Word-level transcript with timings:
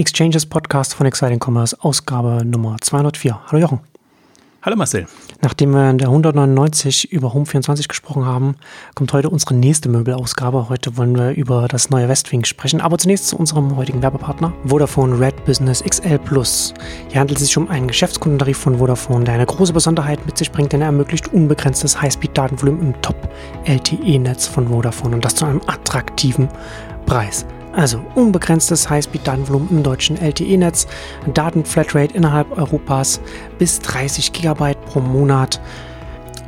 Exchanges 0.00 0.46
Podcast 0.46 0.94
von 0.94 1.04
Exciting 1.04 1.38
Commerce, 1.38 1.76
Ausgabe 1.78 2.42
Nummer 2.42 2.76
204. 2.80 3.38
Hallo 3.48 3.60
Jochen. 3.60 3.80
Hallo 4.62 4.74
Marcel. 4.74 5.06
Nachdem 5.42 5.74
wir 5.74 5.90
in 5.90 5.98
der 5.98 6.08
199 6.08 7.12
über 7.12 7.34
Home24 7.34 7.86
gesprochen 7.86 8.24
haben, 8.24 8.54
kommt 8.94 9.12
heute 9.12 9.28
unsere 9.28 9.54
nächste 9.54 9.90
Möbelausgabe. 9.90 10.70
Heute 10.70 10.96
wollen 10.96 11.14
wir 11.18 11.32
über 11.32 11.68
das 11.68 11.90
neue 11.90 12.08
Westwing 12.08 12.46
sprechen, 12.46 12.80
aber 12.80 12.96
zunächst 12.96 13.28
zu 13.28 13.36
unserem 13.36 13.76
heutigen 13.76 14.00
Werbepartner, 14.00 14.54
Vodafone 14.64 15.20
Red 15.20 15.44
Business 15.44 15.84
XL 15.84 16.18
Plus. 16.18 16.72
Hier 17.10 17.20
handelt 17.20 17.38
es 17.38 17.44
sich 17.48 17.58
um 17.58 17.68
einen 17.68 17.88
Geschäftskundentarif 17.88 18.56
von 18.56 18.78
Vodafone, 18.78 19.26
der 19.26 19.34
eine 19.34 19.44
große 19.44 19.74
Besonderheit 19.74 20.24
mit 20.24 20.38
sich 20.38 20.50
bringt, 20.50 20.72
denn 20.72 20.80
er 20.80 20.86
ermöglicht 20.86 21.28
unbegrenztes 21.28 22.00
Highspeed-Datenvolumen 22.00 22.80
im 22.80 23.02
Top-LTE-Netz 23.02 24.46
von 24.46 24.68
Vodafone 24.68 25.16
und 25.16 25.26
das 25.26 25.34
zu 25.34 25.44
einem 25.44 25.60
attraktiven 25.66 26.48
Preis. 27.04 27.44
Also 27.72 28.00
unbegrenztes 28.14 28.90
Highspeed-Datenvolumen 28.90 29.70
im 29.70 29.82
deutschen 29.82 30.16
LTE-Netz, 30.16 30.86
Datenflatrate 31.32 32.14
innerhalb 32.14 32.56
Europas 32.58 33.20
bis 33.58 33.78
30 33.80 34.32
GB 34.32 34.74
pro 34.86 35.00
Monat 35.00 35.60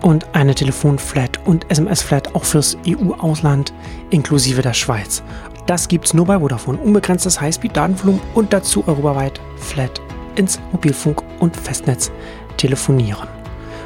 und 0.02 0.27
eine 0.34 0.55
Telefonflat 0.55 1.38
und 1.47 1.70
SMS-Flat 1.70 2.34
auch 2.34 2.45
fürs 2.45 2.77
EU-Ausland 2.87 3.73
inklusive 4.11 4.62
der 4.62 4.74
Schweiz. 4.74 5.23
Das 5.66 5.87
gibt's 5.87 6.12
nur 6.12 6.27
bei 6.27 6.41
Vodafone. 6.41 6.78
Unbegrenztes 6.78 7.41
Highspeed-Datenvolumen 7.41 8.20
und 8.34 8.52
dazu 8.52 8.86
europaweit 8.86 9.41
Flat 9.56 10.00
ins 10.34 10.59
Mobilfunk- 10.73 11.23
und 11.39 11.56
Festnetz 11.56 12.11
telefonieren. 12.56 13.28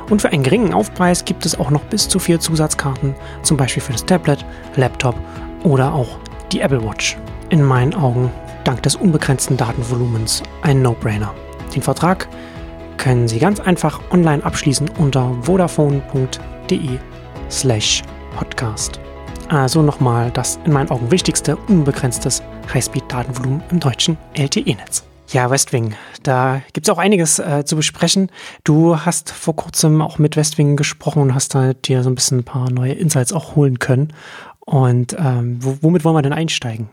Und 0.09 0.23
für 0.23 0.30
einen 0.30 0.42
geringen 0.42 0.73
Aufpreis 0.73 1.25
gibt 1.25 1.45
es 1.45 1.59
auch 1.59 1.70
noch 1.70 1.83
bis 1.83 2.09
zu 2.09 2.19
vier 2.19 2.41
Zusatzkarten, 2.41 3.14
zum 3.42 3.56
Beispiel 3.56 3.83
für 3.83 3.92
das 3.92 4.06
Tablet, 4.06 4.45
Laptop 4.77 5.16
oder 5.64 5.92
auch 5.92 6.19
die 6.53 6.61
Apple 6.61 6.83
Watch. 6.83 7.16
In 7.48 7.62
meinen 7.62 7.95
Augen 7.95 8.32
dank 8.64 8.82
des 8.82 8.96
unbegrenzten 8.96 9.56
Datenvolumens 9.56 10.42
ein 10.62 10.82
No-Brainer. 10.82 11.32
Den 11.74 11.82
Vertrag 11.82 12.28
können 12.96 13.28
Sie 13.28 13.38
ganz 13.38 13.61
einfach 13.61 14.00
online 14.11 14.44
abschließen 14.44 14.91
unter 14.98 15.33
vodafone.de 15.42 16.98
slash 17.48 18.03
podcast. 18.36 18.98
Also 19.48 19.80
nochmal 19.83 20.33
das 20.33 20.58
in 20.64 20.72
meinen 20.72 20.91
Augen 20.91 21.12
wichtigste 21.12 21.56
unbegrenztes 21.56 22.42
Highspeed-Datenvolumen 22.75 23.62
im 23.70 23.78
deutschen 23.78 24.19
LTE-Netz. 24.34 25.05
Ja, 25.28 25.48
Westwing, 25.48 25.94
da 26.25 26.62
gibt 26.72 26.88
es 26.88 26.92
auch 26.92 26.98
einiges 26.98 27.38
äh, 27.38 27.64
zu 27.64 27.77
besprechen. 27.77 28.31
Du 28.64 28.98
hast 28.98 29.31
vor 29.31 29.55
kurzem 29.55 30.03
auch 30.03 30.19
mit 30.19 30.36
Westwing 30.36 30.77
gesprochen 30.77 31.22
und 31.22 31.34
hast 31.34 31.55
da 31.55 31.75
dir 31.75 32.03
so 32.03 32.10
ein 32.10 32.16
bisschen 32.16 32.38
ein 32.41 32.44
paar 32.44 32.70
neue 32.70 32.92
Insights 32.92 33.33
auch 33.33 33.55
holen 33.55 33.78
können. 33.78 34.12
Und 34.60 35.16
ähm, 35.19 35.58
womit 35.60 36.05
wollen 36.05 36.16
wir 36.16 36.22
denn 36.22 36.33
einsteigen? 36.33 36.88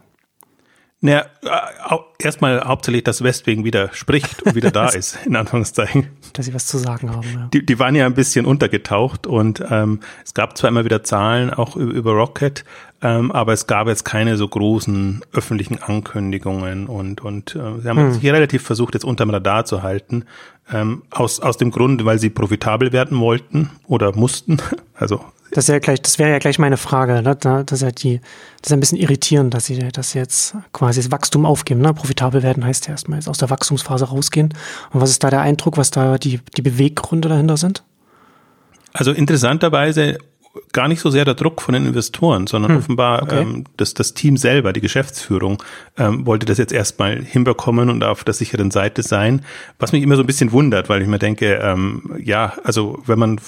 Naja, 1.06 1.26
äh, 1.42 1.98
erstmal 2.18 2.64
hauptsächlich, 2.64 3.04
dass 3.04 3.22
Westwing 3.22 3.66
wieder 3.66 3.94
spricht 3.94 4.42
und 4.44 4.56
wieder 4.56 4.72
da 4.72 4.88
ist, 4.88 5.20
in 5.26 5.36
Anführungszeichen. 5.36 6.08
Dass 6.32 6.46
sie 6.46 6.54
was 6.54 6.66
zu 6.66 6.78
sagen 6.78 7.12
haben, 7.12 7.28
ja. 7.34 7.50
Die, 7.54 7.66
die 7.66 7.78
waren 7.78 7.94
ja 7.94 8.06
ein 8.06 8.14
bisschen 8.14 8.46
untergetaucht 8.46 9.28
und 9.28 9.62
ähm, 9.70 10.00
es 10.24 10.34
gab 10.34 10.58
zwar 10.58 10.70
immer 10.70 10.86
wieder 10.86 11.04
Zahlen, 11.04 11.50
auch 11.50 11.76
über, 11.76 11.92
über 11.92 12.12
Rocket, 12.14 12.64
ähm, 13.02 13.34
aber 13.34 13.52
es 13.52 13.68
gab 13.68 13.90
jetzt 13.90 14.06
keine 14.06 14.38
so 14.38 14.48
großen 14.48 15.26
öffentlichen 15.34 15.84
Ankündigungen 15.84 16.88
und, 16.88 17.20
und 17.20 17.54
äh, 17.54 17.82
sie 17.82 17.90
haben 17.90 17.98
hm. 17.98 18.14
sich 18.14 18.24
relativ 18.24 18.64
versucht, 18.64 18.94
jetzt 18.94 19.04
unterm 19.04 19.30
Radar 19.30 19.66
zu 19.66 19.84
halten, 19.84 20.24
ähm, 20.72 21.04
aus, 21.12 21.42
aus 21.42 21.58
dem 21.58 21.72
Grund, 21.72 22.06
weil 22.06 22.18
sie 22.18 22.30
profitabel 22.30 22.94
werden 22.94 23.20
wollten 23.20 23.72
oder 23.88 24.16
mussten. 24.16 24.58
Also 24.96 25.26
das, 25.54 25.66
ist 25.66 25.70
ja 25.70 25.80
gleich, 25.80 26.02
das 26.02 26.20
wäre 26.20 26.32
ja 26.32 26.40
gleich 26.40 26.60
meine 26.60 26.78
Frage. 26.78 27.22
Ne? 27.22 27.36
Das 27.36 27.72
ist 27.72 27.82
ja 27.82 27.92
die, 27.92 28.20
das 28.62 28.70
ist 28.70 28.74
ein 28.74 28.80
bisschen 28.80 28.98
irritierend, 28.98 29.54
dass 29.54 29.66
sie 29.66 29.78
das 29.92 30.14
jetzt 30.14 30.56
quasi 30.72 31.02
das 31.02 31.12
Wachstum 31.12 31.46
aufgeben. 31.46 31.82
Ne? 31.82 31.94
Profitabel 31.94 32.44
werden 32.44 32.66
heißt 32.66 32.88
ja 32.88 32.92
erstmal 32.92 33.20
jetzt 33.20 33.28
aus 33.28 33.38
der 33.38 33.50
Wachstumsphase 33.50 34.06
rausgehen. 34.06 34.54
Und 34.92 35.02
was 35.02 35.10
ist 35.10 35.24
da 35.24 35.30
der 35.30 35.42
Eindruck, 35.42 35.78
was 35.78 35.92
da 35.92 36.18
die, 36.18 36.40
die 36.58 36.62
Beweggründe 36.62 37.30
dahinter 37.30 37.58
sind? 37.58 37.84
Also 38.94 39.12
interessanterweise 39.12 40.18
gar 40.72 40.88
nicht 40.88 41.00
so 41.00 41.10
sehr 41.10 41.26
der 41.26 41.34
Druck 41.34 41.62
von 41.62 41.74
den 41.74 41.88
Investoren, 41.88 42.48
sondern 42.48 42.72
hm, 42.72 42.78
offenbar 42.78 43.24
okay. 43.24 43.42
ähm, 43.42 43.64
das, 43.78 43.94
das 43.94 44.14
Team 44.14 44.38
selber, 44.38 44.72
die 44.72 44.82
Geschäftsführung, 44.82 45.62
ähm, 45.98 46.26
wollte 46.26 46.46
das 46.46 46.58
jetzt 46.58 46.74
erstmal 46.74 47.22
hinbekommen 47.24 47.90
und 47.90 48.04
auf 48.04 48.24
der 48.24 48.34
sicheren 48.34 48.70
Seite 48.70 49.02
sein. 49.02 49.44
Was 49.80 49.92
mich 49.92 50.04
immer 50.04 50.16
so 50.16 50.22
ein 50.22 50.28
bisschen 50.28 50.52
wundert, 50.52 50.90
weil 50.90 51.02
ich 51.02 51.08
mir 51.08 51.20
denke, 51.20 51.56
ähm, 51.56 52.18
ja, 52.24 52.54
also 52.64 53.02
wenn 53.06 53.18
man 53.18 53.40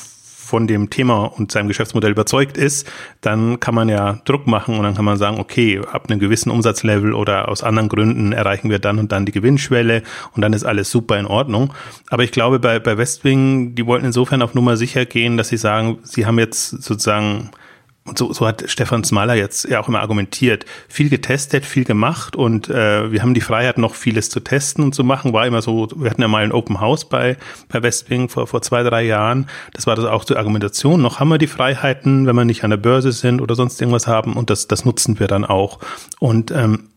von 0.45 0.67
dem 0.67 0.91
Thema 0.91 1.23
und 1.25 1.51
seinem 1.51 1.67
Geschäftsmodell 1.67 2.11
überzeugt 2.11 2.55
ist, 2.55 2.87
dann 3.21 3.59
kann 3.59 3.73
man 3.73 3.89
ja 3.89 4.19
Druck 4.25 4.45
machen 4.45 4.77
und 4.77 4.83
dann 4.83 4.93
kann 4.93 5.03
man 5.03 5.17
sagen, 5.17 5.39
okay, 5.39 5.81
ab 5.91 6.05
einem 6.07 6.19
gewissen 6.19 6.51
Umsatzlevel 6.51 7.13
oder 7.13 7.49
aus 7.49 7.63
anderen 7.63 7.89
Gründen 7.89 8.31
erreichen 8.31 8.69
wir 8.69 8.77
dann 8.77 8.99
und 8.99 9.11
dann 9.11 9.25
die 9.25 9.31
Gewinnschwelle 9.31 10.03
und 10.33 10.41
dann 10.43 10.53
ist 10.53 10.63
alles 10.63 10.91
super 10.91 11.17
in 11.17 11.25
Ordnung. 11.25 11.73
Aber 12.09 12.23
ich 12.23 12.31
glaube, 12.31 12.59
bei, 12.59 12.79
bei 12.79 12.95
Westwing, 12.95 13.73
die 13.73 13.87
wollten 13.87 14.05
insofern 14.05 14.43
auf 14.43 14.53
Nummer 14.53 14.77
sicher 14.77 15.05
gehen, 15.05 15.35
dass 15.35 15.49
sie 15.49 15.57
sagen, 15.57 15.97
sie 16.03 16.27
haben 16.27 16.37
jetzt 16.37 16.69
sozusagen 16.83 17.49
und 18.07 18.19
so, 18.19 18.31
so 18.31 18.45
hat 18.45 18.63
Stefan 18.67 19.03
Smaller 19.03 19.33
jetzt 19.33 19.67
ja 19.67 19.79
auch 19.79 19.87
immer 19.87 19.99
argumentiert, 19.99 20.65
viel 20.87 21.09
getestet, 21.09 21.65
viel 21.65 21.85
gemacht 21.85 22.35
und 22.35 22.69
äh, 22.69 23.11
wir 23.11 23.23
haben 23.23 23.33
die 23.33 23.41
Freiheit, 23.41 23.79
noch 23.79 23.95
vieles 23.95 24.29
zu 24.29 24.41
testen 24.41 24.83
und 24.83 24.93
zu 24.93 25.03
machen. 25.03 25.33
War 25.33 25.47
immer 25.47 25.63
so, 25.63 25.87
wir 25.95 26.11
hatten 26.11 26.21
ja 26.21 26.27
mal 26.27 26.43
ein 26.43 26.51
Open 26.51 26.79
House 26.79 27.09
bei, 27.09 27.35
bei 27.67 27.81
Westwing 27.81 28.29
vor, 28.29 28.45
vor 28.45 28.61
zwei, 28.61 28.83
drei 28.83 29.03
Jahren. 29.03 29.47
Das 29.73 29.87
war 29.87 29.95
das 29.95 30.05
auch 30.05 30.23
zur 30.23 30.37
Argumentation. 30.37 31.01
Noch 31.01 31.19
haben 31.19 31.29
wir 31.29 31.39
die 31.39 31.47
Freiheiten, 31.47 32.27
wenn 32.27 32.35
wir 32.35 32.45
nicht 32.45 32.63
an 32.63 32.69
der 32.69 32.77
Börse 32.77 33.11
sind 33.11 33.41
oder 33.41 33.55
sonst 33.55 33.81
irgendwas 33.81 34.05
haben 34.05 34.33
und 34.33 34.51
das, 34.51 34.67
das 34.67 34.85
nutzen 34.85 35.19
wir 35.19 35.27
dann 35.27 35.43
auch. 35.43 35.79
Und 36.19 36.51
ähm, 36.51 36.89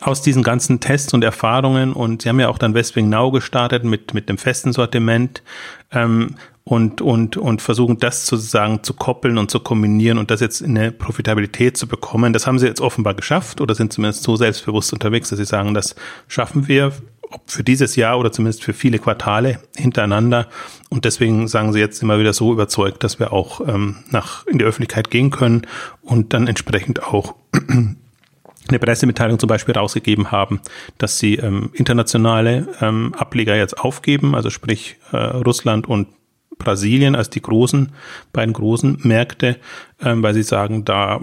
aus 0.00 0.22
diesen 0.22 0.42
ganzen 0.42 0.80
Tests 0.80 1.14
und 1.14 1.22
Erfahrungen 1.22 1.92
und 1.92 2.22
sie 2.22 2.28
haben 2.28 2.40
ja 2.40 2.48
auch 2.48 2.58
dann 2.58 2.74
Westwing 2.74 3.08
Now 3.08 3.30
gestartet 3.30 3.84
mit 3.84 4.12
mit 4.12 4.28
dem 4.28 4.38
festen 4.38 4.72
Sortiment 4.72 5.44
ähm, 5.92 6.34
und, 6.68 7.00
und, 7.00 7.36
und 7.36 7.62
versuchen 7.62 7.98
das 7.98 8.26
sozusagen 8.26 8.82
zu 8.82 8.92
koppeln 8.92 9.38
und 9.38 9.52
zu 9.52 9.60
kombinieren 9.60 10.18
und 10.18 10.32
das 10.32 10.40
jetzt 10.40 10.60
in 10.60 10.76
eine 10.76 10.90
Profitabilität 10.90 11.76
zu 11.76 11.86
bekommen. 11.86 12.32
Das 12.32 12.48
haben 12.48 12.58
sie 12.58 12.66
jetzt 12.66 12.80
offenbar 12.80 13.14
geschafft 13.14 13.60
oder 13.60 13.76
sind 13.76 13.92
zumindest 13.92 14.24
so 14.24 14.34
selbstbewusst 14.34 14.92
unterwegs, 14.92 15.28
dass 15.30 15.38
sie 15.38 15.44
sagen, 15.44 15.74
das 15.74 15.94
schaffen 16.26 16.66
wir 16.66 16.92
ob 17.30 17.50
für 17.50 17.64
dieses 17.64 17.96
Jahr 17.96 18.18
oder 18.18 18.30
zumindest 18.30 18.64
für 18.64 18.72
viele 18.72 18.98
Quartale 18.98 19.60
hintereinander. 19.76 20.48
Und 20.90 21.04
deswegen 21.04 21.48
sagen 21.48 21.72
sie 21.72 21.80
jetzt 21.80 22.02
immer 22.02 22.18
wieder 22.18 22.32
so 22.32 22.52
überzeugt, 22.52 23.02
dass 23.04 23.18
wir 23.18 23.32
auch 23.32 23.66
ähm, 23.66 23.96
nach 24.10 24.46
in 24.46 24.58
die 24.58 24.64
Öffentlichkeit 24.64 25.10
gehen 25.10 25.30
können 25.30 25.62
und 26.02 26.32
dann 26.32 26.46
entsprechend 26.46 27.02
auch 27.02 27.34
eine 28.68 28.78
Pressemitteilung 28.78 29.38
zum 29.38 29.48
Beispiel 29.48 29.74
rausgegeben 29.74 30.30
haben, 30.30 30.60
dass 30.98 31.18
sie 31.18 31.36
ähm, 31.36 31.70
internationale 31.72 32.68
ähm, 32.80 33.12
Ableger 33.16 33.56
jetzt 33.56 33.78
aufgeben, 33.78 34.34
also 34.34 34.50
sprich 34.50 34.96
äh, 35.12 35.16
Russland 35.16 35.88
und 35.88 36.08
Brasilien 36.58 37.14
als 37.14 37.30
die 37.30 37.42
großen, 37.42 37.92
beiden 38.32 38.52
großen 38.52 38.98
Märkte, 39.02 39.56
ähm, 40.00 40.22
weil 40.22 40.34
sie 40.34 40.42
sagen, 40.42 40.84
da 40.84 41.20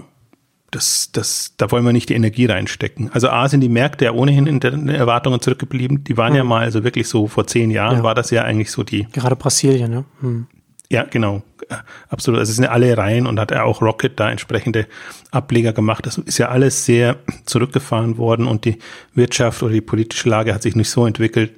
das, 0.74 1.10
das, 1.12 1.54
da 1.56 1.70
wollen 1.70 1.84
wir 1.84 1.92
nicht 1.92 2.08
die 2.08 2.14
Energie 2.14 2.46
reinstecken. 2.46 3.10
Also 3.12 3.28
A 3.28 3.48
sind 3.48 3.60
die 3.60 3.68
Märkte 3.68 4.06
ja 4.06 4.12
ohnehin 4.12 4.48
in 4.48 4.58
den 4.58 4.88
Erwartungen 4.88 5.40
zurückgeblieben. 5.40 6.02
Die 6.02 6.16
waren 6.16 6.30
hm. 6.30 6.36
ja 6.36 6.44
mal, 6.44 6.62
also 6.62 6.82
wirklich 6.82 7.08
so 7.08 7.28
vor 7.28 7.46
zehn 7.46 7.70
Jahren 7.70 7.98
ja. 7.98 8.02
war 8.02 8.14
das 8.14 8.30
ja 8.30 8.42
eigentlich 8.42 8.72
so 8.72 8.82
die. 8.82 9.06
Gerade 9.12 9.36
Brasilien, 9.36 9.90
ne? 9.90 10.04
Hm. 10.20 10.46
Ja, 10.90 11.04
genau. 11.04 11.42
Absolut. 12.08 12.40
Also 12.40 12.50
es 12.50 12.56
sind 12.56 12.64
ja 12.64 12.70
alle 12.70 12.96
rein 12.96 13.26
und 13.26 13.40
hat 13.40 13.50
er 13.50 13.64
auch 13.64 13.80
Rocket 13.80 14.20
da 14.20 14.30
entsprechende 14.30 14.86
Ableger 15.30 15.72
gemacht. 15.72 16.06
Das 16.06 16.18
ist 16.18 16.38
ja 16.38 16.48
alles 16.48 16.84
sehr 16.84 17.16
zurückgefahren 17.46 18.18
worden 18.18 18.46
und 18.46 18.64
die 18.64 18.78
Wirtschaft 19.14 19.62
oder 19.62 19.72
die 19.72 19.80
politische 19.80 20.28
Lage 20.28 20.54
hat 20.54 20.62
sich 20.62 20.76
nicht 20.76 20.90
so 20.90 21.06
entwickelt, 21.06 21.52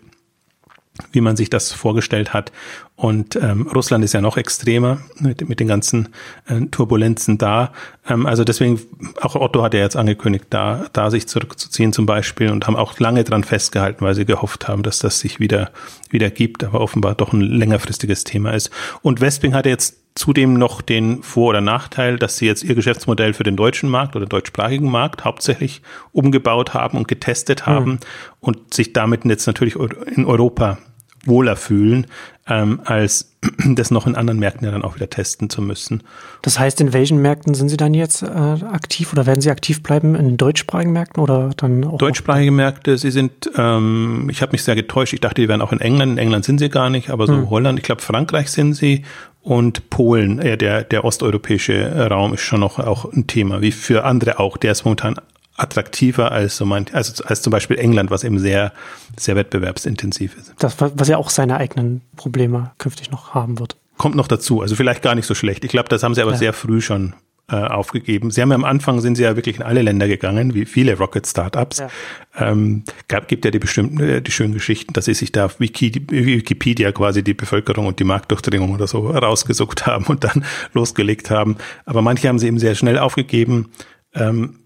wie 1.12 1.20
man 1.20 1.36
sich 1.36 1.50
das 1.50 1.72
vorgestellt 1.72 2.32
hat. 2.32 2.52
Und 2.96 3.36
ähm, 3.36 3.68
Russland 3.74 4.04
ist 4.04 4.14
ja 4.14 4.20
noch 4.20 4.38
extremer 4.38 4.98
mit, 5.18 5.46
mit 5.48 5.60
den 5.60 5.68
ganzen 5.68 6.08
äh, 6.46 6.60
Turbulenzen 6.70 7.36
da. 7.36 7.72
Ähm, 8.08 8.24
also 8.24 8.42
deswegen, 8.42 8.80
auch 9.20 9.34
Otto 9.34 9.62
hat 9.62 9.74
ja 9.74 9.80
jetzt 9.80 9.96
angekündigt, 9.96 10.46
da, 10.50 10.86
da 10.92 11.10
sich 11.10 11.28
zurückzuziehen 11.28 11.92
zum 11.92 12.06
Beispiel 12.06 12.50
und 12.50 12.66
haben 12.66 12.76
auch 12.76 12.98
lange 12.98 13.24
dran 13.24 13.44
festgehalten, 13.44 14.04
weil 14.04 14.14
sie 14.14 14.24
gehofft 14.24 14.66
haben, 14.68 14.82
dass 14.82 14.98
das 14.98 15.20
sich 15.20 15.40
wieder, 15.40 15.70
wieder 16.10 16.30
gibt, 16.30 16.64
aber 16.64 16.80
offenbar 16.80 17.14
doch 17.14 17.32
ein 17.32 17.42
längerfristiges 17.42 18.24
Thema 18.24 18.52
ist. 18.52 18.70
Und 19.02 19.20
Westwing 19.20 19.54
hatte 19.54 19.68
jetzt 19.68 20.05
zudem 20.16 20.54
noch 20.54 20.82
den 20.82 21.22
Vor- 21.22 21.50
oder 21.50 21.60
Nachteil, 21.60 22.18
dass 22.18 22.38
sie 22.38 22.46
jetzt 22.46 22.64
ihr 22.64 22.74
Geschäftsmodell 22.74 23.34
für 23.34 23.44
den 23.44 23.54
deutschen 23.54 23.88
Markt 23.88 24.16
oder 24.16 24.26
deutschsprachigen 24.26 24.90
Markt 24.90 25.24
hauptsächlich 25.24 25.82
umgebaut 26.12 26.74
haben 26.74 26.98
und 26.98 27.06
getestet 27.06 27.66
haben 27.66 27.92
mhm. 27.92 27.98
und 28.40 28.74
sich 28.74 28.92
damit 28.92 29.24
jetzt 29.24 29.46
natürlich 29.46 29.76
in 29.76 30.24
Europa 30.24 30.78
wohler 31.26 31.56
fühlen, 31.56 32.06
ähm, 32.48 32.80
als 32.84 33.36
das 33.74 33.90
noch 33.90 34.06
in 34.06 34.14
anderen 34.14 34.38
Märkten 34.38 34.64
ja 34.64 34.70
dann 34.70 34.82
auch 34.82 34.94
wieder 34.94 35.10
testen 35.10 35.50
zu 35.50 35.60
müssen. 35.60 36.02
Das 36.42 36.58
heißt, 36.58 36.80
in 36.80 36.92
welchen 36.92 37.20
Märkten 37.20 37.54
sind 37.54 37.68
Sie 37.68 37.76
dann 37.76 37.94
jetzt 37.94 38.22
äh, 38.22 38.26
aktiv 38.26 39.12
oder 39.12 39.26
werden 39.26 39.40
Sie 39.40 39.50
aktiv 39.50 39.82
bleiben? 39.82 40.14
In 40.14 40.36
deutschsprachigen 40.36 40.92
Märkten 40.92 41.22
oder 41.22 41.50
dann 41.56 41.84
auch? 41.84 41.98
Deutschsprachige 41.98 42.52
Märkte, 42.52 42.98
Sie 42.98 43.10
sind, 43.10 43.50
ähm, 43.56 44.28
ich 44.30 44.42
habe 44.42 44.52
mich 44.52 44.62
sehr 44.62 44.76
getäuscht, 44.76 45.12
ich 45.12 45.20
dachte, 45.20 45.42
die 45.42 45.48
wären 45.48 45.62
auch 45.62 45.72
in 45.72 45.80
England. 45.80 46.12
In 46.12 46.18
England 46.18 46.44
sind 46.44 46.58
sie 46.58 46.68
gar 46.68 46.90
nicht, 46.90 47.10
aber 47.10 47.26
so 47.26 47.34
hm. 47.34 47.50
Holland, 47.50 47.78
ich 47.78 47.84
glaube 47.84 48.02
Frankreich 48.02 48.50
sind 48.50 48.74
sie 48.74 49.02
und 49.46 49.90
Polen, 49.90 50.40
äh, 50.40 50.58
der, 50.58 50.82
der 50.82 51.04
osteuropäische 51.04 52.08
Raum 52.10 52.34
ist 52.34 52.40
schon 52.40 52.58
noch 52.58 52.80
auch 52.80 53.04
ein 53.04 53.28
Thema, 53.28 53.60
wie 53.60 53.70
für 53.70 54.04
andere 54.04 54.40
auch. 54.40 54.56
Der 54.56 54.72
ist 54.72 54.84
momentan 54.84 55.20
attraktiver 55.56 56.32
als 56.32 56.56
so 56.56 56.66
man, 56.66 56.86
also 56.92 57.22
als 57.22 57.42
zum 57.42 57.52
Beispiel 57.52 57.78
England, 57.78 58.10
was 58.10 58.24
eben 58.24 58.40
sehr, 58.40 58.72
sehr 59.16 59.36
wettbewerbsintensiv 59.36 60.36
ist. 60.36 60.52
Das, 60.58 60.74
was 60.80 61.06
ja 61.06 61.16
auch 61.16 61.30
seine 61.30 61.58
eigenen 61.58 62.02
Probleme 62.16 62.72
künftig 62.78 63.12
noch 63.12 63.34
haben 63.34 63.60
wird. 63.60 63.76
Kommt 63.98 64.16
noch 64.16 64.26
dazu, 64.26 64.62
also 64.62 64.74
vielleicht 64.74 65.02
gar 65.02 65.14
nicht 65.14 65.26
so 65.26 65.34
schlecht. 65.36 65.64
Ich 65.64 65.70
glaube, 65.70 65.88
das 65.90 66.02
haben 66.02 66.16
sie 66.16 66.22
aber 66.22 66.32
ja. 66.32 66.38
sehr 66.38 66.52
früh 66.52 66.80
schon 66.80 67.14
äh, 67.48 67.56
aufgegeben. 67.56 68.30
Sie 68.30 68.42
haben 68.42 68.50
ja 68.50 68.56
am 68.56 68.64
Anfang 68.64 69.00
sind 69.00 69.14
sie 69.14 69.22
ja 69.22 69.36
wirklich 69.36 69.56
in 69.56 69.62
alle 69.62 69.82
Länder 69.82 70.08
gegangen, 70.08 70.54
wie 70.54 70.64
viele 70.64 70.98
Rocket 70.98 71.26
Startups. 71.26 71.78
Ja. 71.78 71.88
Ähm, 72.36 72.82
gab, 73.06 73.28
gibt 73.28 73.44
ja 73.44 73.52
die 73.52 73.58
bestimmten, 73.58 74.00
äh, 74.00 74.20
die 74.20 74.32
schönen 74.32 74.52
Geschichten, 74.52 74.92
dass 74.92 75.04
sie 75.04 75.14
sich 75.14 75.30
da 75.30 75.44
auf 75.46 75.60
Wiki, 75.60 75.94
Wikipedia 76.10 76.90
quasi 76.90 77.22
die 77.22 77.34
Bevölkerung 77.34 77.86
und 77.86 78.00
die 78.00 78.04
Marktdurchdringung 78.04 78.74
oder 78.74 78.86
so 78.86 79.10
rausgesucht 79.10 79.86
haben 79.86 80.06
und 80.06 80.24
dann 80.24 80.44
losgelegt 80.72 81.30
haben. 81.30 81.56
Aber 81.84 82.02
manche 82.02 82.28
haben 82.28 82.38
sie 82.38 82.48
eben 82.48 82.58
sehr 82.58 82.74
schnell 82.74 82.98
aufgegeben. 82.98 83.70
Ähm, 84.12 84.58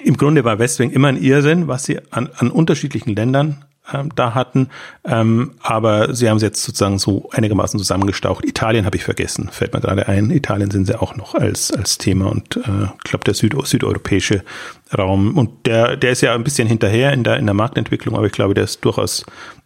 Im 0.00 0.16
Grunde 0.16 0.44
war 0.44 0.60
Westwing 0.60 0.90
immer 0.90 1.08
ein 1.08 1.20
Irrsinn, 1.20 1.66
was 1.66 1.84
sie 1.84 1.98
an, 2.12 2.30
an 2.36 2.52
unterschiedlichen 2.52 3.16
Ländern 3.16 3.64
ähm, 3.92 4.10
da 4.14 4.34
hatten. 4.34 4.68
Ähm, 5.04 5.52
aber 5.60 6.14
sie 6.14 6.28
haben 6.28 6.36
es 6.36 6.42
jetzt 6.42 6.62
sozusagen 6.62 6.98
so 6.98 7.28
einigermaßen 7.32 7.78
zusammengestaucht. 7.78 8.44
Italien 8.44 8.84
habe 8.86 8.96
ich 8.96 9.04
vergessen, 9.04 9.48
fällt 9.50 9.72
mir 9.72 9.80
gerade 9.80 10.08
ein. 10.08 10.30
Italien 10.30 10.70
sind 10.70 10.86
sie 10.86 11.00
auch 11.00 11.16
noch 11.16 11.34
als, 11.34 11.72
als 11.72 11.98
Thema 11.98 12.30
und 12.30 12.56
äh, 12.56 12.88
glaube 13.04 13.24
der 13.24 13.34
Süd 13.34 13.54
südeuropäische 13.64 14.42
Raum. 14.96 15.36
Und 15.36 15.66
der, 15.66 15.96
der 15.96 16.12
ist 16.12 16.20
ja 16.20 16.34
ein 16.34 16.44
bisschen 16.44 16.68
hinterher 16.68 17.12
in 17.12 17.24
der, 17.24 17.36
in 17.36 17.46
der 17.46 17.54
Marktentwicklung, 17.54 18.16
aber 18.16 18.26
ich 18.26 18.32
glaube, 18.32 18.54
der 18.54 18.64
ist 18.64 18.84
durchaus 18.84 19.24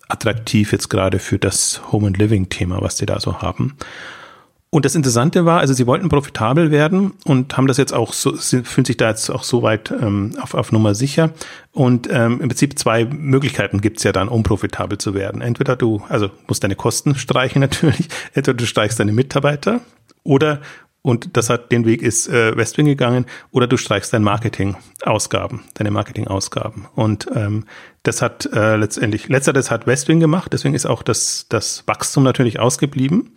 attraktiv 0.08 0.72
jetzt 0.72 0.90
gerade 0.90 1.18
für 1.18 1.38
das 1.38 1.80
Home 1.92 2.08
and 2.08 2.18
Living 2.18 2.48
Thema, 2.48 2.80
was 2.80 2.96
die 2.96 3.06
da 3.06 3.20
so 3.20 3.40
haben. 3.40 3.76
Und 4.74 4.84
das 4.84 4.96
Interessante 4.96 5.44
war, 5.44 5.60
also 5.60 5.72
sie 5.72 5.86
wollten 5.86 6.08
profitabel 6.08 6.72
werden 6.72 7.12
und 7.24 7.56
haben 7.56 7.68
das 7.68 7.76
jetzt 7.76 7.94
auch 7.94 8.12
so, 8.12 8.34
fühlen 8.34 8.84
sich 8.84 8.96
da 8.96 9.08
jetzt 9.08 9.30
auch 9.30 9.44
so 9.44 9.62
weit 9.62 9.92
ähm, 9.92 10.32
auf, 10.42 10.54
auf 10.54 10.72
Nummer 10.72 10.96
sicher. 10.96 11.30
Und 11.70 12.08
ähm, 12.10 12.40
im 12.40 12.48
Prinzip 12.48 12.76
zwei 12.76 13.04
Möglichkeiten 13.04 13.80
gibt's 13.80 14.02
ja 14.02 14.10
dann, 14.10 14.26
um 14.26 14.42
profitabel 14.42 14.98
zu 14.98 15.14
werden. 15.14 15.42
Entweder 15.42 15.76
du, 15.76 16.02
also 16.08 16.28
musst 16.48 16.64
deine 16.64 16.74
Kosten 16.74 17.14
streichen 17.14 17.60
natürlich, 17.60 18.08
entweder 18.32 18.54
du 18.54 18.66
streichst 18.66 18.98
deine 18.98 19.12
Mitarbeiter 19.12 19.80
oder 20.24 20.60
und 21.02 21.36
das 21.36 21.50
hat 21.50 21.70
den 21.70 21.84
Weg 21.84 22.02
ist 22.02 22.28
äh, 22.28 22.56
Westwing 22.56 22.86
gegangen 22.86 23.26
oder 23.52 23.66
du 23.68 23.76
streichst 23.76 24.12
deine 24.12 24.24
Marketing-Ausgaben, 24.24 25.62
deine 25.74 25.90
Marketing-Ausgaben. 25.90 26.86
Und 26.94 27.28
ähm, 27.34 27.66
das 28.04 28.22
hat 28.22 28.48
äh, 28.52 28.76
letztendlich, 28.76 29.28
letzteres 29.28 29.70
hat 29.70 29.86
Westwing 29.86 30.18
gemacht, 30.18 30.52
deswegen 30.54 30.74
ist 30.74 30.86
auch 30.86 31.02
das, 31.02 31.44
das 31.50 31.84
Wachstum 31.86 32.24
natürlich 32.24 32.58
ausgeblieben. 32.58 33.32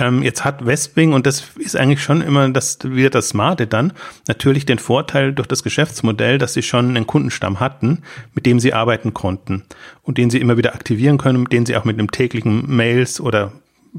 Ähm, 0.00 0.22
jetzt 0.22 0.44
hat 0.44 0.64
Westwing, 0.64 1.12
und 1.12 1.26
das 1.26 1.44
ist 1.58 1.76
eigentlich 1.76 2.02
schon 2.02 2.22
immer 2.22 2.48
das, 2.48 2.78
wieder 2.82 3.10
das 3.10 3.28
Smarte 3.28 3.66
dann, 3.66 3.92
natürlich 4.26 4.66
den 4.66 4.78
Vorteil 4.78 5.32
durch 5.32 5.46
das 5.46 5.62
Geschäftsmodell, 5.62 6.38
dass 6.38 6.54
sie 6.54 6.62
schon 6.62 6.88
einen 6.90 7.06
Kundenstamm 7.06 7.60
hatten, 7.60 8.02
mit 8.34 8.46
dem 8.46 8.58
sie 8.58 8.72
arbeiten 8.72 9.14
konnten 9.14 9.64
und 10.02 10.18
den 10.18 10.30
sie 10.30 10.40
immer 10.40 10.56
wieder 10.56 10.74
aktivieren 10.74 11.18
können, 11.18 11.42
mit 11.42 11.52
denen 11.52 11.66
sie 11.66 11.76
auch 11.76 11.84
mit 11.84 11.98
einem 11.98 12.10
täglichen 12.10 12.74
Mails 12.74 13.20
oder 13.20 13.52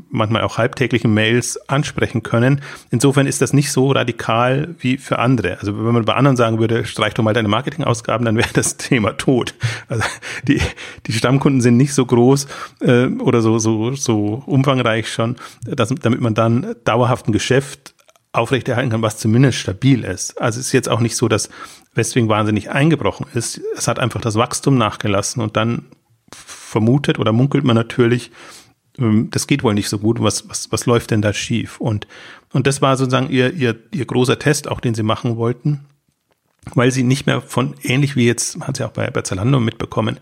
manchmal 0.10 0.44
auch 0.44 0.58
halbtäglichen 0.58 1.14
Mails 1.14 1.58
ansprechen 1.70 2.24
können. 2.24 2.62
Insofern 2.92 3.28
ist 3.28 3.42
das 3.42 3.54
nicht 3.54 3.72
so 3.72 3.92
radikal 3.92 4.76
wie 4.80 4.98
für 4.98 5.20
andere. 5.20 5.58
Also 5.60 5.78
wenn 5.78 5.94
man 5.94 6.06
bei 6.06 6.14
anderen 6.14 6.38
sagen 6.38 6.60
würde, 6.60 6.86
streich 6.86 7.14
doch 7.14 7.24
mal 7.24 7.34
deine 7.34 7.48
Marketingausgaben, 7.48 8.26
dann 8.26 8.38
wäre 8.38 8.50
das 8.54 8.78
Thema 8.78 9.14
tot. 9.14 9.54
Also 9.88 10.04
die, 10.48 10.62
die 11.08 11.14
Stammkunden 11.14 11.62
sind 11.62 11.78
nicht 11.78 11.94
so 11.94 12.06
groß 12.06 12.48
äh, 12.82 13.08
oder 13.08 13.42
so, 13.42 13.60
so, 13.60 13.94
so 13.94 14.44
umfangreich 14.46 15.12
schon, 15.12 15.36
dass, 15.66 15.90
damit 15.90 16.22
man 16.22 16.34
dann 16.34 16.76
dauerhaft 16.84 17.28
ein 17.28 17.34
Geschäft 17.34 17.94
aufrechterhalten 18.34 18.92
kann, 18.92 19.02
was 19.02 19.18
zumindest 19.18 19.58
stabil 19.58 20.06
ist. 20.06 20.40
Also 20.40 20.60
es 20.60 20.68
ist 20.68 20.72
jetzt 20.72 20.90
auch 20.90 21.02
nicht 21.02 21.18
so, 21.18 21.28
dass 21.28 21.50
Westwing 21.94 22.30
wahnsinnig 22.30 22.72
eingebrochen 22.72 23.26
ist. 23.34 23.60
Es 23.76 23.88
hat 23.90 24.00
einfach 24.00 24.22
das 24.22 24.36
Wachstum 24.36 24.78
nachgelassen 24.78 25.44
und 25.44 25.58
dann 25.58 25.88
vermutet 26.34 27.20
oder 27.20 27.34
munkelt 27.34 27.66
man 27.66 27.76
natürlich, 27.76 28.32
das 28.98 29.48
geht 29.48 29.64
wohl 29.64 29.74
nicht 29.74 29.90
so 29.90 30.00
gut. 30.00 30.22
Was, 30.22 30.50
was, 30.50 30.72
was 30.72 30.86
läuft 30.86 31.12
denn 31.12 31.22
da 31.22 31.34
schief? 31.34 31.80
Und, 31.80 32.08
und 32.52 32.68
das 32.68 32.82
war 32.82 32.98
sozusagen 32.98 33.30
ihr, 33.30 33.54
ihr, 33.54 33.76
ihr 33.94 34.06
großer 34.06 34.38
Test, 34.38 34.68
auch 34.68 34.80
den 34.80 34.96
sie 34.96 35.04
machen 35.04 35.38
wollten 35.38 35.82
weil 36.76 36.92
sie 36.92 37.04
nicht 37.04 37.26
mehr 37.26 37.42
von, 37.42 37.76
ähnlich 37.84 38.16
wie 38.16 38.28
jetzt, 38.28 38.60
hat 38.62 38.78
sie 38.78 38.86
auch 38.86 38.92
bei, 38.92 39.10
bei 39.10 39.22
Zalando 39.22 39.60
mitbekommen, 39.60 40.20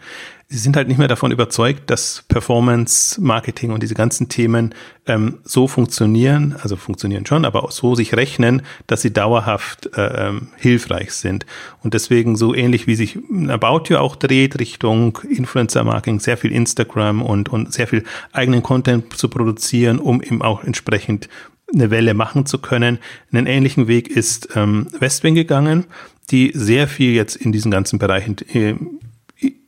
sie 0.47 0.57
sind 0.57 0.75
halt 0.75 0.87
nicht 0.87 0.97
mehr 0.97 1.07
davon 1.07 1.31
überzeugt, 1.31 1.89
dass 1.91 2.23
Performance, 2.27 3.21
Marketing 3.21 3.71
und 3.71 3.83
diese 3.83 3.93
ganzen 3.93 4.29
Themen 4.29 4.73
ähm, 5.05 5.39
so 5.43 5.67
funktionieren, 5.67 6.55
also 6.61 6.75
funktionieren 6.75 7.25
schon, 7.25 7.45
aber 7.45 7.63
auch 7.63 7.71
so 7.71 7.93
sich 7.93 8.15
rechnen, 8.15 8.63
dass 8.87 9.01
sie 9.01 9.13
dauerhaft 9.13 9.95
äh, 9.95 10.29
ähm, 10.29 10.47
hilfreich 10.57 11.11
sind. 11.11 11.45
Und 11.83 11.93
deswegen 11.93 12.35
so 12.35 12.55
ähnlich 12.55 12.87
wie 12.87 12.95
sich 12.95 13.19
About 13.47 13.83
You 13.89 13.97
auch 13.97 14.15
dreht 14.15 14.59
Richtung 14.59 15.19
Influencer-Marketing, 15.29 16.19
sehr 16.19 16.37
viel 16.37 16.51
Instagram 16.51 17.21
und, 17.21 17.49
und 17.49 17.71
sehr 17.71 17.87
viel 17.87 18.03
eigenen 18.31 18.63
Content 18.63 19.15
zu 19.15 19.29
produzieren, 19.29 19.99
um 19.99 20.23
eben 20.23 20.41
auch 20.41 20.63
entsprechend 20.63 21.29
eine 21.71 21.91
Welle 21.91 22.15
machen 22.15 22.47
zu 22.47 22.57
können. 22.57 22.97
Einen 23.31 23.45
ähnlichen 23.45 23.87
Weg 23.87 24.07
ist 24.07 24.49
ähm, 24.55 24.87
Westwing 24.99 25.35
gegangen 25.35 25.85
die 26.31 26.51
sehr 26.53 26.87
viel 26.87 27.13
jetzt 27.13 27.35
in 27.35 27.51
diesen 27.51 27.71
ganzen 27.71 27.99
Bereichen 27.99 28.37
äh, 28.53 28.75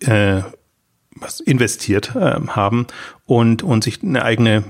äh, 0.01 0.43
was 1.15 1.39
investiert 1.39 2.15
äh, 2.15 2.39
haben 2.47 2.87
und, 3.25 3.63
und 3.63 3.83
sich 3.83 4.01
eine 4.01 4.23
eigene 4.23 4.63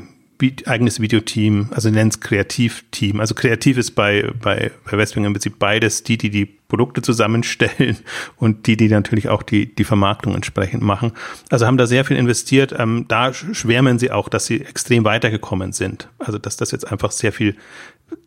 eigenes 0.66 1.00
Videoteam, 1.00 1.70
also 1.72 1.90
nennt 1.90 2.14
es 2.14 2.20
Kreativteam. 2.20 3.20
Also 3.20 3.36
kreativ 3.36 3.78
ist 3.78 3.92
bei, 3.92 4.32
bei, 4.42 4.72
bei 4.90 4.98
Westwing 4.98 5.26
im 5.26 5.34
Prinzip 5.34 5.60
beides, 5.60 6.04
die, 6.04 6.18
die 6.18 6.32
die 6.32 6.46
Produkte 6.46 7.02
zusammenstellen 7.02 7.98
und 8.38 8.66
die, 8.66 8.76
die 8.76 8.88
natürlich 8.88 9.30
auch 9.30 9.44
die, 9.44 9.74
die 9.76 9.84
Vermarktung 9.84 10.34
entsprechend 10.34 10.82
machen. 10.82 11.12
Also 11.50 11.68
haben 11.68 11.78
da 11.78 11.86
sehr 11.86 12.06
viel 12.06 12.18
investiert. 12.18 12.74
Ähm, 12.78 13.06
da 13.08 13.34
schwärmen 13.34 14.00
sie 14.00 14.12
auch, 14.12 14.30
dass 14.30 14.46
sie 14.46 14.62
extrem 14.62 15.06
weitergekommen 15.06 15.74
sind. 15.74 16.10
Also 16.18 16.38
dass 16.38 16.58
das 16.58 16.72
jetzt 16.72 16.92
einfach 16.92 17.12
sehr 17.12 17.34
viel 17.34 17.56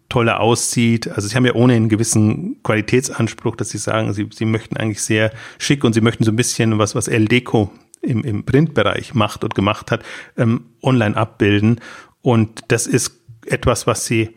toller 0.08 0.40
aussieht. 0.40 1.08
Also 1.08 1.28
sie 1.28 1.34
haben 1.34 1.46
ja 1.46 1.54
ohne 1.54 1.74
einen 1.74 1.88
gewissen 1.88 2.62
Qualitätsanspruch, 2.62 3.56
dass 3.56 3.70
sie 3.70 3.78
sagen, 3.78 4.12
sie, 4.12 4.28
sie 4.32 4.44
möchten 4.44 4.76
eigentlich 4.76 5.02
sehr 5.02 5.32
schick 5.58 5.82
und 5.84 5.92
sie 5.92 6.00
möchten 6.00 6.24
so 6.24 6.30
ein 6.30 6.36
bisschen 6.36 6.78
was, 6.78 6.94
was 6.94 7.08
El 7.08 7.26
Deco 7.26 7.72
im, 8.00 8.22
im 8.22 8.44
Printbereich 8.44 9.14
macht 9.14 9.44
und 9.44 9.54
gemacht 9.54 9.90
hat, 9.90 10.04
ähm, 10.36 10.66
online 10.82 11.16
abbilden. 11.16 11.80
Und 12.22 12.62
das 12.68 12.86
ist 12.86 13.20
etwas, 13.46 13.86
was 13.86 14.06
sie 14.06 14.30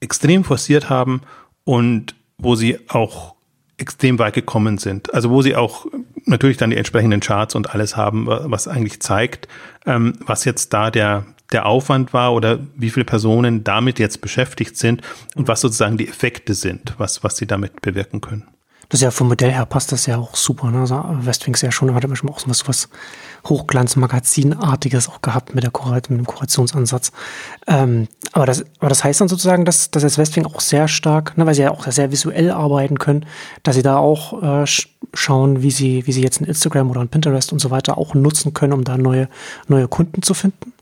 extrem 0.00 0.44
forciert 0.44 0.90
haben 0.90 1.22
und 1.64 2.14
wo 2.38 2.56
sie 2.56 2.78
auch 2.88 3.36
extrem 3.78 4.18
weit 4.18 4.34
gekommen 4.34 4.78
sind. 4.78 5.12
Also 5.14 5.30
wo 5.30 5.42
sie 5.42 5.56
auch 5.56 5.86
natürlich 6.24 6.56
dann 6.56 6.70
die 6.70 6.76
entsprechenden 6.76 7.20
Charts 7.20 7.54
und 7.54 7.74
alles 7.74 7.96
haben, 7.96 8.26
was 8.26 8.68
eigentlich 8.68 9.00
zeigt, 9.00 9.48
ähm, 9.86 10.14
was 10.26 10.44
jetzt 10.44 10.72
da 10.72 10.90
der, 10.90 11.24
der 11.52 11.66
Aufwand 11.66 12.12
war 12.12 12.32
oder 12.34 12.58
wie 12.76 12.90
viele 12.90 13.04
Personen 13.04 13.64
damit 13.64 13.98
jetzt 13.98 14.20
beschäftigt 14.20 14.76
sind 14.76 15.02
und 15.34 15.48
was 15.48 15.60
sozusagen 15.60 15.96
die 15.96 16.08
Effekte 16.08 16.54
sind, 16.54 16.94
was, 16.98 17.22
was 17.22 17.36
sie 17.36 17.46
damit 17.46 17.82
bewirken 17.82 18.20
können. 18.20 18.48
Das 18.92 19.00
ist 19.00 19.04
ja 19.04 19.10
vom 19.10 19.28
Modell 19.28 19.50
her 19.50 19.64
passt 19.64 19.90
das 19.90 20.04
ja 20.04 20.18
auch 20.18 20.36
super. 20.36 20.70
Ne? 20.70 20.80
Also 20.80 21.02
Westwing 21.20 21.54
ist 21.54 21.62
ja 21.62 21.72
schon, 21.72 21.94
hat 21.94 22.04
schon 22.14 22.28
auch 22.28 22.40
so 22.40 22.50
was, 22.50 22.68
was 22.68 22.90
Hochglanzmagazinartiges 23.48 25.08
auch 25.08 25.22
gehabt 25.22 25.54
mit, 25.54 25.64
der 25.64 25.70
Kurat, 25.70 26.10
mit 26.10 26.18
dem 26.18 26.26
Kurationsansatz. 26.26 27.10
Ähm, 27.66 28.08
aber, 28.32 28.44
das, 28.44 28.66
aber 28.80 28.90
das 28.90 29.02
heißt 29.02 29.22
dann 29.22 29.28
sozusagen, 29.28 29.64
dass, 29.64 29.90
dass 29.90 30.02
jetzt 30.02 30.18
Westwing 30.18 30.44
auch 30.44 30.60
sehr 30.60 30.88
stark, 30.88 31.38
ne, 31.38 31.46
weil 31.46 31.54
sie 31.54 31.62
ja 31.62 31.70
auch 31.70 31.86
sehr 31.86 32.12
visuell 32.12 32.50
arbeiten 32.50 32.98
können, 32.98 33.24
dass 33.62 33.76
sie 33.76 33.82
da 33.82 33.96
auch 33.96 34.42
äh, 34.42 34.66
schauen, 35.14 35.62
wie 35.62 35.70
sie, 35.70 36.06
wie 36.06 36.12
sie 36.12 36.22
jetzt 36.22 36.42
ein 36.42 36.44
Instagram 36.44 36.90
oder 36.90 37.00
ein 37.00 37.08
Pinterest 37.08 37.50
und 37.50 37.60
so 37.60 37.70
weiter 37.70 37.96
auch 37.96 38.12
nutzen 38.12 38.52
können, 38.52 38.74
um 38.74 38.84
da 38.84 38.98
neue, 38.98 39.30
neue 39.68 39.88
Kunden 39.88 40.20
zu 40.20 40.34
finden. 40.34 40.74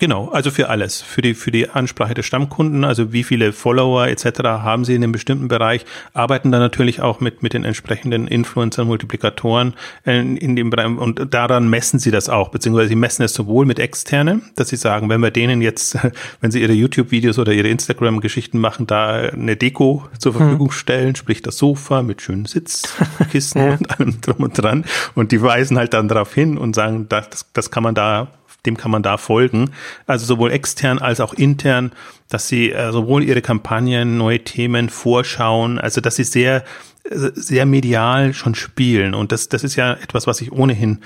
Genau, 0.00 0.28
also 0.28 0.52
für 0.52 0.68
alles, 0.68 1.02
für 1.02 1.22
die 1.22 1.34
für 1.34 1.50
die 1.50 1.70
Ansprache 1.70 2.14
der 2.14 2.22
Stammkunden, 2.22 2.84
also 2.84 3.12
wie 3.12 3.24
viele 3.24 3.52
Follower 3.52 4.06
etc. 4.06 4.42
haben 4.44 4.84
sie 4.84 4.94
in 4.94 5.02
einem 5.02 5.10
bestimmten 5.10 5.48
Bereich, 5.48 5.84
arbeiten 6.14 6.52
dann 6.52 6.60
natürlich 6.60 7.00
auch 7.00 7.18
mit 7.18 7.42
mit 7.42 7.52
den 7.52 7.64
entsprechenden 7.64 8.28
Influencern, 8.28 8.86
Multiplikatoren 8.86 9.74
in, 10.04 10.36
in 10.36 10.54
dem 10.54 10.70
Bereich 10.70 10.86
und 10.86 11.34
daran 11.34 11.68
messen 11.68 11.98
sie 11.98 12.12
das 12.12 12.28
auch, 12.28 12.50
beziehungsweise 12.50 12.90
sie 12.90 12.94
messen 12.94 13.24
es 13.24 13.34
sowohl 13.34 13.66
mit 13.66 13.80
externe, 13.80 14.40
dass 14.54 14.68
sie 14.68 14.76
sagen, 14.76 15.08
wenn 15.08 15.20
wir 15.20 15.32
denen 15.32 15.60
jetzt, 15.62 15.98
wenn 16.40 16.52
sie 16.52 16.62
ihre 16.62 16.74
YouTube-Videos 16.74 17.40
oder 17.40 17.52
ihre 17.52 17.66
Instagram-Geschichten 17.66 18.60
machen, 18.60 18.86
da 18.86 19.14
eine 19.14 19.56
Deko 19.56 20.06
zur 20.16 20.32
hm. 20.32 20.38
Verfügung 20.38 20.68
hm. 20.68 20.74
stellen, 20.74 21.16
sprich 21.16 21.42
das 21.42 21.58
Sofa 21.58 22.04
mit 22.04 22.22
schönen 22.22 22.44
Sitzkissen 22.44 23.60
ja. 23.66 23.72
und 23.72 23.90
allem 23.90 24.20
drum 24.20 24.44
und 24.44 24.62
dran 24.62 24.84
und 25.16 25.32
die 25.32 25.42
weisen 25.42 25.76
halt 25.76 25.92
dann 25.92 26.06
darauf 26.06 26.32
hin 26.32 26.56
und 26.56 26.76
sagen, 26.76 27.06
das, 27.08 27.46
das 27.52 27.72
kann 27.72 27.82
man 27.82 27.96
da 27.96 28.28
dem 28.66 28.76
kann 28.76 28.90
man 28.90 29.02
da 29.02 29.16
folgen. 29.16 29.70
Also 30.06 30.26
sowohl 30.26 30.50
extern 30.50 30.98
als 30.98 31.20
auch 31.20 31.34
intern, 31.34 31.92
dass 32.28 32.48
sie 32.48 32.72
äh, 32.72 32.92
sowohl 32.92 33.22
ihre 33.24 33.42
Kampagnen, 33.42 34.18
neue 34.18 34.40
Themen 34.40 34.88
vorschauen, 34.88 35.78
also 35.78 36.00
dass 36.00 36.16
sie 36.16 36.24
sehr, 36.24 36.64
sehr 37.10 37.66
medial 37.66 38.34
schon 38.34 38.54
spielen. 38.54 39.14
Und 39.14 39.32
das, 39.32 39.48
das 39.48 39.64
ist 39.64 39.76
ja 39.76 39.94
etwas, 39.94 40.26
was 40.26 40.40
ich 40.40 40.52
ohnehin 40.52 41.00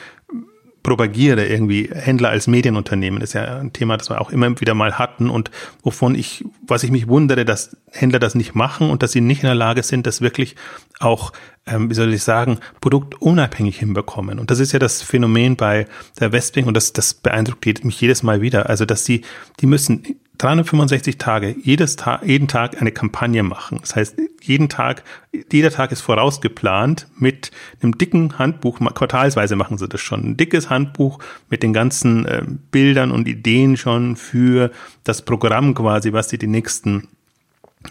propagiere, 0.82 1.46
irgendwie 1.46 1.90
Händler 1.92 2.30
als 2.30 2.46
Medienunternehmen. 2.46 3.20
Ist 3.20 3.34
ja 3.34 3.58
ein 3.58 3.72
Thema, 3.72 3.96
das 3.96 4.10
wir 4.10 4.20
auch 4.20 4.30
immer 4.30 4.60
wieder 4.60 4.74
mal 4.74 4.98
hatten 4.98 5.30
und 5.30 5.50
wovon 5.82 6.14
ich, 6.14 6.44
was 6.66 6.82
ich 6.82 6.90
mich 6.90 7.08
wundere, 7.08 7.44
dass 7.44 7.76
Händler 7.90 8.18
das 8.18 8.34
nicht 8.34 8.54
machen 8.54 8.90
und 8.90 9.02
dass 9.02 9.12
sie 9.12 9.20
nicht 9.20 9.42
in 9.42 9.46
der 9.46 9.54
Lage 9.54 9.82
sind, 9.82 10.06
das 10.06 10.20
wirklich 10.20 10.56
auch, 10.98 11.32
ähm, 11.66 11.90
wie 11.90 11.94
soll 11.94 12.12
ich 12.12 12.22
sagen, 12.22 12.58
produktunabhängig 12.80 13.78
hinbekommen. 13.78 14.38
Und 14.38 14.50
das 14.50 14.58
ist 14.58 14.72
ja 14.72 14.78
das 14.78 15.02
Phänomen 15.02 15.56
bei 15.56 15.86
der 16.18 16.32
Westwing 16.32 16.66
und 16.66 16.74
das, 16.74 16.92
das 16.92 17.14
beeindruckt 17.14 17.84
mich 17.84 18.00
jedes 18.00 18.22
Mal 18.22 18.40
wieder. 18.40 18.68
Also, 18.68 18.84
dass 18.84 19.04
die, 19.04 19.22
die 19.60 19.66
müssen 19.66 20.16
365 20.38 21.18
Tage, 21.18 21.54
jedes 21.62 21.96
Tag, 21.96 22.24
jeden 22.24 22.48
Tag 22.48 22.80
eine 22.80 22.90
Kampagne 22.90 23.42
machen. 23.42 23.78
Das 23.80 23.94
heißt, 23.94 24.16
jeden 24.40 24.68
Tag, 24.68 25.04
jeder 25.52 25.70
Tag 25.70 25.92
ist 25.92 26.00
vorausgeplant 26.00 27.06
mit 27.16 27.52
einem 27.80 27.96
dicken 27.96 28.38
Handbuch, 28.38 28.80
quartalsweise 28.94 29.56
machen 29.56 29.78
sie 29.78 29.88
das 29.88 30.00
schon, 30.00 30.30
ein 30.30 30.36
dickes 30.36 30.68
Handbuch 30.68 31.18
mit 31.48 31.62
den 31.62 31.72
ganzen 31.72 32.26
äh, 32.26 32.42
Bildern 32.70 33.12
und 33.12 33.28
Ideen 33.28 33.76
schon 33.76 34.16
für 34.16 34.72
das 35.04 35.22
Programm 35.22 35.74
quasi, 35.74 36.12
was 36.12 36.28
sie 36.28 36.38
die 36.38 36.48
nächsten 36.48 37.08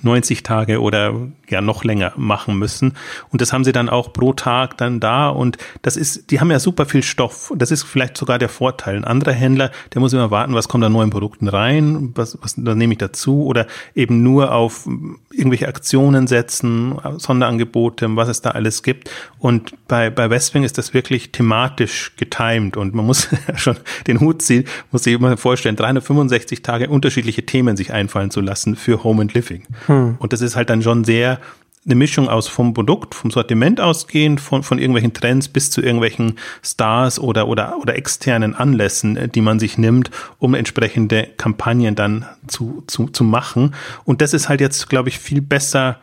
90 0.02 0.44
Tage 0.44 0.82
oder 0.82 1.14
ja 1.50 1.62
noch 1.62 1.84
länger 1.84 2.14
machen 2.16 2.58
müssen. 2.58 2.94
Und 3.30 3.42
das 3.42 3.54
haben 3.54 3.64
sie 3.64 3.72
dann 3.72 3.90
auch 3.90 4.14
pro 4.14 4.34
Tag 4.34 4.78
dann 4.78 5.00
da. 5.00 5.30
Und 5.30 5.58
das 5.82 5.98
ist, 5.98 6.32
die 6.32 6.40
haben 6.40 6.50
ja 6.50 6.60
super 6.60 6.86
viel 6.86 7.04
Stoff. 7.04 7.52
Das 7.56 7.72
ist 7.72 7.84
vielleicht 7.84 8.18
sogar 8.18 8.40
der 8.40 8.50
Vorteil. 8.50 8.96
Ein 8.96 9.04
anderer 9.04 9.34
Händler, 9.34 9.72
der 9.94 10.02
muss 10.02 10.14
immer 10.14 10.32
warten, 10.32 10.56
was 10.56 10.68
kommt 10.68 10.84
an 10.84 10.94
neuen 10.94 11.10
Produkten 11.10 11.48
rein, 11.48 12.12
was, 12.16 12.38
was 12.42 12.56
da 12.58 12.74
nehme 12.74 12.94
ich 12.94 13.00
dazu 13.00 13.46
oder 13.46 13.68
eben 13.94 14.24
nur 14.24 14.54
auf 14.54 14.88
irgendwelche 15.32 15.68
Aktionen 15.68 16.28
setzen, 16.28 16.98
Sonderangebote, 17.18 18.16
was 18.16 18.30
es 18.30 18.42
da 18.42 18.52
alles 18.52 18.84
gibt. 18.84 19.10
Und 19.38 19.74
bei, 19.88 20.10
bei 20.10 20.30
Westwing 20.30 20.64
ist 20.64 20.78
das 20.78 20.94
wirklich 20.94 21.32
thematisch 21.32 22.14
getimed 22.18 22.78
und 22.78 22.94
man 22.94 23.06
muss 23.06 23.28
schon 23.56 23.78
den 24.08 24.20
Hut 24.20 24.42
ziehen, 24.42 24.66
muss 24.92 25.04
sich 25.04 25.14
immer 25.14 25.36
vorstellen, 25.38 25.76
365 25.76 26.62
Tage 26.62 26.90
unterschiedliche 26.90 27.46
Themen 27.46 27.76
sich 27.76 27.94
einfallen 27.94 28.32
zu 28.32 28.42
lassen 28.42 28.76
für 28.76 29.04
Home 29.04 29.22
and 29.22 29.34
Living. 29.34 29.64
Hm. 29.88 30.16
Und 30.20 30.34
das 30.34 30.42
ist 30.42 30.56
halt 30.56 30.70
dann 30.70 30.82
schon 30.82 31.04
sehr 31.04 31.40
eine 31.84 31.96
Mischung 31.96 32.30
aus 32.30 32.48
vom 32.48 32.74
Produkt, 32.74 33.16
vom 33.16 33.32
Sortiment 33.32 33.82
ausgehend, 33.82 34.40
von, 34.40 34.62
von 34.62 34.78
irgendwelchen 34.78 35.14
Trends 35.14 35.48
bis 35.48 35.72
zu 35.72 35.82
irgendwelchen 35.82 36.38
Stars 36.62 37.18
oder, 37.18 37.48
oder, 37.48 37.78
oder 37.82 37.96
externen 37.96 38.54
Anlässen, 38.54 39.18
äh, 39.18 39.28
die 39.28 39.42
man 39.42 39.60
sich 39.60 39.78
nimmt, 39.78 40.12
um 40.38 40.54
entsprechende 40.54 41.28
Kampagnen 41.38 41.96
dann 41.96 42.26
zu, 42.48 42.84
zu, 42.86 43.08
zu 43.08 43.24
machen. 43.24 43.74
Und 44.06 44.22
das 44.22 44.34
ist 44.34 44.48
halt 44.48 44.62
jetzt, 44.62 44.90
glaube 44.90 45.10
ich, 45.10 45.18
viel 45.18 45.42
besser 45.42 46.00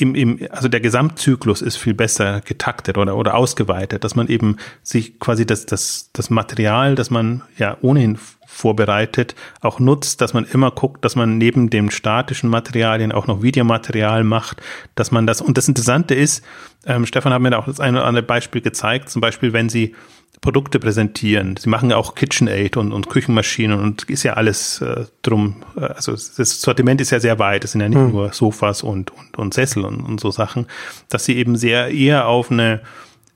im, 0.00 0.14
im, 0.14 0.40
also 0.50 0.68
der 0.68 0.80
Gesamtzyklus 0.80 1.62
ist 1.62 1.76
viel 1.76 1.94
besser 1.94 2.40
getaktet 2.40 2.98
oder, 2.98 3.16
oder 3.16 3.34
ausgeweitet, 3.34 4.04
dass 4.04 4.14
man 4.14 4.28
eben 4.28 4.56
sich 4.82 5.18
quasi 5.18 5.46
das, 5.46 5.66
das, 5.66 6.10
das 6.12 6.30
Material, 6.30 6.94
das 6.94 7.10
man 7.10 7.42
ja 7.56 7.76
ohnehin 7.80 8.18
vorbereitet, 8.46 9.34
auch 9.60 9.78
nutzt, 9.78 10.20
dass 10.20 10.32
man 10.32 10.44
immer 10.44 10.70
guckt, 10.70 11.04
dass 11.04 11.16
man 11.16 11.38
neben 11.38 11.70
dem 11.70 11.90
statischen 11.90 12.48
Materialien 12.48 13.12
auch 13.12 13.26
noch 13.26 13.42
Videomaterial 13.42 14.24
macht, 14.24 14.62
dass 14.94 15.10
man 15.10 15.26
das, 15.26 15.40
und 15.40 15.58
das 15.58 15.68
Interessante 15.68 16.14
ist, 16.14 16.42
ähm, 16.86 17.04
Stefan 17.06 17.32
hat 17.32 17.42
mir 17.42 17.50
da 17.50 17.58
auch 17.58 17.66
das 17.66 17.78
eine 17.78 17.98
oder 17.98 18.06
andere 18.06 18.24
Beispiel 18.24 18.62
gezeigt, 18.62 19.10
zum 19.10 19.20
Beispiel, 19.20 19.52
wenn 19.52 19.68
Sie 19.68 19.94
Produkte 20.40 20.78
präsentieren. 20.78 21.56
Sie 21.56 21.68
machen 21.68 21.90
ja 21.90 21.96
auch 21.96 22.14
KitchenAid 22.14 22.76
und, 22.76 22.92
und 22.92 23.08
Küchenmaschinen 23.08 23.78
und 23.78 24.04
ist 24.04 24.22
ja 24.22 24.34
alles 24.34 24.80
äh, 24.80 25.06
drum. 25.22 25.56
Äh, 25.76 25.84
also 25.84 26.12
das 26.12 26.60
Sortiment 26.60 27.00
ist 27.00 27.10
ja 27.10 27.20
sehr 27.20 27.38
weit. 27.38 27.64
Es 27.64 27.72
sind 27.72 27.80
ja 27.80 27.88
nicht 27.88 27.98
hm. 27.98 28.12
nur 28.12 28.32
Sofas 28.32 28.82
und, 28.82 29.10
und, 29.10 29.38
und 29.38 29.54
Sessel 29.54 29.84
und, 29.84 30.00
und 30.00 30.20
so 30.20 30.30
Sachen, 30.30 30.66
dass 31.08 31.24
sie 31.24 31.36
eben 31.36 31.56
sehr 31.56 31.90
eher 31.90 32.28
auf 32.28 32.50
eine 32.50 32.80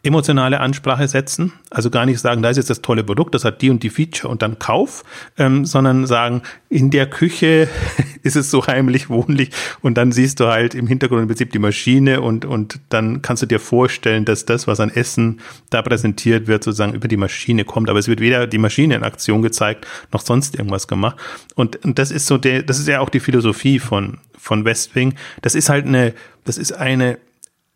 emotionale 0.05 0.59
Ansprache 0.61 1.07
setzen. 1.07 1.53
Also 1.71 1.89
gar 1.89 2.07
nicht 2.07 2.19
sagen, 2.19 2.43
da 2.43 2.51
ist 2.51 2.57
jetzt 2.57 2.71
das 2.71 2.83
tolle 2.83 3.05
Produkt, 3.05 3.35
das 3.35 3.45
hat 3.45 3.63
die 3.63 3.71
und 3.71 3.83
die 3.83 3.91
Feature 3.91 4.31
und 4.31 4.43
dann 4.43 4.59
Kauf, 4.59 5.05
ähm, 5.39 5.65
sondern 5.65 6.07
sagen, 6.07 6.43
in 6.69 6.91
der 6.91 7.09
Küche 7.09 7.69
ist 8.23 8.35
es 8.35 8.51
so 8.51 8.67
heimlich, 8.67 9.09
wohnlich 9.11 9.51
und 9.81 9.97
dann 9.97 10.11
siehst 10.11 10.41
du 10.41 10.49
halt 10.49 10.75
im 10.75 10.89
Hintergrund 10.89 11.23
im 11.23 11.29
Prinzip 11.29 11.53
die 11.53 11.61
Maschine 11.61 12.21
und, 12.21 12.45
und 12.45 12.81
dann 12.89 13.23
kannst 13.23 13.45
du 13.45 13.47
dir 13.47 13.61
vorstellen, 13.61 14.25
dass 14.25 14.45
das, 14.45 14.67
was 14.67 14.81
an 14.81 14.91
Essen 14.91 15.41
da 15.71 15.83
präsentiert 15.83 16.49
wird, 16.49 16.65
sozusagen 16.65 16.95
über 16.95 17.07
die 17.07 17.17
Maschine 17.17 17.65
kommt. 17.65 17.89
Aber 17.89 18.01
es 18.01 18.09
wird 18.09 18.21
weder 18.21 18.49
die 18.49 18.59
Maschine 18.59 18.97
in 18.97 19.05
Aktion 19.05 19.43
gezeigt, 19.43 19.87
noch 20.13 20.23
sonst 20.23 20.57
irgendwas 20.57 20.89
gemacht. 20.89 21.17
Und, 21.55 21.85
und 21.85 21.99
das 22.01 22.11
ist 22.11 22.27
so 22.27 22.39
der, 22.39 22.65
das 22.65 22.81
ist 22.81 22.89
ja 22.89 23.01
auch 23.01 23.09
die 23.09 23.21
Philosophie 23.21 23.79
von, 23.79 24.19
von 24.37 24.65
Westwing. 24.65 25.15
Das 25.43 25.55
ist 25.55 25.69
halt 25.69 25.87
eine, 25.87 26.13
das 26.45 26.59
ist 26.59 26.73
eine 26.73 27.19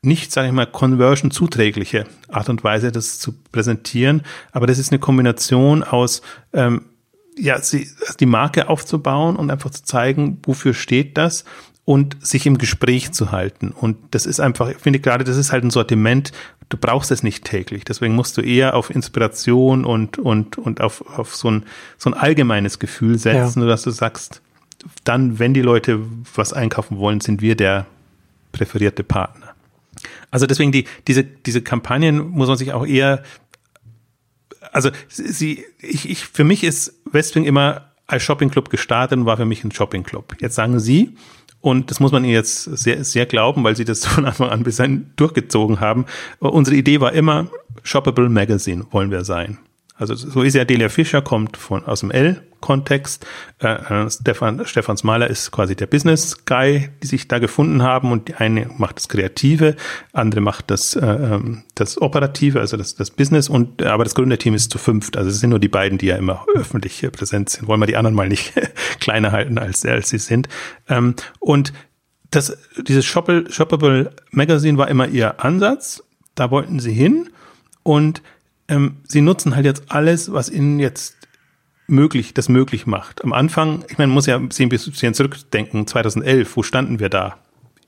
nicht, 0.06 0.32
sage 0.32 0.48
ich 0.48 0.54
mal, 0.54 0.66
conversion 0.66 1.30
zuträgliche 1.30 2.06
Art 2.28 2.48
und 2.48 2.64
Weise, 2.64 2.92
das 2.92 3.18
zu 3.18 3.34
präsentieren. 3.52 4.22
Aber 4.52 4.66
das 4.66 4.78
ist 4.78 4.92
eine 4.92 4.98
Kombination 4.98 5.82
aus, 5.82 6.22
ähm, 6.52 6.86
ja, 7.38 7.60
sie, 7.60 7.90
die 8.18 8.26
Marke 8.26 8.68
aufzubauen 8.68 9.36
und 9.36 9.50
einfach 9.50 9.70
zu 9.70 9.84
zeigen, 9.84 10.38
wofür 10.44 10.72
steht 10.72 11.18
das 11.18 11.44
und 11.84 12.16
sich 12.26 12.46
im 12.46 12.58
Gespräch 12.58 13.12
zu 13.12 13.30
halten. 13.30 13.70
Und 13.70 13.96
das 14.10 14.26
ist 14.26 14.40
einfach, 14.40 14.70
ich 14.70 14.78
finde 14.78 15.00
gerade, 15.00 15.24
das 15.24 15.36
ist 15.36 15.52
halt 15.52 15.64
ein 15.64 15.70
Sortiment, 15.70 16.32
du 16.68 16.76
brauchst 16.76 17.10
es 17.10 17.22
nicht 17.22 17.44
täglich. 17.44 17.84
Deswegen 17.84 18.14
musst 18.14 18.36
du 18.36 18.40
eher 18.40 18.74
auf 18.74 18.90
Inspiration 18.90 19.84
und, 19.84 20.18
und, 20.18 20.58
und 20.58 20.80
auf, 20.80 21.04
auf 21.18 21.36
so 21.36 21.50
ein, 21.50 21.64
so 21.96 22.10
ein 22.10 22.14
allgemeines 22.14 22.78
Gefühl 22.78 23.18
setzen, 23.18 23.62
ja. 23.62 23.68
dass 23.68 23.82
du 23.82 23.90
sagst, 23.90 24.42
dann, 25.04 25.38
wenn 25.38 25.54
die 25.54 25.62
Leute 25.62 26.00
was 26.34 26.52
einkaufen 26.52 26.98
wollen, 26.98 27.20
sind 27.20 27.40
wir 27.40 27.54
der 27.54 27.86
präferierte 28.52 29.04
Partner. 29.04 29.45
Also 30.30 30.46
deswegen 30.46 30.72
die, 30.72 30.84
diese, 31.06 31.24
diese 31.24 31.62
Kampagnen 31.62 32.18
muss 32.18 32.48
man 32.48 32.56
sich 32.56 32.72
auch 32.72 32.86
eher, 32.86 33.22
also 34.72 34.90
sie, 35.08 35.64
ich, 35.80 36.08
ich, 36.08 36.24
für 36.24 36.44
mich 36.44 36.64
ist 36.64 36.94
Westwing 37.04 37.44
immer 37.44 37.92
als 38.06 38.22
Shoppingclub 38.22 38.70
gestartet 38.70 39.18
und 39.18 39.26
war 39.26 39.36
für 39.36 39.44
mich 39.44 39.64
ein 39.64 39.72
Shoppingclub. 39.72 40.36
Jetzt 40.40 40.54
sagen 40.54 40.78
Sie, 40.78 41.16
und 41.60 41.90
das 41.90 41.98
muss 41.98 42.12
man 42.12 42.22
ihnen 42.24 42.32
jetzt 42.32 42.62
sehr, 42.64 43.02
sehr 43.02 43.26
glauben, 43.26 43.64
weil 43.64 43.74
sie 43.74 43.84
das 43.84 44.06
von 44.06 44.24
Anfang 44.24 44.50
an 44.50 44.62
bis 44.62 44.76
dahin 44.76 45.10
durchgezogen 45.16 45.80
haben. 45.80 46.06
Unsere 46.38 46.76
Idee 46.76 47.00
war 47.00 47.12
immer, 47.12 47.48
Shoppable 47.82 48.28
Magazine 48.28 48.86
wollen 48.90 49.10
wir 49.10 49.24
sein. 49.24 49.58
Also 49.98 50.14
so 50.14 50.42
ist 50.42 50.54
ja 50.54 50.64
Delia 50.64 50.90
Fischer, 50.90 51.22
kommt 51.22 51.56
von, 51.56 51.84
aus 51.84 52.00
dem 52.00 52.10
L-Kontext. 52.10 53.26
Äh, 53.60 54.04
äh, 54.04 54.10
Stefan, 54.10 54.66
Stefans 54.66 55.04
Maler 55.04 55.28
ist 55.28 55.50
quasi 55.52 55.74
der 55.74 55.86
Business-Guy, 55.86 56.90
die 57.02 57.06
sich 57.06 57.28
da 57.28 57.38
gefunden 57.38 57.82
haben 57.82 58.12
und 58.12 58.28
die 58.28 58.34
eine 58.34 58.68
macht 58.76 58.96
das 58.96 59.08
Kreative, 59.08 59.74
andere 60.12 60.42
macht 60.42 60.70
das, 60.70 60.96
äh, 60.96 61.06
ähm, 61.06 61.62
das 61.74 62.00
Operative, 62.00 62.60
also 62.60 62.76
das, 62.76 62.94
das 62.94 63.10
Business 63.10 63.48
und 63.48 63.82
aber 63.82 64.04
das 64.04 64.14
Gründerteam 64.14 64.54
ist 64.54 64.70
zu 64.70 64.78
fünft. 64.78 65.16
Also 65.16 65.30
es 65.30 65.40
sind 65.40 65.50
nur 65.50 65.60
die 65.60 65.68
beiden, 65.68 65.96
die 65.96 66.06
ja 66.06 66.16
immer 66.16 66.44
öffentlich 66.54 67.06
präsent 67.10 67.48
sind. 67.48 67.66
Wollen 67.66 67.80
wir 67.80 67.86
die 67.86 67.96
anderen 67.96 68.14
mal 68.14 68.28
nicht 68.28 68.52
kleiner 69.00 69.32
halten, 69.32 69.56
als, 69.56 69.86
als 69.86 70.10
sie 70.10 70.18
sind. 70.18 70.48
Ähm, 70.88 71.14
und 71.40 71.72
das, 72.30 72.58
dieses 72.86 73.06
Shoppable, 73.06 73.50
Shoppable 73.50 74.12
Magazine 74.30 74.76
war 74.76 74.88
immer 74.88 75.08
ihr 75.08 75.42
Ansatz. 75.42 76.02
Da 76.34 76.50
wollten 76.50 76.80
sie 76.80 76.92
hin 76.92 77.30
und 77.82 78.20
ähm, 78.68 78.96
sie 79.06 79.20
nutzen 79.20 79.54
halt 79.54 79.66
jetzt 79.66 79.84
alles, 79.88 80.32
was 80.32 80.50
ihnen 80.50 80.78
jetzt 80.78 81.16
möglich, 81.86 82.34
das 82.34 82.48
möglich 82.48 82.86
macht. 82.86 83.22
Am 83.22 83.32
Anfang, 83.32 83.84
ich 83.88 83.98
meine, 83.98 84.08
man 84.08 84.14
muss 84.14 84.26
ja 84.26 84.36
ein 84.36 84.48
bisschen 84.48 85.14
zurückdenken, 85.14 85.86
2011, 85.86 86.56
wo 86.56 86.62
standen 86.62 86.98
wir 86.98 87.08
da 87.08 87.38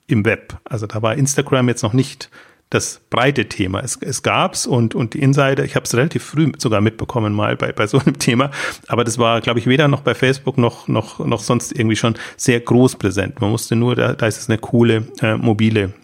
im 0.06 0.24
Web? 0.24 0.58
Also 0.64 0.86
da 0.86 1.02
war 1.02 1.16
Instagram 1.16 1.68
jetzt 1.68 1.82
noch 1.82 1.92
nicht 1.92 2.30
das 2.70 3.00
breite 3.08 3.48
Thema. 3.48 3.80
Es, 3.80 3.96
es 4.00 4.22
gab's 4.22 4.66
und, 4.66 4.94
und 4.94 5.14
die 5.14 5.20
Insider, 5.20 5.64
ich 5.64 5.74
habe 5.74 5.84
es 5.84 5.94
relativ 5.94 6.22
früh 6.22 6.52
sogar 6.58 6.80
mitbekommen 6.80 7.32
mal 7.32 7.56
bei, 7.56 7.72
bei 7.72 7.86
so 7.86 7.98
einem 7.98 8.18
Thema, 8.18 8.50
aber 8.88 9.04
das 9.04 9.18
war, 9.18 9.40
glaube 9.40 9.58
ich, 9.58 9.66
weder 9.66 9.88
noch 9.88 10.02
bei 10.02 10.14
Facebook 10.14 10.58
noch, 10.58 10.86
noch, 10.86 11.18
noch 11.24 11.40
sonst 11.40 11.72
irgendwie 11.72 11.96
schon 11.96 12.14
sehr 12.36 12.60
groß 12.60 12.96
präsent. 12.96 13.40
Man 13.40 13.50
musste 13.50 13.74
nur, 13.74 13.96
da, 13.96 14.12
da 14.12 14.26
ist 14.26 14.38
es 14.38 14.48
eine 14.48 14.58
coole 14.58 15.08
äh, 15.20 15.36
mobile 15.36 15.94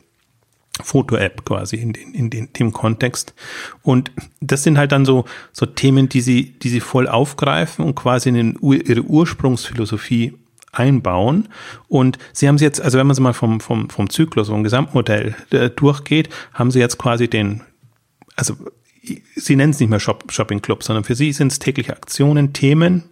Foto-App 0.82 1.44
quasi 1.44 1.76
in, 1.76 1.92
den, 1.92 2.14
in 2.14 2.30
den, 2.30 2.52
dem 2.52 2.72
Kontext. 2.72 3.34
Und 3.82 4.10
das 4.40 4.64
sind 4.64 4.76
halt 4.76 4.92
dann 4.92 5.04
so, 5.04 5.24
so 5.52 5.66
Themen, 5.66 6.08
die 6.08 6.20
sie, 6.20 6.58
die 6.58 6.68
sie 6.68 6.80
voll 6.80 7.06
aufgreifen 7.06 7.84
und 7.84 7.94
quasi 7.94 8.30
in 8.30 8.34
den, 8.34 8.58
ihre 8.60 9.02
Ursprungsphilosophie 9.02 10.34
einbauen. 10.72 11.48
Und 11.86 12.18
sie 12.32 12.48
haben 12.48 12.58
sie 12.58 12.64
jetzt, 12.64 12.80
also 12.80 12.98
wenn 12.98 13.06
man 13.06 13.12
es 13.12 13.20
mal 13.20 13.34
vom, 13.34 13.60
vom, 13.60 13.88
vom 13.88 14.10
Zyklus, 14.10 14.48
vom 14.48 14.64
Gesamtmodell 14.64 15.36
äh, 15.50 15.70
durchgeht, 15.70 16.28
haben 16.52 16.72
sie 16.72 16.80
jetzt 16.80 16.98
quasi 16.98 17.28
den, 17.28 17.62
also 18.34 18.56
sie 19.36 19.54
nennen 19.54 19.70
es 19.70 19.78
nicht 19.78 19.90
mehr 19.90 20.00
Shop, 20.00 20.24
Shopping 20.32 20.60
Club, 20.60 20.82
sondern 20.82 21.04
für 21.04 21.14
sie 21.14 21.32
sind 21.32 21.52
es 21.52 21.60
tägliche 21.60 21.94
Aktionen, 21.94 22.52
Themen, 22.52 23.04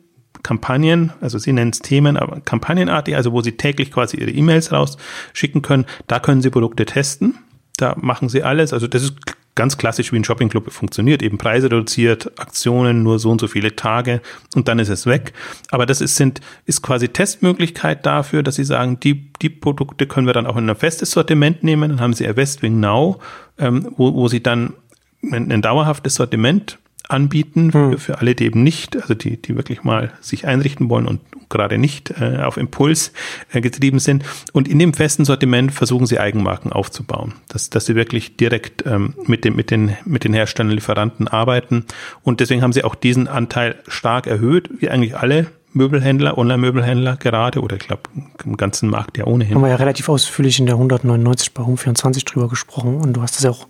Kampagnen, 0.43 1.13
also 1.21 1.39
sie 1.39 1.53
nennen 1.53 1.71
es 1.71 1.79
Themen, 1.79 2.17
aber 2.17 2.41
kampagnenartig, 2.41 3.15
also 3.15 3.33
wo 3.33 3.43
sie 3.43 3.53
täglich 3.53 3.93
quasi 3.93 4.17
ihre 4.17 4.31
E-Mails 4.33 4.73
rausschicken 4.73 5.63
können. 5.63 5.85
Da 6.09 6.19
können 6.19 6.43
sie 6.43 6.51
Produkte 6.51 6.85
testen 6.85 7.39
da 7.83 7.97
machen 8.01 8.29
sie 8.29 8.43
alles. 8.43 8.73
Also 8.73 8.87
das 8.87 9.03
ist 9.03 9.15
ganz 9.55 9.77
klassisch, 9.77 10.13
wie 10.13 10.17
ein 10.17 10.25
Shoppingclub 10.25 10.73
funktioniert. 10.73 11.23
Eben 11.23 11.37
Preise 11.37 11.67
reduziert, 11.67 12.39
Aktionen, 12.41 13.03
nur 13.03 13.19
so 13.19 13.31
und 13.31 13.41
so 13.41 13.49
viele 13.49 13.77
Tage 13.77 14.23
und 14.55 14.69
dann 14.69 14.79
ist 14.79 14.89
es 14.89 15.07
weg. 15.07 15.33
Aber 15.71 15.85
das 15.85 16.01
ist, 16.01 16.17
sind, 16.17 16.41
ist 16.65 16.83
quasi 16.83 17.09
Testmöglichkeit 17.09 18.07
dafür, 18.07 18.43
dass 18.43 18.55
sie 18.55 18.65
sagen, 18.65 18.99
die, 19.01 19.33
die 19.43 19.51
Produkte 19.51 20.07
können 20.07 20.27
wir 20.27 20.33
dann 20.33 20.47
auch 20.47 20.57
in 20.57 20.69
ein 20.69 20.77
festes 20.77 21.11
Sortiment 21.11 21.63
nehmen. 21.63 21.91
Dann 21.91 22.01
haben 22.01 22.15
sie 22.15 22.25
ihr 22.25 22.37
Westwing 22.37 22.81
Now, 22.81 23.21
ähm, 23.59 23.93
wo, 23.97 24.15
wo 24.15 24.29
sie 24.29 24.43
dann 24.43 24.75
ein, 25.23 25.53
ein 25.53 25.63
dauerhaftes 25.63 26.15
Sortiment 26.15 26.79
anbieten 27.09 27.73
für, 27.73 27.93
hm. 27.93 27.99
für 27.99 28.19
alle, 28.19 28.35
die 28.35 28.45
eben 28.45 28.63
nicht, 28.63 29.01
also 29.01 29.15
die, 29.15 29.41
die 29.41 29.57
wirklich 29.57 29.83
mal 29.85 30.13
sich 30.21 30.47
einrichten 30.47 30.89
wollen 30.89 31.07
und 31.07 31.21
gerade 31.49 31.79
nicht 31.79 32.13
äh, 32.19 32.39
auf 32.39 32.57
Impuls 32.57 33.13
äh, 33.53 33.61
getrieben 33.61 33.99
sind. 33.99 34.25
Und 34.53 34.69
in 34.69 34.79
dem 34.79 34.95
festen 34.95 35.25
Sortiment 35.25 35.73
versuchen 35.73 36.07
sie 36.07 36.19
Eigenmarken 36.19 36.73
aufzubauen, 36.73 37.35
dass, 37.49 37.71
dass 37.71 37.87
sie 37.87 37.95
wirklich 37.95 38.37
direkt 38.37 38.85
ähm, 38.87 39.15
mit, 39.27 39.45
dem, 39.45 39.55
mit, 39.55 39.71
den, 39.71 39.97
mit 40.05 40.25
den 40.25 40.33
Herstellern, 40.33 40.73
Lieferanten 40.73 41.29
arbeiten. 41.29 41.85
Und 42.23 42.41
deswegen 42.41 42.63
haben 42.63 42.73
sie 42.73 42.85
auch 42.85 42.95
diesen 42.95 43.29
Anteil 43.29 43.77
stark 43.87 44.27
erhöht, 44.27 44.71
wie 44.81 44.89
eigentlich 44.89 45.17
alle 45.17 45.49
Möbelhändler, 45.75 46.37
Online-Möbelhändler 46.37 47.17
gerade 47.17 47.61
oder 47.61 47.77
ich 47.77 47.87
glaube 47.87 48.03
im 48.45 48.57
ganzen 48.57 48.91
Markt 48.91 49.19
ja 49.19 49.27
ohnehin. 49.27 49.55
Haben 49.55 49.63
wir 49.63 49.71
ja 49.71 49.77
relativ 49.77 50.09
ausführlich 50.09 50.59
in 50.59 50.67
der 50.67 50.75
199 50.75 51.55
bei 51.55 51.63
Home24 51.63 52.25
drüber 52.25 52.49
gesprochen 52.49 52.97
und 52.97 53.15
du 53.15 53.23
hast 53.23 53.37
es 53.37 53.45
ja 53.45 53.51
auch 53.51 53.67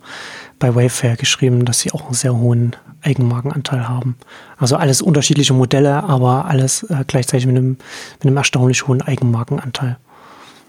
bei 0.59 0.75
Wayfair 0.75 1.15
geschrieben, 1.15 1.65
dass 1.65 1.79
sie 1.79 1.91
auch 1.91 2.05
einen 2.05 2.13
sehr 2.13 2.35
hohen 2.35 2.75
Eigenmarkenanteil 3.01 3.87
haben. 3.87 4.15
Also 4.57 4.75
alles 4.75 5.01
unterschiedliche 5.01 5.53
Modelle, 5.53 6.03
aber 6.03 6.45
alles 6.45 6.83
äh, 6.83 7.03
gleichzeitig 7.05 7.45
mit 7.47 7.57
einem, 7.57 7.77
mit 8.19 8.27
einem 8.27 8.37
erstaunlich 8.37 8.87
hohen 8.87 9.01
Eigenmarkenanteil. 9.01 9.97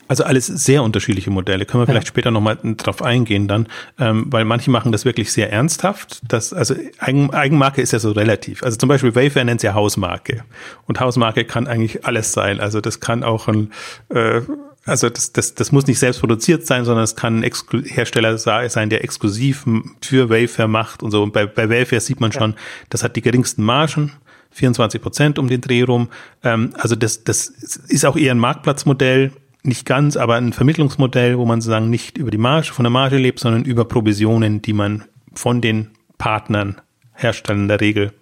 Also 0.07 0.25
alles 0.25 0.47
sehr 0.47 0.83
unterschiedliche 0.83 1.31
Modelle. 1.31 1.65
Können 1.65 1.83
wir 1.83 1.87
vielleicht 1.87 2.07
ja. 2.07 2.09
später 2.09 2.31
nochmal 2.31 2.59
drauf 2.77 3.03
eingehen 3.03 3.49
dann, 3.49 3.69
ähm, 3.99 4.27
weil 4.29 4.45
manche 4.45 4.71
machen 4.71 4.93
das 4.93 5.05
wirklich 5.05 5.33
sehr 5.33 5.51
ernsthaft. 5.53 6.21
Das, 6.29 6.53
also 6.53 6.75
Eigen, 6.99 7.33
Eigenmarke 7.33 7.81
ist 7.81 7.93
ja 7.93 7.99
so 7.99 8.13
relativ. 8.13 8.63
Also 8.63 8.77
zum 8.77 8.89
Beispiel 8.89 9.15
Wayfair 9.15 9.45
nennt 9.45 9.61
es 9.61 9.63
ja 9.63 9.75
Hausmarke. 9.75 10.45
Und 10.87 11.01
Hausmarke 11.01 11.45
kann 11.45 11.67
eigentlich 11.67 12.05
alles 12.05 12.33
sein. 12.33 12.61
Also 12.61 12.81
das 12.81 13.01
kann 13.01 13.23
auch 13.23 13.49
ein, 13.49 13.73
äh, 14.11 14.43
also 14.85 15.09
das, 15.09 15.33
das, 15.33 15.55
das 15.55 15.73
muss 15.73 15.87
nicht 15.87 15.99
selbst 15.99 16.21
produziert 16.21 16.67
sein, 16.67 16.85
sondern 16.85 17.05
es 17.05 17.17
kann 17.17 17.41
ein 17.41 17.43
Exklu 17.43 17.83
Hersteller 17.83 18.37
sein, 18.37 18.91
der 18.91 19.03
exklusiv 19.03 19.65
für 20.03 20.29
Wayfair 20.29 20.69
macht 20.69 21.03
und 21.03 21.11
so. 21.11 21.23
Und 21.23 21.33
bei, 21.33 21.47
bei 21.47 21.71
Wayfair 21.71 22.01
sieht 22.01 22.21
man 22.21 22.33
schon, 22.33 22.55
das 22.91 23.03
hat 23.03 23.17
die 23.17 23.23
geringsten 23.23 23.63
Margen. 23.63 24.13
24 24.55 25.03
Prozent 25.03 25.39
um 25.41 25.49
den 25.49 25.61
Dreh 25.61 25.83
rum. 25.83 26.09
Ähm, 26.45 26.75
also 26.79 26.95
das, 26.95 27.25
das 27.25 27.49
ist 27.49 28.07
auch 28.07 28.17
eher 28.17 28.33
ein 28.33 28.39
Marktplatzmodell 28.39 29.33
nicht 29.65 29.87
ganz, 29.87 30.17
aber 30.17 30.37
ein 30.37 30.53
Vermittlungsmodell, 30.53 31.39
wo 31.39 31.47
man 31.47 31.61
sozusagen 31.61 31.91
nicht 31.91 32.19
über 32.19 32.31
die 32.31 32.39
Marge, 32.39 32.73
von 32.73 32.85
der 32.85 32.91
Marge 32.91 33.17
lebt, 33.17 33.41
sondern 33.41 33.65
über 33.65 33.87
Provisionen, 33.87 34.63
die 34.63 34.75
man 34.75 35.05
von 35.35 35.61
den 35.61 35.91
Partnern, 36.19 36.81
Herstellern 37.15 37.63
in 37.63 37.69
der 37.69 37.81
Regel, 37.81 38.13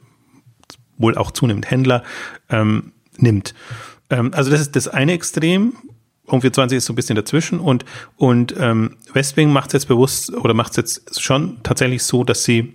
wohl 0.98 1.16
auch 1.16 1.32
zunehmend 1.32 1.70
Händler, 1.70 2.04
ähm, 2.48 2.92
nimmt. 3.16 3.54
Ähm, 4.08 4.30
also 4.34 4.50
das 4.50 4.60
ist 4.60 4.76
das 4.76 4.88
eine 4.88 5.12
Extrem. 5.12 5.74
Um 6.26 6.40
420 6.40 6.78
ist 6.78 6.86
so 6.86 6.92
ein 6.92 6.96
bisschen 6.96 7.16
dazwischen 7.16 7.58
und, 7.58 7.84
und 8.16 8.54
ähm, 8.58 8.96
Westwing 9.12 9.52
macht 9.52 9.68
es 9.68 9.72
jetzt 9.72 9.88
bewusst 9.88 10.32
oder 10.32 10.54
macht 10.54 10.70
es 10.70 10.76
jetzt 10.76 11.20
schon 11.20 11.58
tatsächlich 11.64 12.04
so, 12.04 12.22
dass 12.22 12.44
sie 12.44 12.74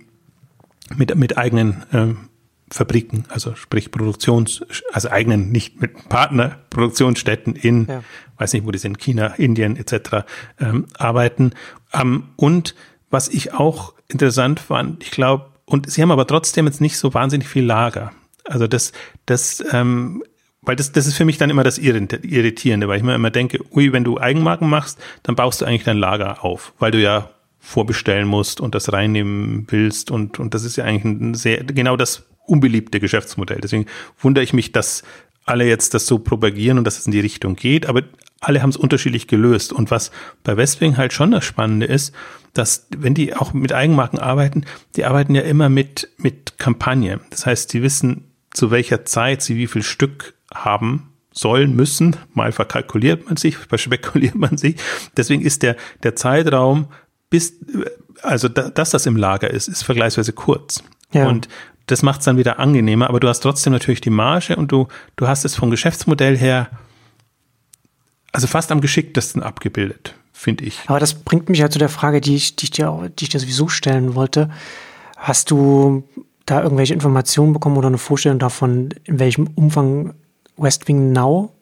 mit, 0.96 1.14
mit 1.16 1.38
eigenen 1.38 1.84
ähm, 1.92 2.27
Fabriken, 2.70 3.24
also 3.28 3.54
sprich 3.54 3.90
Produktions, 3.90 4.64
also 4.92 5.10
eigenen, 5.10 5.50
nicht 5.50 5.80
mit 5.80 6.08
Partnerproduktionsstätten 6.08 7.56
in, 7.56 7.86
ja. 7.86 8.02
weiß 8.36 8.52
nicht, 8.52 8.66
wo 8.66 8.70
die 8.70 8.78
sind, 8.78 8.98
China, 8.98 9.28
Indien 9.36 9.76
etc. 9.76 10.26
Ähm, 10.60 10.86
arbeiten. 10.96 11.52
Ähm, 11.92 12.24
und 12.36 12.74
was 13.10 13.28
ich 13.28 13.54
auch 13.54 13.94
interessant 14.08 14.60
fand, 14.60 15.02
ich 15.02 15.10
glaube, 15.10 15.46
und 15.64 15.90
sie 15.90 16.02
haben 16.02 16.10
aber 16.10 16.26
trotzdem 16.26 16.66
jetzt 16.66 16.80
nicht 16.80 16.96
so 16.96 17.12
wahnsinnig 17.14 17.48
viel 17.48 17.64
Lager. 17.64 18.12
Also 18.44 18.66
das, 18.66 18.92
das, 19.26 19.62
ähm, 19.72 20.24
weil 20.62 20.76
das, 20.76 20.92
das 20.92 21.06
ist 21.06 21.16
für 21.16 21.24
mich 21.24 21.38
dann 21.38 21.50
immer 21.50 21.64
das 21.64 21.78
Irritierende, 21.78 22.88
weil 22.88 22.98
ich 22.98 23.02
mir 23.02 23.14
immer 23.14 23.30
denke, 23.30 23.60
ui, 23.72 23.92
wenn 23.92 24.04
du 24.04 24.18
Eigenmarken 24.18 24.68
machst, 24.68 24.98
dann 25.22 25.36
baust 25.36 25.60
du 25.60 25.64
eigentlich 25.64 25.84
dein 25.84 25.98
Lager 25.98 26.44
auf, 26.44 26.72
weil 26.78 26.90
du 26.90 27.00
ja 27.00 27.30
vorbestellen 27.58 28.26
musst 28.26 28.60
und 28.60 28.74
das 28.74 28.92
reinnehmen 28.92 29.66
willst 29.68 30.10
und, 30.10 30.38
und 30.38 30.54
das 30.54 30.64
ist 30.64 30.76
ja 30.76 30.84
eigentlich 30.84 31.04
ein 31.04 31.34
sehr, 31.34 31.64
genau 31.64 31.96
das 31.96 32.24
unbeliebte 32.48 33.00
Geschäftsmodell. 33.00 33.60
Deswegen 33.60 33.86
wundere 34.20 34.44
ich 34.44 34.52
mich, 34.52 34.72
dass 34.72 35.02
alle 35.44 35.66
jetzt 35.66 35.94
das 35.94 36.06
so 36.06 36.18
propagieren 36.18 36.78
und 36.78 36.84
dass 36.84 36.98
es 36.98 37.06
in 37.06 37.12
die 37.12 37.20
Richtung 37.20 37.56
geht, 37.56 37.86
aber 37.86 38.02
alle 38.40 38.62
haben 38.62 38.70
es 38.70 38.76
unterschiedlich 38.76 39.26
gelöst. 39.26 39.72
Und 39.72 39.90
was 39.90 40.10
bei 40.44 40.56
Westwing 40.56 40.96
halt 40.96 41.12
schon 41.12 41.30
das 41.30 41.44
Spannende 41.44 41.86
ist, 41.86 42.14
dass 42.54 42.86
wenn 42.96 43.14
die 43.14 43.34
auch 43.34 43.52
mit 43.52 43.72
Eigenmarken 43.72 44.18
arbeiten, 44.18 44.64
die 44.96 45.04
arbeiten 45.04 45.34
ja 45.34 45.42
immer 45.42 45.68
mit, 45.68 46.08
mit 46.18 46.58
Kampagne. 46.58 47.20
Das 47.30 47.46
heißt, 47.46 47.70
sie 47.70 47.82
wissen, 47.82 48.30
zu 48.50 48.70
welcher 48.70 49.04
Zeit 49.04 49.42
sie 49.42 49.56
wie 49.56 49.66
viel 49.66 49.82
Stück 49.82 50.34
haben 50.52 51.12
sollen, 51.32 51.74
müssen. 51.74 52.16
Mal 52.34 52.52
verkalkuliert 52.52 53.26
man 53.26 53.36
sich, 53.36 53.56
verspekuliert 53.56 54.34
man 54.36 54.56
sich. 54.56 54.76
Deswegen 55.16 55.42
ist 55.42 55.62
der, 55.62 55.76
der 56.02 56.16
Zeitraum 56.16 56.88
bis, 57.30 57.58
also 58.22 58.48
da, 58.48 58.70
dass 58.70 58.90
das 58.90 59.06
im 59.06 59.16
Lager 59.16 59.50
ist, 59.50 59.68
ist 59.68 59.82
vergleichsweise 59.82 60.32
kurz. 60.32 60.82
Ja. 61.12 61.28
Und 61.28 61.48
das 61.88 62.02
macht 62.02 62.20
es 62.20 62.26
dann 62.26 62.36
wieder 62.36 62.58
angenehmer, 62.58 63.08
aber 63.08 63.18
du 63.18 63.28
hast 63.28 63.40
trotzdem 63.40 63.72
natürlich 63.72 64.00
die 64.00 64.10
Marge 64.10 64.56
und 64.56 64.70
du, 64.70 64.88
du 65.16 65.26
hast 65.26 65.44
es 65.44 65.54
vom 65.54 65.70
Geschäftsmodell 65.70 66.36
her 66.36 66.68
also 68.32 68.46
fast 68.46 68.70
am 68.70 68.80
geschicktesten 68.80 69.42
abgebildet, 69.42 70.14
finde 70.32 70.64
ich. 70.64 70.80
Aber 70.86 71.00
das 71.00 71.14
bringt 71.14 71.48
mich 71.48 71.58
ja 71.58 71.70
zu 71.70 71.78
der 71.78 71.88
Frage, 71.88 72.20
die 72.20 72.36
ich, 72.36 72.56
die 72.56 72.64
ich, 72.64 72.70
dir, 72.70 73.10
die 73.18 73.24
ich 73.24 73.30
dir 73.30 73.40
sowieso 73.40 73.68
stellen 73.68 74.14
wollte. 74.14 74.50
Hast 75.16 75.50
du 75.50 76.04
da 76.46 76.62
irgendwelche 76.62 76.94
Informationen 76.94 77.52
bekommen 77.52 77.76
oder 77.76 77.88
eine 77.88 77.98
Vorstellung 77.98 78.38
davon, 78.38 78.90
in 79.04 79.18
welchem 79.18 79.48
Umfang 79.54 80.14
Westwing 80.56 81.12
Now 81.12 81.52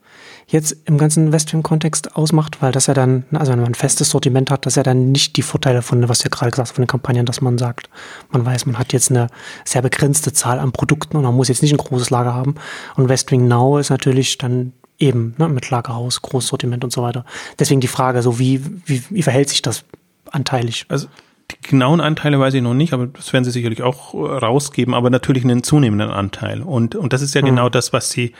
jetzt 0.48 0.76
im 0.84 0.96
ganzen 0.96 1.32
Westfilm-Kontext 1.32 2.14
ausmacht, 2.14 2.62
weil 2.62 2.70
das 2.70 2.86
ja 2.86 2.94
dann, 2.94 3.24
also 3.32 3.50
wenn 3.52 3.60
man 3.60 3.72
ein 3.72 3.74
festes 3.74 4.10
Sortiment 4.10 4.50
hat, 4.50 4.64
das 4.64 4.76
ja 4.76 4.84
dann 4.84 5.10
nicht 5.10 5.36
die 5.36 5.42
Vorteile 5.42 5.82
von, 5.82 6.08
was 6.08 6.20
du 6.20 6.24
ja 6.24 6.30
gerade 6.30 6.52
gesagt 6.52 6.68
hast, 6.68 6.76
von 6.76 6.84
den 6.84 6.88
Kampagnen, 6.88 7.26
dass 7.26 7.40
man 7.40 7.58
sagt, 7.58 7.90
man 8.30 8.46
weiß, 8.46 8.66
man 8.66 8.78
hat 8.78 8.92
jetzt 8.92 9.10
eine 9.10 9.26
sehr 9.64 9.82
begrenzte 9.82 10.32
Zahl 10.32 10.60
an 10.60 10.70
Produkten 10.70 11.16
und 11.16 11.24
man 11.24 11.34
muss 11.34 11.48
jetzt 11.48 11.62
nicht 11.62 11.72
ein 11.72 11.78
großes 11.78 12.10
Lager 12.10 12.34
haben. 12.34 12.54
Und 12.94 13.08
Westwing 13.08 13.48
Now 13.48 13.78
ist 13.78 13.90
natürlich 13.90 14.38
dann 14.38 14.72
eben 14.98 15.34
ne, 15.36 15.48
mit 15.48 15.68
Lagerhaus, 15.70 16.22
Großsortiment 16.22 16.84
und 16.84 16.92
so 16.92 17.02
weiter. 17.02 17.24
Deswegen 17.58 17.80
die 17.80 17.88
Frage, 17.88 18.22
so 18.22 18.38
wie, 18.38 18.62
wie, 18.86 19.02
wie 19.10 19.22
verhält 19.22 19.48
sich 19.48 19.62
das 19.62 19.84
anteilig? 20.30 20.86
Also 20.88 21.08
die 21.50 21.68
genauen 21.68 22.00
Anteile 22.00 22.38
weiß 22.38 22.54
ich 22.54 22.62
noch 22.62 22.74
nicht, 22.74 22.92
aber 22.92 23.06
das 23.06 23.32
werden 23.32 23.44
sie 23.44 23.50
sicherlich 23.50 23.82
auch 23.82 24.14
rausgeben, 24.14 24.94
aber 24.94 25.10
natürlich 25.10 25.44
einen 25.44 25.62
zunehmenden 25.62 26.10
Anteil. 26.10 26.62
Und, 26.62 26.94
und 26.94 27.12
das 27.12 27.22
ist 27.22 27.34
ja 27.34 27.42
mhm. 27.42 27.46
genau 27.46 27.68
das, 27.68 27.92
was 27.92 28.10
sie 28.10 28.32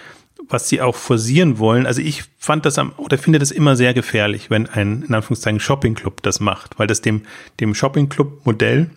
was 0.48 0.68
sie 0.68 0.80
auch 0.80 0.94
forcieren 0.94 1.58
wollen. 1.58 1.86
Also 1.86 2.00
ich 2.00 2.24
fand 2.38 2.66
das 2.66 2.78
am, 2.78 2.92
oder 2.96 3.18
finde 3.18 3.38
das 3.38 3.50
immer 3.50 3.76
sehr 3.76 3.94
gefährlich, 3.94 4.50
wenn 4.50 4.68
ein, 4.68 5.04
in 5.06 5.14
Anführungszeichen, 5.14 5.60
Shopping-Club 5.60 6.22
das 6.22 6.40
macht, 6.40 6.78
weil 6.78 6.86
das 6.86 7.00
dem, 7.00 7.22
dem 7.60 7.74
Shopping-Club-Modell 7.74 8.90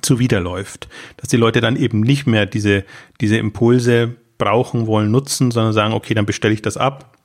zuwiderläuft. 0.00 0.88
Dass 1.16 1.28
die 1.28 1.36
Leute 1.36 1.60
dann 1.60 1.76
eben 1.76 2.00
nicht 2.00 2.26
mehr 2.26 2.46
diese, 2.46 2.84
diese 3.20 3.36
Impulse 3.36 4.16
brauchen 4.38 4.86
wollen, 4.86 5.10
nutzen, 5.10 5.50
sondern 5.50 5.72
sagen, 5.72 5.94
okay, 5.94 6.14
dann 6.14 6.26
bestelle 6.26 6.54
ich 6.54 6.62
das 6.62 6.76
ab. 6.76 7.16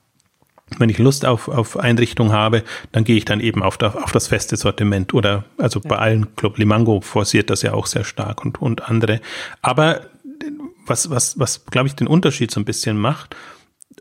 Wenn 0.77 0.89
ich 0.89 0.97
Lust 0.97 1.25
auf, 1.25 1.47
auf 1.47 1.77
Einrichtung 1.77 2.33
habe, 2.33 2.63
dann 2.91 3.05
gehe 3.05 3.15
ich 3.15 3.23
dann 3.23 3.39
eben 3.39 3.63
auf, 3.63 3.77
das, 3.77 3.95
auf 3.95 4.11
das 4.11 4.27
feste 4.27 4.57
Sortiment 4.57 5.13
oder 5.13 5.45
also 5.57 5.79
ja. 5.79 5.87
bei 5.87 5.97
allen 5.97 6.35
Club 6.35 6.57
Limango 6.57 6.99
forciert 6.99 7.49
das 7.49 7.61
ja 7.61 7.73
auch 7.73 7.85
sehr 7.85 8.03
stark 8.03 8.43
und, 8.43 8.61
und 8.61 8.89
andere. 8.89 9.21
Aber 9.61 10.01
was, 10.89 11.09
was, 11.09 11.39
was 11.39 11.65
glaube 11.65 11.87
ich, 11.87 11.95
den 11.95 12.07
Unterschied 12.07 12.51
so 12.51 12.59
ein 12.59 12.65
bisschen 12.65 12.97
macht. 12.97 13.35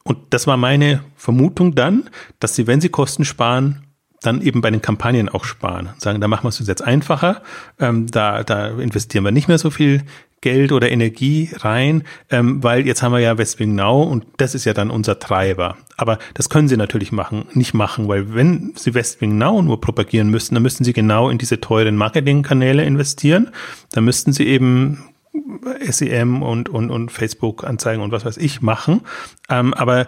Und 0.05 0.19
das 0.31 0.47
war 0.47 0.57
meine 0.57 1.03
Vermutung 1.17 1.75
dann, 1.75 2.11
dass 2.39 2.55
sie, 2.55 2.67
wenn 2.67 2.81
sie 2.81 2.89
Kosten 2.89 3.25
sparen, 3.25 3.83
dann 4.23 4.43
eben 4.43 4.61
bei 4.61 4.71
den 4.71 4.83
Kampagnen 4.83 5.29
auch 5.29 5.45
sparen. 5.45 5.91
Sagen, 5.99 6.21
da 6.21 6.29
machen 6.29 6.45
wir 6.45 6.49
es 6.49 6.59
uns 6.59 6.69
jetzt 6.69 6.83
einfacher, 6.83 7.43
ähm, 7.79 8.07
da, 8.07 8.45
da 8.45 8.69
investieren 8.69 9.25
wir 9.25 9.31
nicht 9.31 9.49
mehr 9.49 9.59
so 9.59 9.71
viel 9.71 10.03
Geld 10.41 10.71
oder 10.71 10.91
Energie 10.91 11.51
rein, 11.57 12.05
ähm, 12.31 12.63
weil 12.63 12.87
jetzt 12.87 13.03
haben 13.03 13.13
wir 13.13 13.21
ja 13.21 13.39
Westwing 13.39 13.75
Now 13.75 14.03
und 14.03 14.27
das 14.37 14.55
ist 14.55 14.65
ja 14.65 14.75
dann 14.75 14.91
unser 14.91 15.19
Treiber. 15.19 15.77
Aber 15.97 16.19
das 16.35 16.51
können 16.51 16.69
sie 16.69 16.77
natürlich 16.77 17.11
machen, 17.11 17.47
nicht 17.55 17.75
machen, 17.75 18.07
weil 18.07 18.35
wenn 18.35 18.73
sie 18.77 18.95
Westwing 18.95 19.39
Now 19.39 19.63
nur 19.63 19.81
propagieren 19.81 20.31
müssten, 20.31 20.55
dann 20.55 20.63
müssten 20.63 20.85
sie 20.85 20.93
genau 20.93 21.31
in 21.31 21.39
diese 21.39 21.61
teuren 21.61 21.97
Marketingkanäle 21.97 22.85
investieren. 22.85 23.51
Dann 23.93 24.05
müssten 24.05 24.33
sie 24.33 24.47
eben 24.47 25.05
SEM 25.89 26.43
und, 26.43 26.69
und, 26.69 26.91
und 26.91 27.11
Facebook-Anzeigen 27.11 28.03
und 28.03 28.13
was 28.13 28.25
weiß 28.25 28.37
ich 28.37 28.63
machen. 28.63 29.03
Ähm, 29.49 29.75
aber 29.75 30.07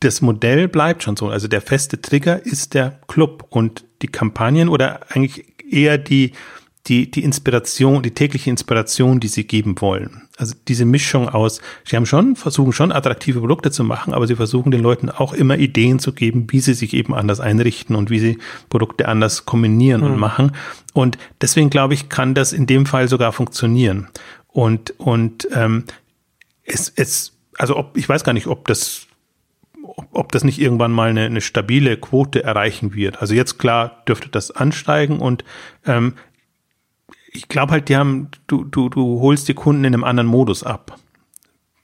das 0.00 0.20
Modell 0.20 0.68
bleibt 0.68 1.02
schon 1.02 1.16
so. 1.16 1.28
Also 1.28 1.48
der 1.48 1.60
feste 1.60 2.00
Trigger 2.00 2.44
ist 2.44 2.74
der 2.74 3.00
Club 3.08 3.46
und 3.50 3.84
die 4.02 4.08
Kampagnen 4.08 4.68
oder 4.68 5.00
eigentlich 5.10 5.44
eher 5.70 5.98
die, 5.98 6.32
die, 6.86 7.10
die 7.10 7.24
Inspiration, 7.24 8.02
die 8.02 8.12
tägliche 8.12 8.48
Inspiration, 8.48 9.20
die 9.20 9.28
sie 9.28 9.44
geben 9.44 9.80
wollen. 9.80 10.22
Also 10.36 10.54
diese 10.68 10.84
Mischung 10.84 11.28
aus, 11.28 11.60
sie 11.84 11.96
haben 11.96 12.06
schon, 12.06 12.36
versuchen 12.36 12.72
schon 12.72 12.92
attraktive 12.92 13.40
Produkte 13.40 13.70
zu 13.70 13.82
machen, 13.82 14.14
aber 14.14 14.26
sie 14.26 14.36
versuchen 14.36 14.70
den 14.70 14.82
Leuten 14.82 15.10
auch 15.10 15.34
immer 15.34 15.58
Ideen 15.58 15.98
zu 15.98 16.12
geben, 16.12 16.46
wie 16.50 16.60
sie 16.60 16.74
sich 16.74 16.94
eben 16.94 17.14
anders 17.14 17.40
einrichten 17.40 17.96
und 17.96 18.08
wie 18.08 18.20
sie 18.20 18.38
Produkte 18.70 19.08
anders 19.08 19.44
kombinieren 19.44 20.02
mhm. 20.02 20.06
und 20.06 20.18
machen. 20.18 20.52
Und 20.94 21.18
deswegen 21.40 21.70
glaube 21.70 21.94
ich, 21.94 22.08
kann 22.08 22.34
das 22.34 22.52
in 22.52 22.66
dem 22.66 22.86
Fall 22.86 23.08
sogar 23.08 23.32
funktionieren. 23.32 24.08
Und, 24.58 24.98
und 24.98 25.46
ähm, 25.52 25.84
es, 26.64 26.92
es, 26.96 27.38
also 27.58 27.76
ob, 27.76 27.96
ich 27.96 28.08
weiß 28.08 28.24
gar 28.24 28.32
nicht, 28.32 28.48
ob 28.48 28.66
das, 28.66 29.06
ob, 29.84 30.08
ob 30.10 30.32
das 30.32 30.42
nicht 30.42 30.60
irgendwann 30.60 30.90
mal 30.90 31.10
eine, 31.10 31.26
eine 31.26 31.40
stabile 31.40 31.96
Quote 31.96 32.42
erreichen 32.42 32.92
wird. 32.92 33.20
Also 33.20 33.34
jetzt 33.34 33.60
klar 33.60 34.02
dürfte 34.08 34.28
das 34.28 34.50
ansteigen 34.50 35.20
und 35.20 35.44
ähm, 35.86 36.14
ich 37.30 37.46
glaube 37.46 37.70
halt, 37.70 37.88
die 37.88 37.96
haben, 37.96 38.32
du, 38.48 38.64
du, 38.64 38.88
du 38.88 39.20
holst 39.20 39.46
die 39.46 39.54
Kunden 39.54 39.84
in 39.84 39.94
einem 39.94 40.02
anderen 40.02 40.26
Modus 40.26 40.64
ab. 40.64 40.98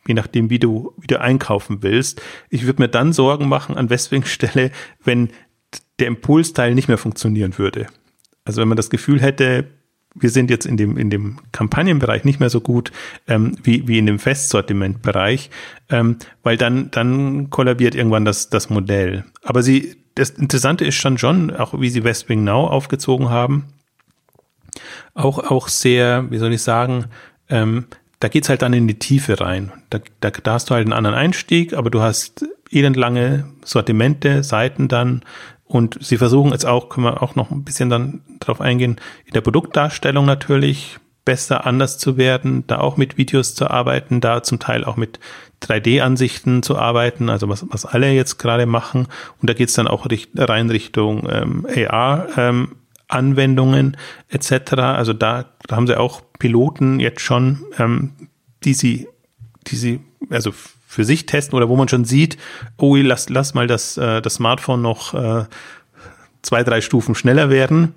Je 0.08 0.14
nachdem, 0.14 0.50
wie 0.50 0.58
du, 0.58 0.94
wie 0.98 1.06
du 1.06 1.20
einkaufen 1.20 1.84
willst. 1.84 2.22
Ich 2.50 2.66
würde 2.66 2.82
mir 2.82 2.88
dann 2.88 3.12
Sorgen 3.12 3.48
machen 3.48 3.76
an 3.76 3.88
Westwings 3.88 4.30
Stelle, 4.32 4.72
wenn 5.04 5.30
der 6.00 6.08
Impulsteil 6.08 6.74
nicht 6.74 6.88
mehr 6.88 6.98
funktionieren 6.98 7.56
würde. 7.56 7.86
Also 8.44 8.60
wenn 8.60 8.68
man 8.68 8.76
das 8.76 8.90
Gefühl 8.90 9.22
hätte, 9.22 9.70
wir 10.14 10.30
sind 10.30 10.50
jetzt 10.50 10.64
in 10.64 10.76
dem, 10.76 10.96
in 10.96 11.10
dem 11.10 11.38
Kampagnenbereich 11.52 12.24
nicht 12.24 12.40
mehr 12.40 12.50
so 12.50 12.60
gut 12.60 12.92
ähm, 13.26 13.56
wie, 13.62 13.88
wie 13.88 13.98
in 13.98 14.06
dem 14.06 14.18
Festsortimentbereich, 14.18 15.50
ähm, 15.90 16.18
weil 16.42 16.56
dann, 16.56 16.90
dann 16.90 17.50
kollabiert 17.50 17.94
irgendwann 17.94 18.24
das, 18.24 18.48
das 18.48 18.70
Modell. 18.70 19.24
Aber 19.42 19.62
sie, 19.62 19.96
das 20.14 20.30
Interessante 20.30 20.84
ist 20.84 20.94
schon 20.94 21.18
schon, 21.18 21.54
auch 21.54 21.80
wie 21.80 21.90
sie 21.90 22.04
Westwing 22.04 22.44
Now 22.44 22.68
aufgezogen 22.68 23.28
haben, 23.28 23.64
auch, 25.14 25.38
auch 25.38 25.68
sehr, 25.68 26.30
wie 26.30 26.38
soll 26.38 26.52
ich 26.52 26.62
sagen, 26.62 27.06
ähm, 27.48 27.86
da 28.20 28.28
geht's 28.28 28.48
halt 28.48 28.62
dann 28.62 28.72
in 28.72 28.88
die 28.88 28.98
Tiefe 28.98 29.40
rein. 29.40 29.72
Da, 29.90 30.00
da, 30.20 30.30
da 30.30 30.54
hast 30.54 30.70
du 30.70 30.74
halt 30.74 30.86
einen 30.86 30.92
anderen 30.92 31.16
Einstieg, 31.16 31.74
aber 31.74 31.90
du 31.90 32.00
hast 32.00 32.46
elendlange 32.70 33.44
Sortimente, 33.64 34.42
Seiten 34.42 34.88
dann, 34.88 35.22
und 35.74 35.98
sie 36.00 36.18
versuchen 36.18 36.52
jetzt 36.52 36.66
auch, 36.66 36.88
können 36.88 37.06
wir 37.06 37.20
auch 37.20 37.34
noch 37.34 37.50
ein 37.50 37.64
bisschen 37.64 37.90
dann 37.90 38.20
drauf 38.38 38.60
eingehen, 38.60 39.00
in 39.26 39.32
der 39.32 39.40
Produktdarstellung 39.40 40.24
natürlich 40.24 41.00
besser, 41.24 41.66
anders 41.66 41.98
zu 41.98 42.16
werden, 42.16 42.64
da 42.68 42.78
auch 42.78 42.96
mit 42.96 43.18
Videos 43.18 43.56
zu 43.56 43.68
arbeiten, 43.68 44.20
da 44.20 44.44
zum 44.44 44.60
Teil 44.60 44.84
auch 44.84 44.96
mit 44.96 45.18
3D-Ansichten 45.62 46.62
zu 46.62 46.78
arbeiten, 46.78 47.28
also 47.28 47.48
was, 47.48 47.66
was 47.70 47.86
alle 47.86 48.12
jetzt 48.12 48.38
gerade 48.38 48.66
machen. 48.66 49.08
Und 49.40 49.50
da 49.50 49.54
geht's 49.54 49.72
dann 49.72 49.88
auch 49.88 50.08
richt, 50.08 50.30
rein 50.36 50.70
Richtung 50.70 51.28
ähm, 51.28 51.66
AR. 51.90 52.28
Ähm, 52.36 52.76
Anwendungen 53.08 53.96
etc. 54.28 54.74
Also 54.78 55.12
da, 55.12 55.44
da 55.66 55.76
haben 55.76 55.86
sie 55.86 55.98
auch 55.98 56.22
Piloten 56.38 57.00
jetzt 57.00 57.20
schon, 57.20 57.64
ähm, 57.78 58.12
die 58.64 58.74
sie, 58.74 59.08
die 59.66 59.76
sie, 59.76 60.00
also 60.30 60.52
für 60.94 61.04
sich 61.04 61.26
testen 61.26 61.56
oder 61.56 61.68
wo 61.68 61.76
man 61.76 61.88
schon 61.88 62.04
sieht, 62.04 62.38
oh, 62.78 62.96
lass, 62.96 63.28
lass 63.28 63.54
mal 63.54 63.66
das, 63.66 63.96
äh, 63.96 64.22
das 64.22 64.34
Smartphone 64.34 64.82
noch 64.82 65.14
äh, 65.14 65.44
zwei, 66.42 66.62
drei 66.62 66.80
Stufen 66.80 67.14
schneller 67.14 67.50
werden, 67.50 67.94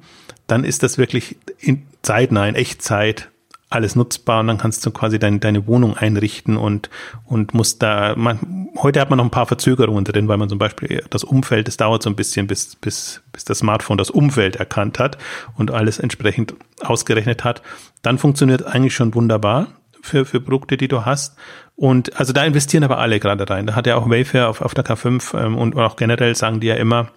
dann 0.47 0.63
ist 0.63 0.83
das 0.83 0.97
wirklich 0.97 1.37
in 1.59 1.83
zeitnah, 2.01 2.47
in 2.47 2.55
Echtzeit 2.55 3.29
alles 3.69 3.97
nutzbar 3.97 4.39
und 4.39 4.47
dann 4.47 4.57
kannst 4.57 4.85
du 4.85 4.91
quasi 4.91 5.19
deine, 5.19 5.39
deine 5.39 5.67
Wohnung 5.67 5.97
einrichten 5.97 6.55
und, 6.55 6.89
und 7.25 7.53
musst 7.53 7.83
da, 7.83 8.15
man, 8.15 8.69
heute 8.77 9.01
hat 9.01 9.09
man 9.09 9.17
noch 9.17 9.25
ein 9.25 9.31
paar 9.31 9.45
Verzögerungen 9.45 10.05
drin, 10.05 10.29
weil 10.29 10.37
man 10.37 10.47
zum 10.47 10.57
Beispiel 10.57 11.03
das 11.09 11.25
Umfeld, 11.25 11.67
es 11.67 11.75
dauert 11.75 12.01
so 12.01 12.09
ein 12.09 12.15
bisschen, 12.15 12.47
bis, 12.47 12.77
bis, 12.77 13.21
bis 13.33 13.43
das 13.43 13.59
Smartphone 13.59 13.97
das 13.97 14.09
Umfeld 14.09 14.55
erkannt 14.55 14.99
hat 14.99 15.17
und 15.55 15.71
alles 15.71 15.99
entsprechend 15.99 16.55
ausgerechnet 16.79 17.43
hat. 17.43 17.61
Dann 18.01 18.17
funktioniert 18.17 18.65
eigentlich 18.65 18.95
schon 18.95 19.13
wunderbar 19.13 19.67
für, 20.01 20.25
für 20.25 20.41
Produkte, 20.41 20.77
die 20.77 20.87
du 20.87 21.05
hast. 21.05 21.37
Und 21.75 22.19
also 22.19 22.33
da 22.33 22.43
investieren 22.43 22.83
aber 22.83 22.97
alle 22.97 23.19
gerade 23.19 23.49
rein. 23.49 23.67
Da 23.67 23.75
hat 23.75 23.87
ja 23.87 23.95
auch 23.95 24.09
Wayfair 24.09 24.49
auf, 24.49 24.61
auf 24.61 24.73
der 24.73 24.85
K5 24.85 25.37
ähm, 25.37 25.57
und 25.57 25.75
auch 25.75 25.95
generell 25.95 26.35
sagen 26.35 26.59
die 26.59 26.67
ja 26.67 26.75
immer, 26.75 27.11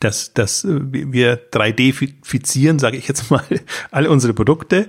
dass, 0.00 0.32
dass 0.32 0.64
wir 0.66 1.50
3D-fizieren, 1.50 2.78
sage 2.78 2.96
ich 2.96 3.08
jetzt 3.08 3.30
mal, 3.30 3.44
alle 3.90 4.10
unsere 4.10 4.34
Produkte. 4.34 4.88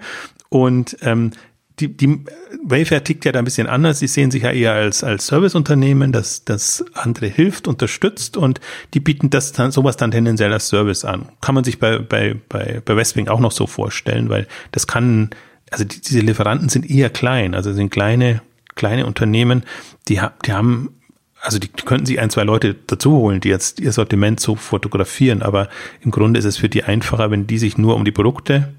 Und 0.50 0.98
ähm, 1.02 1.32
die, 1.80 1.98
die 1.98 2.24
Wayfair 2.64 3.04
tickt 3.04 3.26
ja 3.26 3.32
da 3.32 3.40
ein 3.40 3.46
bisschen 3.46 3.68
anders. 3.68 4.00
Sie 4.00 4.08
sehen 4.08 4.30
sich 4.30 4.44
ja 4.44 4.52
eher 4.52 4.74
als, 4.74 5.04
als 5.04 5.28
Serviceunternehmen, 5.28 6.12
das, 6.12 6.46
das 6.46 6.86
andere 6.94 7.28
hilft, 7.28 7.68
unterstützt 7.68 8.38
und 8.38 8.60
die 8.94 9.00
bieten 9.00 9.30
das 9.30 9.52
dann, 9.54 9.72
sowas 9.72 9.98
dann 9.98 10.12
tendenziell 10.12 10.54
als 10.54 10.68
Service 10.68 11.04
an. 11.06 11.30
Kann 11.42 11.56
man 11.56 11.64
sich 11.64 11.80
bei, 11.80 11.98
bei, 11.98 12.36
bei, 12.50 12.82
bei 12.86 12.96
Westwing 12.96 13.28
auch 13.28 13.40
noch 13.40 13.52
so 13.52 13.66
vorstellen, 13.66 14.30
weil 14.30 14.48
das 14.72 14.86
kann 14.86 15.32
also 15.74 15.86
die, 15.86 16.00
diese 16.00 16.20
Lieferanten 16.20 16.70
sind 16.70 16.90
eher 16.90 17.10
klein, 17.10 17.56
also 17.56 17.74
sind 17.74 17.90
kleine, 17.90 18.42
kleine 18.76 19.06
Unternehmen, 19.08 19.64
die, 20.08 20.22
die 20.46 20.54
haben, 20.54 20.90
also 21.42 21.58
die, 21.58 21.68
könnten 21.68 22.06
sich 22.06 22.20
ein, 22.20 22.30
zwei 22.30 22.44
Leute 22.44 22.76
dazu 22.88 23.12
holen, 23.12 23.42
die 23.42 23.50
jetzt 23.50 23.80
ihr 23.80 23.92
Sortiment 23.92 24.40
so 24.40 24.56
fotografieren, 24.56 25.42
aber 25.42 25.68
im 26.02 26.12
Grunde 26.12 26.38
ist 26.40 26.46
es 26.46 26.58
für 26.58 26.70
die 26.70 26.84
einfacher, 26.84 27.32
wenn 27.32 27.48
die 27.48 27.58
sich 27.58 27.78
nur 27.78 27.96
um 27.96 28.06
die 28.06 28.12
Produkte 28.12 28.74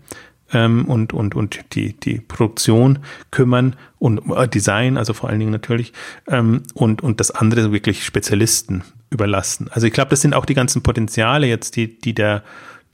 ähm, 0.52 0.84
und, 0.84 1.12
und, 1.12 1.34
und 1.34 1.64
die, 1.72 1.94
die 1.94 2.20
Produktion 2.20 3.00
kümmern 3.32 3.74
und 3.98 4.22
äh, 4.30 4.46
Design, 4.46 4.96
also 4.96 5.14
vor 5.14 5.30
allen 5.30 5.40
Dingen 5.40 5.52
natürlich, 5.52 5.92
ähm, 6.28 6.62
und, 6.74 7.02
und 7.02 7.18
das 7.18 7.32
andere 7.32 7.72
wirklich 7.72 8.04
Spezialisten 8.04 8.84
überlassen. 9.10 9.68
Also 9.72 9.88
ich 9.88 9.92
glaube, 9.92 10.10
das 10.10 10.20
sind 10.20 10.32
auch 10.32 10.46
die 10.46 10.54
ganzen 10.54 10.82
Potenziale 10.82 11.48
jetzt, 11.48 11.74
die, 11.74 11.98
die 11.98 12.14
der 12.14 12.44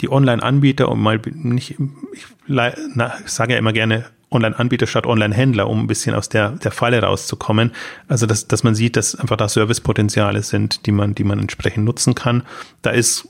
die 0.01 0.11
Online-Anbieter 0.11 0.89
und 0.89 1.01
mal 1.01 1.21
nicht, 1.33 1.77
ich, 2.13 2.27
na, 2.47 3.15
sage 3.27 3.53
ja 3.53 3.59
immer 3.59 3.73
gerne 3.73 4.07
Online-Anbieter 4.31 4.87
statt 4.87 5.07
Online-Händler, 5.07 5.69
um 5.69 5.81
ein 5.81 5.87
bisschen 5.87 6.15
aus 6.15 6.29
der, 6.29 6.51
der 6.51 6.71
Falle 6.71 7.03
rauszukommen. 7.03 7.73
Also, 8.09 8.27
dass, 8.27 8.47
dass 8.47 8.63
man 8.63 8.75
sieht, 8.75 8.97
dass 8.97 9.15
einfach 9.15 9.37
da 9.37 9.49
Servicepotenziale 9.49 10.43
sind, 10.43 10.87
die 10.87 10.93
man, 10.93 11.15
die 11.15 11.25
man 11.25 11.39
entsprechend 11.39 11.85
nutzen 11.85 12.15
kann. 12.15 12.45
Da 12.83 12.91
ist 12.91 13.29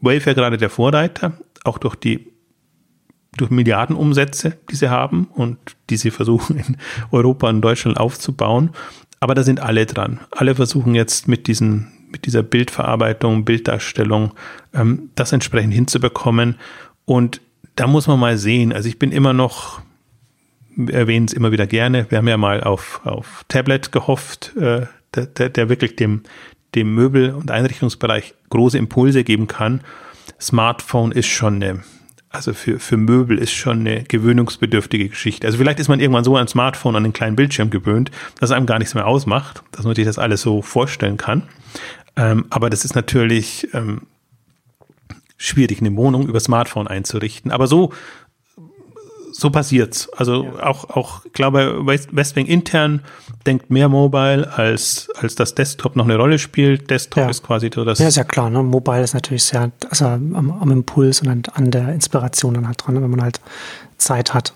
Wayfair 0.00 0.34
gerade 0.34 0.56
der 0.56 0.70
Vorreiter, 0.70 1.38
auch 1.64 1.78
durch 1.78 1.96
die 1.96 2.32
durch 3.36 3.50
Milliardenumsätze, 3.50 4.56
die 4.70 4.74
sie 4.74 4.90
haben 4.90 5.28
und 5.32 5.58
die 5.90 5.96
sie 5.96 6.10
versuchen 6.10 6.56
in 6.58 6.76
Europa 7.12 7.48
und 7.48 7.60
Deutschland 7.62 7.96
aufzubauen. 7.96 8.70
Aber 9.20 9.34
da 9.34 9.42
sind 9.44 9.60
alle 9.60 9.86
dran. 9.86 10.20
Alle 10.30 10.54
versuchen 10.54 10.94
jetzt 10.94 11.28
mit 11.28 11.46
diesen 11.46 11.92
mit 12.10 12.26
dieser 12.26 12.42
Bildverarbeitung, 12.42 13.44
Bilddarstellung, 13.44 14.32
ähm, 14.74 15.10
das 15.14 15.32
entsprechend 15.32 15.74
hinzubekommen. 15.74 16.56
Und 17.04 17.40
da 17.76 17.86
muss 17.86 18.06
man 18.06 18.18
mal 18.18 18.36
sehen. 18.36 18.72
Also 18.72 18.88
ich 18.88 18.98
bin 18.98 19.12
immer 19.12 19.32
noch, 19.32 19.80
erwähne 20.86 21.26
es 21.26 21.32
immer 21.32 21.52
wieder 21.52 21.66
gerne, 21.66 22.06
wir 22.10 22.18
haben 22.18 22.28
ja 22.28 22.36
mal 22.36 22.62
auf, 22.62 23.00
auf 23.04 23.44
Tablet 23.48 23.92
gehofft, 23.92 24.56
äh, 24.56 24.86
der, 25.14 25.26
der, 25.26 25.48
der 25.48 25.68
wirklich 25.68 25.96
dem, 25.96 26.22
dem 26.74 26.94
Möbel- 26.94 27.34
und 27.34 27.50
Einrichtungsbereich 27.50 28.34
große 28.50 28.78
Impulse 28.78 29.24
geben 29.24 29.46
kann. 29.46 29.80
Smartphone 30.40 31.12
ist 31.12 31.26
schon 31.26 31.56
eine, 31.62 31.82
also 32.30 32.52
für, 32.52 32.78
für 32.78 32.96
Möbel 32.96 33.38
ist 33.38 33.52
schon 33.52 33.80
eine 33.80 34.04
gewöhnungsbedürftige 34.04 35.08
Geschichte. 35.08 35.46
Also 35.46 35.58
vielleicht 35.58 35.80
ist 35.80 35.88
man 35.88 36.00
irgendwann 36.00 36.24
so 36.24 36.36
an 36.36 36.48
Smartphone, 36.48 36.96
an 36.96 37.04
den 37.04 37.12
kleinen 37.12 37.36
Bildschirm 37.36 37.70
gewöhnt, 37.70 38.10
dass 38.38 38.50
es 38.50 38.56
einem 38.56 38.66
gar 38.66 38.78
nichts 38.78 38.94
mehr 38.94 39.06
ausmacht, 39.06 39.62
dass 39.72 39.84
man 39.84 39.94
sich 39.94 40.04
das 40.04 40.18
alles 40.18 40.42
so 40.42 40.62
vorstellen 40.62 41.16
kann. 41.16 41.44
Ähm, 42.18 42.46
aber 42.50 42.68
das 42.68 42.84
ist 42.84 42.96
natürlich 42.96 43.68
ähm, 43.72 44.02
schwierig, 45.36 45.80
eine 45.80 45.96
Wohnung 45.96 46.28
über 46.28 46.40
Smartphone 46.40 46.88
einzurichten. 46.88 47.52
Aber 47.52 47.68
so, 47.68 47.92
so 49.30 49.50
passiert's. 49.50 50.08
Also 50.16 50.44
ja. 50.44 50.66
auch, 50.66 50.90
auch, 50.90 51.24
ich 51.24 51.32
glaube, 51.32 51.80
Westwing 51.86 52.46
intern 52.46 53.02
denkt 53.46 53.70
mehr 53.70 53.88
Mobile, 53.88 54.52
als, 54.52 55.08
als 55.14 55.36
das 55.36 55.54
Desktop 55.54 55.94
noch 55.94 56.04
eine 56.04 56.16
Rolle 56.16 56.40
spielt. 56.40 56.90
Desktop 56.90 57.24
ja. 57.24 57.30
ist 57.30 57.44
quasi 57.44 57.70
so 57.72 57.84
das. 57.84 58.00
Ja, 58.00 58.08
ist 58.08 58.16
ja 58.16 58.24
klar, 58.24 58.50
ne? 58.50 58.64
Mobile 58.64 59.02
ist 59.02 59.14
natürlich 59.14 59.44
sehr, 59.44 59.70
also 59.88 60.06
am, 60.06 60.34
am 60.34 60.70
Impuls 60.72 61.22
und 61.22 61.56
an 61.56 61.70
der 61.70 61.92
Inspiration 61.94 62.54
dann 62.54 62.66
halt 62.66 62.84
dran, 62.84 63.00
wenn 63.00 63.10
man 63.10 63.22
halt 63.22 63.40
Zeit 63.96 64.34
hat. 64.34 64.54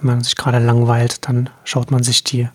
Wenn 0.00 0.14
man 0.14 0.24
sich 0.24 0.34
gerade 0.34 0.58
langweilt, 0.58 1.28
dann 1.28 1.50
schaut 1.64 1.90
man 1.90 2.02
sich 2.02 2.24
die 2.24 2.48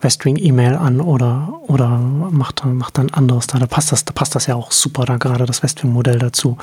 Westwing-E-Mail 0.00 0.74
an 0.74 1.00
oder, 1.00 1.60
oder 1.66 1.88
macht, 1.98 2.64
macht 2.64 2.98
dann 2.98 3.10
anderes 3.10 3.46
da. 3.46 3.58
Da 3.58 3.66
passt 3.66 3.92
das, 3.92 4.04
da 4.04 4.12
passt 4.12 4.34
das 4.34 4.46
ja 4.46 4.54
auch 4.54 4.72
super, 4.72 5.04
da 5.04 5.16
gerade 5.16 5.46
das 5.46 5.62
Westwing-Modell 5.62 6.18
dazu. 6.18 6.58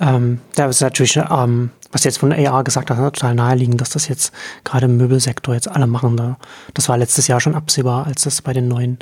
Ähm, 0.00 0.40
da 0.54 0.66
ist 0.66 0.80
natürlich, 0.80 1.16
ähm, 1.16 1.70
was 1.92 2.04
jetzt 2.04 2.18
von 2.18 2.32
AR 2.32 2.64
gesagt 2.64 2.90
hat, 2.90 3.14
total 3.14 3.34
naheliegend, 3.34 3.80
dass 3.80 3.90
das 3.90 4.08
jetzt 4.08 4.32
gerade 4.64 4.86
im 4.86 4.96
Möbelsektor 4.96 5.54
jetzt 5.54 5.68
alle 5.68 5.86
machen. 5.86 6.16
Da. 6.16 6.36
Das 6.74 6.88
war 6.88 6.96
letztes 6.96 7.26
Jahr 7.26 7.40
schon 7.40 7.54
absehbar, 7.54 8.06
als 8.06 8.22
das 8.22 8.42
bei 8.42 8.52
den 8.52 8.68
neuen 8.68 8.98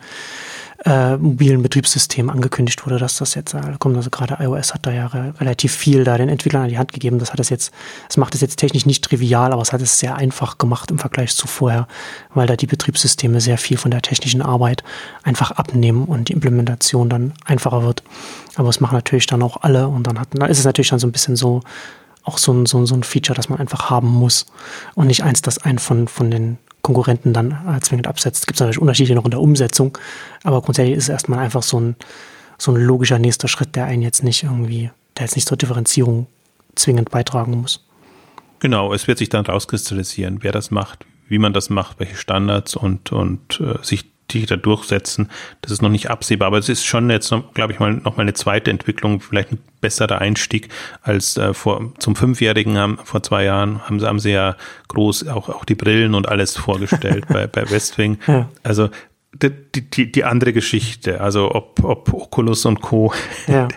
äh, 0.85 1.17
mobilen 1.17 1.61
Betriebssystem 1.63 2.31
angekündigt 2.31 2.87
wurde, 2.87 2.99
dass 2.99 3.19
das 3.19 3.35
jetzt 3.35 3.53
äh, 3.55 3.61
kommt. 3.79 3.97
Also 3.97 4.11
gerade 4.11 4.39
iOS 4.41 4.75
hat 4.75 4.87
da 4.87 4.93
ja 4.93 5.07
re 5.07 5.35
relativ 5.41 5.75
viel 5.75 6.05
da 6.05 6.17
den 6.17 6.29
Entwicklern 6.29 6.63
an 6.63 6.69
die 6.69 6.79
Hand 6.79 6.93
gegeben. 6.93 7.19
Das 7.19 7.33
hat 7.33 7.41
es 7.41 7.49
jetzt, 7.49 7.73
es 8.09 8.17
macht 8.17 8.35
es 8.35 8.41
jetzt 8.41 8.57
technisch 8.57 8.87
nicht 8.87 9.05
trivial, 9.05 9.53
aber 9.53 9.61
es 9.61 9.73
hat 9.73 9.83
es 9.83 9.99
sehr 9.99 10.15
einfach 10.15 10.57
gemacht 10.57 10.91
im 10.91 10.99
Vergleich 10.99 11.35
zu 11.35 11.47
vorher, 11.49 11.89
weil 12.33 12.47
da 12.47 12.57
die 12.57 12.67
Betriebssysteme 12.67 13.41
sehr 13.41 13.59
viel 13.59 13.77
von 13.77 13.91
der 13.91 14.03
technischen 14.03 14.41
Arbeit 14.41 14.85
einfach 15.25 15.51
abnehmen 15.51 16.05
und 16.05 16.29
die 16.29 16.33
Implementation 16.33 17.09
dann 17.09 17.35
einfacher 17.45 17.83
wird. 17.83 18.05
Aber 18.55 18.69
es 18.69 18.81
machen 18.81 18.95
natürlich 18.95 19.27
dann 19.27 19.43
auch 19.43 19.59
alle 19.63 19.89
und 19.89 20.07
dann 20.07 20.21
hat, 20.21 20.29
dann 20.33 20.49
ist 20.49 20.61
es 20.61 20.65
natürlich 20.65 20.91
dann 20.91 21.01
so 21.01 21.09
ein 21.09 21.13
bisschen 21.13 21.35
so, 21.35 21.63
auch 22.29 22.39
so 22.39 22.53
ein, 22.53 22.67
so, 22.67 22.85
so 22.85 22.95
ein 22.95 23.03
Feature, 23.03 23.35
das 23.35 23.49
man 23.49 23.59
einfach 23.59 23.91
haben 23.91 24.09
muss 24.09 24.47
und 24.95 25.07
nicht 25.07 25.25
eins, 25.25 25.43
das 25.43 25.59
einen 25.59 25.79
von, 25.79 26.09
von 26.09 26.31
den 26.31 26.59
Konkurrenten 26.83 27.33
dann 27.33 27.51
äh, 27.51 27.81
zwingend 27.81 28.07
absetzt. 28.07 28.41
Es 28.41 28.47
gibt 28.47 28.61
natürlich 28.61 28.81
Unterschiede 28.81 29.15
noch 29.15 29.25
in 29.25 29.31
der 29.31 29.41
Umsetzung, 29.41 29.97
aber 30.45 30.61
grundsätzlich 30.63 30.97
ist 30.97 31.05
es 31.05 31.09
erstmal 31.09 31.41
einfach 31.41 31.63
so 31.63 31.81
ein, 31.81 31.97
so 32.59 32.73
ein 32.73 32.81
logischer 32.81 33.19
nächster 33.19 33.49
Schritt, 33.49 33.75
der 33.75 33.87
einen 33.87 34.03
jetzt 34.03 34.23
nicht 34.23 34.45
irgendwie, 34.45 34.91
der 35.17 35.25
jetzt 35.25 35.37
nicht 35.37 35.49
zur 35.49 35.57
Differenzierung 35.57 36.27
zwingend 36.77 37.11
beitragen 37.11 37.61
muss. 37.61 37.85
Genau, 38.61 38.93
es 38.93 39.07
wird 39.09 39.19
sich 39.19 39.29
dann 39.29 39.47
rauskristallisieren, 39.47 40.43
wer 40.43 40.53
das 40.53 40.71
macht, 40.71 41.07
wie 41.29 41.39
man 41.39 41.53
das 41.53 41.71
macht, 41.71 41.99
welche 42.01 42.17
Standards 42.17 42.77
und, 42.77 43.13
und 43.13 43.61
äh, 43.61 43.83
sich 43.83 44.11
die 44.31 44.47
da 44.47 44.57
durchsetzen. 44.57 45.31
Das 45.63 45.73
ist 45.73 45.83
noch 45.83 45.89
nicht 45.89 46.11
absehbar, 46.11 46.49
aber 46.49 46.59
es 46.59 46.69
ist 46.69 46.85
schon 46.85 47.09
jetzt, 47.11 47.33
glaube 47.55 47.73
ich 47.73 47.79
mal, 47.79 47.95
noch 47.95 48.17
mal 48.17 48.23
eine 48.23 48.35
zweite 48.35 48.71
Entwicklung, 48.71 49.21
vielleicht 49.21 49.53
ein 49.53 49.59
besserer 49.81 50.21
Einstieg 50.21 50.69
als 51.03 51.37
äh, 51.37 51.55
vor 51.55 51.93
zum 51.99 52.17
Fünfjährigen 52.17 52.77
haben, 52.77 52.99
vor 53.05 53.23
zwei 53.23 53.45
Jahren 53.45 53.81
haben 53.89 54.01
sie, 54.01 54.07
haben 54.07 54.19
sie 54.19 54.33
ja 54.33 54.57
groß 54.89 55.29
auch, 55.29 55.49
auch 55.49 55.65
die 55.65 55.75
Brillen 55.75 56.15
und 56.15 56.29
alles 56.29 56.57
vorgestellt 56.57 57.27
bei, 57.33 57.47
bei 57.47 57.71
Westwing. 57.71 58.19
Ja. 58.27 58.49
Also 58.63 58.91
die, 59.35 59.91
die, 59.91 60.11
die 60.11 60.25
andere 60.25 60.55
Geschichte, 60.55 61.21
also 61.21 61.55
ob, 61.55 61.85
ob 61.85 62.13
Oculus 62.15 62.65
und 62.65 62.81
Co. 62.81 63.13
Ja. 63.47 63.69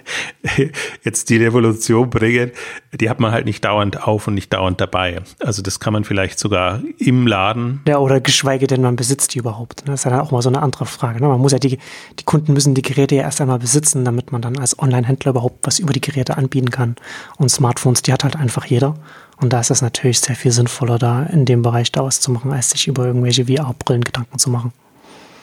jetzt 1.03 1.29
die 1.29 1.37
Revolution 1.37 2.09
bringen, 2.09 2.51
die 2.93 3.09
hat 3.09 3.19
man 3.19 3.33
halt 3.33 3.45
nicht 3.45 3.63
dauernd 3.65 4.07
auf 4.07 4.27
und 4.27 4.35
nicht 4.35 4.53
dauernd 4.53 4.79
dabei. 4.79 5.21
Also 5.39 5.61
das 5.61 5.81
kann 5.81 5.91
man 5.91 6.05
vielleicht 6.05 6.39
sogar 6.39 6.81
im 6.97 7.27
Laden. 7.27 7.81
Ja, 7.85 7.97
oder 7.97 8.21
geschweige 8.21 8.65
denn, 8.65 8.81
man 8.81 8.95
besitzt 8.95 9.35
die 9.35 9.39
überhaupt. 9.39 9.85
Ne? 9.85 9.91
Das 9.91 10.01
ist 10.01 10.03
ja 10.05 10.11
dann 10.11 10.21
auch 10.21 10.31
mal 10.31 10.41
so 10.41 10.49
eine 10.49 10.61
andere 10.61 10.85
Frage. 10.85 11.19
Ne? 11.19 11.27
Man 11.27 11.41
muss 11.41 11.51
ja 11.51 11.59
die, 11.59 11.77
die 12.17 12.23
Kunden 12.23 12.53
müssen 12.53 12.73
die 12.73 12.81
Geräte 12.81 13.15
ja 13.15 13.23
erst 13.23 13.41
einmal 13.41 13.59
besitzen, 13.59 14.05
damit 14.05 14.31
man 14.31 14.41
dann 14.41 14.57
als 14.57 14.79
Online-Händler 14.79 15.31
überhaupt 15.31 15.67
was 15.67 15.79
über 15.79 15.91
die 15.91 16.01
Geräte 16.01 16.37
anbieten 16.37 16.71
kann. 16.71 16.95
Und 17.35 17.49
Smartphones, 17.49 18.01
die 18.01 18.13
hat 18.13 18.23
halt 18.23 18.37
einfach 18.37 18.65
jeder. 18.65 18.95
Und 19.35 19.51
da 19.51 19.59
ist 19.59 19.71
es 19.71 19.81
natürlich 19.81 20.21
sehr 20.21 20.35
viel 20.35 20.51
sinnvoller, 20.51 20.97
da 20.97 21.23
in 21.23 21.45
dem 21.45 21.61
Bereich 21.61 21.91
da 21.91 22.05
was 22.05 22.21
zu 22.21 22.31
machen, 22.31 22.53
als 22.53 22.69
sich 22.69 22.87
über 22.87 23.05
irgendwelche 23.05 23.45
VR-Brillen 23.45 24.03
Gedanken 24.03 24.39
zu 24.39 24.49
machen 24.49 24.71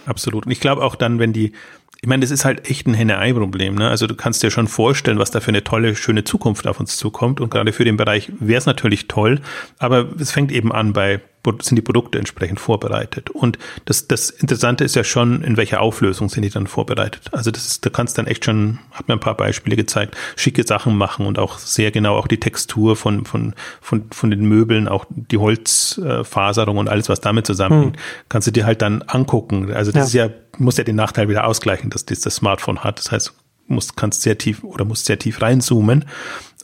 absolut. 0.08 0.46
Und 0.46 0.52
ich 0.52 0.60
glaube 0.60 0.82
auch 0.82 0.94
dann, 0.94 1.18
wenn 1.18 1.32
die, 1.32 1.52
ich 2.00 2.08
meine, 2.08 2.20
das 2.20 2.30
ist 2.30 2.44
halt 2.44 2.68
echt 2.70 2.86
ein 2.86 2.94
Henne-Ei-Problem. 2.94 3.74
Ne? 3.74 3.88
Also 3.88 4.06
du 4.06 4.14
kannst 4.14 4.42
dir 4.42 4.50
schon 4.50 4.68
vorstellen, 4.68 5.18
was 5.18 5.30
da 5.30 5.40
für 5.40 5.48
eine 5.48 5.64
tolle, 5.64 5.96
schöne 5.96 6.24
Zukunft 6.24 6.66
auf 6.66 6.80
uns 6.80 6.96
zukommt. 6.96 7.40
Und 7.40 7.50
gerade 7.50 7.72
für 7.72 7.84
den 7.84 7.96
Bereich 7.96 8.30
wäre 8.38 8.58
es 8.58 8.66
natürlich 8.66 9.08
toll. 9.08 9.40
Aber 9.78 10.08
es 10.18 10.30
fängt 10.30 10.52
eben 10.52 10.72
an 10.72 10.92
bei 10.92 11.20
sind 11.60 11.76
die 11.76 11.82
Produkte 11.82 12.18
entsprechend 12.18 12.60
vorbereitet. 12.60 13.30
Und 13.30 13.58
das, 13.84 14.08
das 14.08 14.30
Interessante 14.30 14.84
ist 14.84 14.94
ja 14.94 15.04
schon, 15.04 15.42
in 15.42 15.56
welcher 15.56 15.80
Auflösung 15.80 16.28
sind 16.28 16.42
die 16.42 16.50
dann 16.50 16.66
vorbereitet. 16.66 17.28
Also 17.32 17.50
das 17.50 17.66
ist, 17.66 17.86
da 17.86 17.90
kannst 17.90 18.18
dann 18.18 18.26
echt 18.26 18.44
schon, 18.44 18.78
hat 18.92 19.08
mir 19.08 19.14
ein 19.14 19.20
paar 19.20 19.36
Beispiele 19.36 19.76
gezeigt, 19.76 20.16
schicke 20.36 20.64
Sachen 20.64 20.96
machen 20.96 21.26
und 21.26 21.38
auch 21.38 21.58
sehr 21.58 21.90
genau 21.90 22.16
auch 22.16 22.26
die 22.26 22.40
Textur 22.40 22.96
von, 22.96 23.24
von, 23.24 23.54
von, 23.80 24.04
von 24.10 24.30
den 24.30 24.46
Möbeln, 24.46 24.88
auch 24.88 25.06
die 25.10 25.38
Holzfaserung 25.38 26.78
und 26.78 26.88
alles, 26.88 27.08
was 27.08 27.20
damit 27.20 27.46
zusammenhängt, 27.46 27.96
hm. 27.96 28.02
kannst 28.28 28.46
du 28.46 28.52
dir 28.52 28.66
halt 28.66 28.82
dann 28.82 29.02
angucken. 29.02 29.72
Also 29.72 29.92
das 29.92 30.12
ja. 30.12 30.26
ist 30.26 30.32
ja, 30.32 30.36
muss 30.58 30.76
ja 30.76 30.84
den 30.84 30.96
Nachteil 30.96 31.28
wieder 31.28 31.46
ausgleichen, 31.46 31.90
dass 31.90 32.04
das, 32.06 32.20
das 32.20 32.36
Smartphone 32.36 32.84
hat. 32.84 32.98
Das 32.98 33.12
heißt, 33.12 33.34
musst, 33.68 33.96
kannst 33.96 34.22
sehr 34.22 34.38
tief 34.38 34.64
oder 34.64 34.84
musst 34.84 35.04
sehr 35.06 35.18
tief 35.18 35.40
reinzoomen 35.42 36.04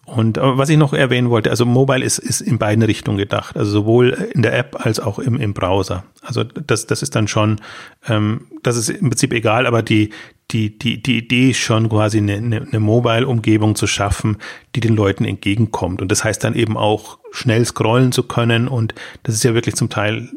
und 0.07 0.38
was 0.40 0.69
ich 0.69 0.77
noch 0.77 0.93
erwähnen 0.93 1.31
wollte, 1.31 1.51
also 1.51 1.64
Mobile 1.64 2.05
ist, 2.05 2.19
ist 2.19 2.40
in 2.40 2.59
beiden 2.59 2.83
Richtungen 2.83 3.17
gedacht, 3.17 3.57
also 3.57 3.71
sowohl 3.71 4.11
in 4.35 4.43
der 4.43 4.57
App 4.57 4.85
als 4.85 5.01
auch 5.01 5.19
im, 5.19 5.40
im 5.40 5.55
Browser. 5.55 6.05
Also 6.23 6.45
das, 6.45 6.87
das 6.87 7.03
ist 7.03 7.17
dann 7.17 7.27
schon, 7.27 7.61
ähm, 8.07 8.47
das 8.62 8.77
ist 8.77 8.90
im 8.90 9.09
Prinzip 9.09 9.33
egal, 9.33 9.67
aber 9.67 9.83
die, 9.83 10.11
die, 10.51 10.79
die, 10.79 11.03
die 11.03 11.19
Idee 11.19 11.51
ist 11.51 11.59
schon 11.59 11.88
quasi 11.88 12.19
eine, 12.19 12.35
eine, 12.35 12.62
eine 12.62 12.81
Mobile-Umgebung 12.81 13.77
zu 13.77 13.87
schaffen, 13.87 14.37
die 14.75 14.81
den 14.81 14.95
Leuten 14.95 15.25
entgegenkommt. 15.25 16.03
Und 16.03 16.12
das 16.12 16.23
heißt 16.23 16.45
dann 16.45 16.55
eben 16.55 16.77
auch 16.77 17.19
schnell 17.33 17.64
scrollen 17.64 18.12
zu 18.12 18.25
können 18.25 18.69
und 18.69 18.95
das 19.23 19.35
ist 19.35 19.43
ja 19.43 19.55
wirklich 19.55 19.75
zum 19.75 19.88
Teil 19.88 20.29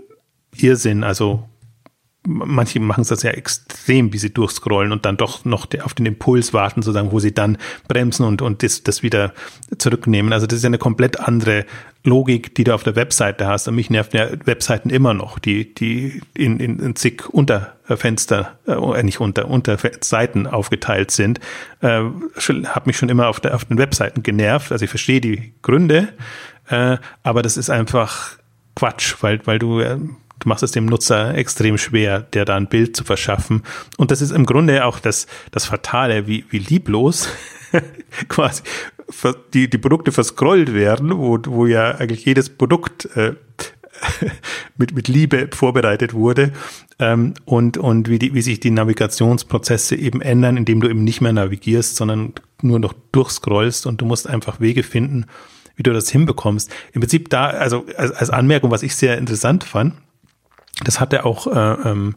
Irrsinn, 0.55 1.03
also 1.03 1.43
manche 2.27 2.79
machen 2.79 3.01
es 3.01 3.07
das 3.07 3.23
ja 3.23 3.31
extrem, 3.31 4.11
wie 4.11 4.17
sie 4.17 4.33
durchscrollen 4.33 4.91
und 4.91 5.05
dann 5.05 5.15
doch 5.15 5.45
noch 5.45 5.67
auf 5.81 5.93
den 5.93 6.05
Impuls 6.05 6.53
warten, 6.53 6.81
sozusagen, 6.81 7.11
wo 7.11 7.19
sie 7.19 7.33
dann 7.33 7.57
bremsen 7.87 8.25
und, 8.25 8.41
und 8.41 8.63
das, 8.63 8.83
das 8.83 9.01
wieder 9.01 9.33
zurücknehmen. 9.77 10.33
Also 10.33 10.45
das 10.45 10.57
ist 10.57 10.63
ja 10.63 10.67
eine 10.67 10.77
komplett 10.77 11.19
andere 11.19 11.65
Logik, 12.03 12.53
die 12.55 12.65
du 12.65 12.73
auf 12.73 12.83
der 12.83 12.95
Webseite 12.95 13.47
hast. 13.47 13.67
Und 13.67 13.75
mich 13.75 13.89
nervt 13.89 14.13
ja 14.13 14.27
Webseiten 14.45 14.89
immer 14.89 15.13
noch, 15.13 15.39
die, 15.39 15.73
die 15.73 16.21
in, 16.33 16.59
in, 16.59 16.79
in 16.79 16.95
zig 16.95 17.29
Unterfenster, 17.29 18.57
äh, 18.67 19.03
nicht 19.03 19.19
unter, 19.21 19.47
Unterseiten 19.47 20.47
aufgeteilt 20.47 21.11
sind. 21.11 21.39
Äh, 21.81 22.03
hat 22.65 22.87
mich 22.87 22.97
schon 22.97 23.09
immer 23.09 23.27
auf, 23.27 23.39
der, 23.39 23.55
auf 23.55 23.65
den 23.65 23.77
Webseiten 23.77 24.21
genervt. 24.21 24.71
Also 24.71 24.83
ich 24.83 24.89
verstehe 24.89 25.21
die 25.21 25.53
Gründe, 25.61 26.09
äh, 26.69 26.97
aber 27.23 27.41
das 27.41 27.55
ist 27.55 27.69
einfach 27.69 28.37
Quatsch, 28.75 29.15
weil, 29.21 29.39
weil 29.45 29.59
du 29.59 29.79
äh, 29.79 29.97
Du 30.47 30.49
machst 30.49 30.63
es 30.63 30.71
dem 30.71 30.85
Nutzer 30.85 31.35
extrem 31.35 31.77
schwer, 31.77 32.21
der 32.21 32.45
da 32.45 32.55
ein 32.55 32.67
Bild 32.67 32.95
zu 32.95 33.03
verschaffen. 33.03 33.63
Und 33.97 34.11
das 34.11 34.21
ist 34.21 34.31
im 34.31 34.45
Grunde 34.45 34.85
auch 34.85 34.99
das, 34.99 35.27
das 35.51 35.65
Fatale, 35.65 36.25
wie, 36.25 36.45
wie 36.49 36.59
lieblos 36.59 37.27
quasi 38.29 38.63
die, 39.53 39.69
die 39.69 39.77
Produkte 39.77 40.13
verscrollt 40.13 40.73
werden, 40.73 41.17
wo, 41.17 41.37
wo 41.47 41.65
ja 41.65 41.95
eigentlich 41.95 42.23
jedes 42.23 42.47
Produkt 42.49 43.09
äh, 43.17 43.33
mit, 44.77 44.95
mit 44.95 45.09
Liebe 45.09 45.49
vorbereitet 45.51 46.13
wurde 46.13 46.53
ähm, 46.97 47.33
und, 47.43 47.77
und 47.77 48.07
wie, 48.07 48.17
die, 48.17 48.33
wie 48.33 48.41
sich 48.41 48.61
die 48.61 48.71
Navigationsprozesse 48.71 49.97
eben 49.97 50.21
ändern, 50.21 50.55
indem 50.55 50.79
du 50.79 50.87
eben 50.87 51.03
nicht 51.03 51.19
mehr 51.19 51.33
navigierst, 51.33 51.97
sondern 51.97 52.31
nur 52.61 52.79
noch 52.79 52.93
durchscrollst 53.11 53.85
und 53.85 53.99
du 53.99 54.05
musst 54.05 54.29
einfach 54.29 54.61
Wege 54.61 54.83
finden, 54.83 55.25
wie 55.75 55.83
du 55.83 55.91
das 55.91 56.09
hinbekommst. 56.09 56.73
Im 56.93 57.01
Prinzip 57.01 57.27
da, 57.27 57.47
also 57.47 57.85
als, 57.97 58.13
als 58.13 58.29
Anmerkung, 58.29 58.71
was 58.71 58.81
ich 58.81 58.95
sehr 58.95 59.17
interessant 59.17 59.65
fand, 59.65 59.93
das 60.83 60.99
hat 60.99 61.13
er 61.13 61.25
auch 61.25 61.47
äh, 61.47 61.89
ähm, 61.89 62.15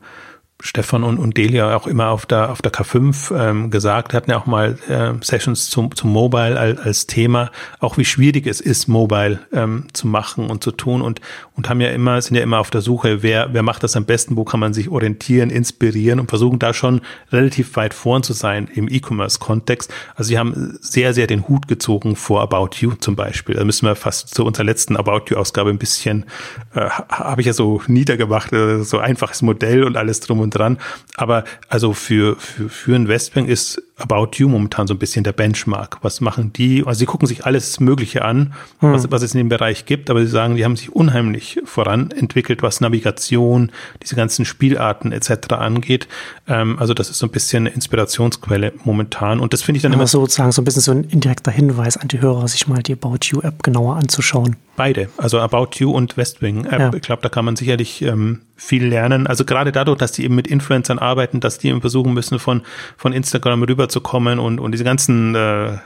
Stefan 0.62 1.04
und, 1.04 1.18
und 1.18 1.36
Delia 1.36 1.74
auch 1.74 1.86
immer 1.86 2.08
auf 2.08 2.26
der, 2.26 2.50
auf 2.50 2.62
der 2.62 2.72
K5 2.72 3.34
ähm, 3.36 3.70
gesagt, 3.70 4.12
hatten 4.12 4.30
ja 4.30 4.38
auch 4.38 4.46
mal 4.46 4.78
äh, 4.88 5.12
Sessions 5.24 5.70
zum, 5.70 5.94
zum 5.94 6.12
Mobile 6.12 6.58
als, 6.58 6.78
als 6.80 7.06
Thema, 7.06 7.50
auch 7.78 7.96
wie 7.96 8.04
schwierig 8.04 8.46
es 8.46 8.60
ist, 8.60 8.86
Mobile 8.88 9.40
ähm, 9.52 9.86
zu 9.92 10.06
machen 10.06 10.50
und 10.50 10.62
zu 10.62 10.70
tun 10.72 11.02
und, 11.02 11.20
und 11.56 11.68
haben 11.68 11.80
ja 11.80 11.88
immer, 11.90 12.20
sind 12.20 12.36
ja 12.36 12.42
immer 12.42 12.58
auf 12.58 12.70
der 12.70 12.82
Suche, 12.82 13.22
wer, 13.22 13.52
wer 13.52 13.62
macht 13.62 13.82
das 13.82 13.96
am 13.96 14.04
besten, 14.04 14.36
wo 14.36 14.44
kann 14.44 14.60
man 14.60 14.74
sich 14.74 14.90
orientieren, 14.90 15.50
inspirieren 15.50 16.20
und 16.20 16.28
versuchen 16.28 16.58
da 16.58 16.74
schon 16.74 17.00
relativ 17.32 17.76
weit 17.76 17.94
vorn 17.94 18.22
zu 18.22 18.32
sein 18.32 18.68
im 18.74 18.88
E-Commerce-Kontext. 18.88 19.92
Also 20.14 20.28
sie 20.28 20.38
haben 20.38 20.78
sehr, 20.80 21.14
sehr 21.14 21.26
den 21.26 21.48
Hut 21.48 21.68
gezogen 21.68 22.16
vor 22.16 22.42
About 22.42 22.76
You 22.76 22.92
zum 22.92 23.16
Beispiel. 23.16 23.54
Da 23.54 23.64
müssen 23.64 23.86
wir 23.86 23.96
fast 23.96 24.34
zu 24.34 24.44
unserer 24.44 24.64
letzten 24.64 24.96
About 24.96 25.24
You-Ausgabe 25.28 25.70
ein 25.70 25.78
bisschen, 25.78 26.26
äh, 26.74 26.88
habe 27.08 27.40
ich 27.40 27.46
ja 27.46 27.52
so 27.54 27.80
niedergemacht, 27.86 28.52
äh, 28.52 28.82
so 28.82 28.98
einfaches 28.98 29.42
Modell 29.42 29.84
und 29.84 29.96
alles 29.96 30.20
drum 30.20 30.40
und 30.40 30.49
dran. 30.50 30.78
Aber 31.16 31.44
also 31.68 31.92
für, 31.92 32.36
für, 32.36 32.68
für 32.68 32.94
ein 32.94 33.08
Westbank 33.08 33.48
ist 33.48 33.82
About 34.00 34.30
You 34.34 34.48
momentan 34.48 34.86
so 34.86 34.94
ein 34.94 34.98
bisschen 34.98 35.24
der 35.24 35.32
Benchmark. 35.32 35.98
Was 36.02 36.20
machen 36.20 36.52
die? 36.52 36.84
Also 36.86 37.00
sie 37.00 37.06
gucken 37.06 37.26
sich 37.26 37.46
alles 37.46 37.80
Mögliche 37.80 38.24
an, 38.24 38.52
hm. 38.80 38.92
was, 38.92 39.10
was 39.10 39.22
es 39.22 39.34
in 39.34 39.38
dem 39.38 39.48
Bereich 39.48 39.86
gibt, 39.86 40.10
aber 40.10 40.20
sie 40.20 40.30
sagen, 40.30 40.56
die 40.56 40.64
haben 40.64 40.76
sich 40.76 40.92
unheimlich 40.94 41.60
voranentwickelt, 41.64 42.62
was 42.62 42.80
Navigation, 42.80 43.72
diese 44.02 44.16
ganzen 44.16 44.44
Spielarten 44.44 45.12
etc. 45.12 45.52
angeht. 45.54 46.08
Ähm, 46.48 46.78
also 46.78 46.94
das 46.94 47.10
ist 47.10 47.18
so 47.18 47.26
ein 47.26 47.30
bisschen 47.30 47.66
eine 47.66 47.74
Inspirationsquelle 47.74 48.72
momentan. 48.84 49.40
Und 49.40 49.52
das 49.52 49.62
finde 49.62 49.78
ich 49.78 49.82
dann 49.82 49.92
ja, 49.92 49.98
immer. 49.98 50.06
Sozusagen 50.06 50.52
so 50.52 50.62
ein 50.62 50.64
bisschen 50.64 50.82
so 50.82 50.92
ein 50.92 51.04
indirekter 51.04 51.50
Hinweis 51.50 51.96
an 51.96 52.08
die 52.08 52.20
Hörer, 52.20 52.48
sich 52.48 52.66
mal 52.66 52.82
die 52.82 52.92
About 52.92 53.18
You 53.22 53.40
App 53.40 53.62
genauer 53.62 53.96
anzuschauen. 53.96 54.56
Beide, 54.76 55.10
also 55.18 55.38
About 55.40 55.70
You 55.74 55.90
und 55.90 56.16
Westwing 56.16 56.64
App. 56.64 56.80
Ja. 56.80 56.90
Ich 56.94 57.02
glaube, 57.02 57.20
da 57.22 57.28
kann 57.28 57.44
man 57.44 57.56
sicherlich 57.56 58.00
ähm, 58.02 58.40
viel 58.56 58.86
lernen. 58.86 59.26
Also 59.26 59.44
gerade 59.44 59.72
dadurch, 59.72 59.98
dass 59.98 60.12
die 60.12 60.24
eben 60.24 60.34
mit 60.34 60.46
Influencern 60.46 60.98
arbeiten, 60.98 61.40
dass 61.40 61.58
die 61.58 61.68
eben 61.68 61.80
versuchen 61.80 62.12
müssen, 62.12 62.38
von, 62.38 62.62
von 62.96 63.12
Instagram 63.12 63.62
rüberzukommen 63.90 64.38
und, 64.38 64.60
und 64.60 64.72
diese 64.72 64.84
ganzen 64.84 65.34
äh, 65.34 65.78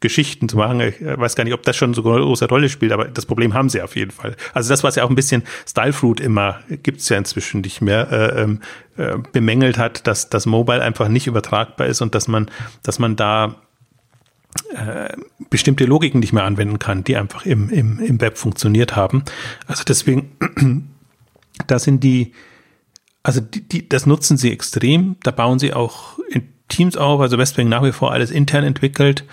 Geschichten 0.00 0.48
zu 0.48 0.56
machen. 0.56 0.80
Ich 0.80 0.96
weiß 1.00 1.36
gar 1.36 1.44
nicht, 1.44 1.54
ob 1.54 1.62
das 1.62 1.76
schon 1.76 1.94
so 1.94 2.02
eine 2.02 2.22
große 2.22 2.48
Rolle 2.48 2.68
spielt, 2.68 2.92
aber 2.92 3.06
das 3.06 3.24
Problem 3.24 3.54
haben 3.54 3.68
sie 3.68 3.80
auf 3.82 3.94
jeden 3.94 4.10
Fall. 4.10 4.36
Also 4.52 4.68
das, 4.68 4.82
was 4.82 4.96
ja 4.96 5.04
auch 5.04 5.10
ein 5.10 5.14
bisschen 5.14 5.44
Stylefruit 5.66 6.18
immer, 6.18 6.60
gibt's 6.68 7.08
ja 7.08 7.16
inzwischen 7.16 7.60
nicht 7.60 7.80
mehr, 7.80 8.10
äh, 8.10 8.42
ähm, 8.42 8.60
äh, 8.96 9.16
bemängelt 9.32 9.78
hat, 9.78 10.06
dass 10.06 10.28
das 10.28 10.46
Mobile 10.46 10.82
einfach 10.82 11.08
nicht 11.08 11.28
übertragbar 11.28 11.86
ist 11.86 12.00
und 12.00 12.14
dass 12.14 12.26
man, 12.26 12.50
dass 12.82 12.98
man 12.98 13.14
da 13.14 13.56
äh, 14.74 15.14
bestimmte 15.50 15.84
Logiken 15.84 16.18
nicht 16.18 16.32
mehr 16.32 16.44
anwenden 16.44 16.80
kann, 16.80 17.04
die 17.04 17.16
einfach 17.16 17.46
im, 17.46 17.70
im, 17.70 18.00
im 18.00 18.20
Web 18.20 18.38
funktioniert 18.38 18.96
haben. 18.96 19.22
Also 19.68 19.84
deswegen, 19.86 20.36
da 21.68 21.78
sind 21.78 22.02
die, 22.02 22.32
also 23.22 23.40
die, 23.40 23.60
die, 23.60 23.88
das 23.88 24.04
nutzen 24.04 24.36
sie 24.36 24.50
extrem. 24.50 25.14
Da 25.22 25.30
bauen 25.30 25.60
sie 25.60 25.72
auch 25.72 26.18
in 26.28 26.48
Teams 26.72 26.96
auf. 26.96 27.20
Also 27.20 27.38
Westwing 27.38 27.68
nach 27.68 27.84
wie 27.84 27.92
vor 27.92 28.12
alles 28.12 28.30
intern 28.30 28.64
entwickelt 28.64 29.24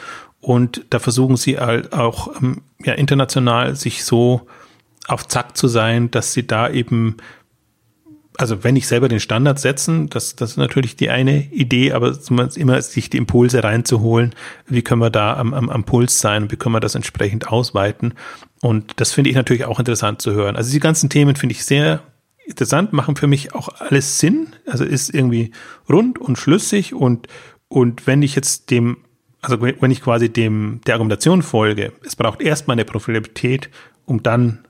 und 0.41 0.85
da 0.89 0.99
versuchen 0.99 1.37
sie 1.37 1.59
auch 1.59 2.41
ähm, 2.41 2.61
ja, 2.83 2.93
international 2.93 3.75
sich 3.75 4.03
so 4.03 4.47
auf 5.07 5.27
Zack 5.27 5.57
zu 5.57 5.67
sein, 5.67 6.11
dass 6.11 6.33
sie 6.33 6.47
da 6.47 6.69
eben 6.69 7.17
also 8.37 8.63
wenn 8.63 8.77
ich 8.77 8.87
selber 8.87 9.09
den 9.09 9.19
Standard 9.19 9.59
setzen, 9.59 10.09
das, 10.09 10.37
das 10.37 10.51
ist 10.51 10.57
natürlich 10.57 10.95
die 10.95 11.09
eine 11.09 11.43
Idee, 11.51 11.91
aber 11.91 12.17
immer 12.55 12.81
sich 12.81 13.09
die 13.09 13.17
Impulse 13.17 13.65
reinzuholen, 13.65 14.33
wie 14.65 14.81
können 14.81 15.01
wir 15.01 15.09
da 15.09 15.35
am, 15.35 15.53
am, 15.53 15.69
am 15.69 15.83
Puls 15.83 16.21
sein, 16.21 16.49
wie 16.49 16.55
können 16.55 16.73
wir 16.73 16.79
das 16.79 16.95
entsprechend 16.95 17.49
ausweiten. 17.49 18.13
Und 18.61 18.93
das 19.01 19.11
finde 19.11 19.29
ich 19.29 19.35
natürlich 19.35 19.65
auch 19.65 19.77
interessant 19.77 20.21
zu 20.21 20.31
hören. 20.31 20.55
Also 20.55 20.71
die 20.71 20.79
ganzen 20.79 21.09
Themen 21.09 21.35
finde 21.35 21.51
ich 21.51 21.65
sehr 21.65 22.01
interessant, 22.49 22.93
machen 22.93 23.15
für 23.15 23.27
mich 23.27 23.53
auch 23.53 23.69
alles 23.79 24.19
Sinn. 24.19 24.47
Also 24.65 24.83
ist 24.83 25.13
irgendwie 25.13 25.51
rund 25.87 26.19
und 26.19 26.37
schlüssig 26.37 26.93
und, 26.93 27.27
und 27.67 28.07
wenn 28.07 28.21
ich 28.21 28.35
jetzt 28.35 28.71
dem, 28.71 28.97
also 29.41 29.61
wenn 29.61 29.91
ich 29.91 30.01
quasi 30.01 30.29
dem, 30.29 30.81
der 30.85 30.95
Argumentation 30.95 31.43
folge, 31.43 31.93
es 32.03 32.15
braucht 32.15 32.41
erstmal 32.41 32.75
eine 32.75 32.85
Profitabilität, 32.85 33.69
um 34.05 34.23
dann 34.23 34.65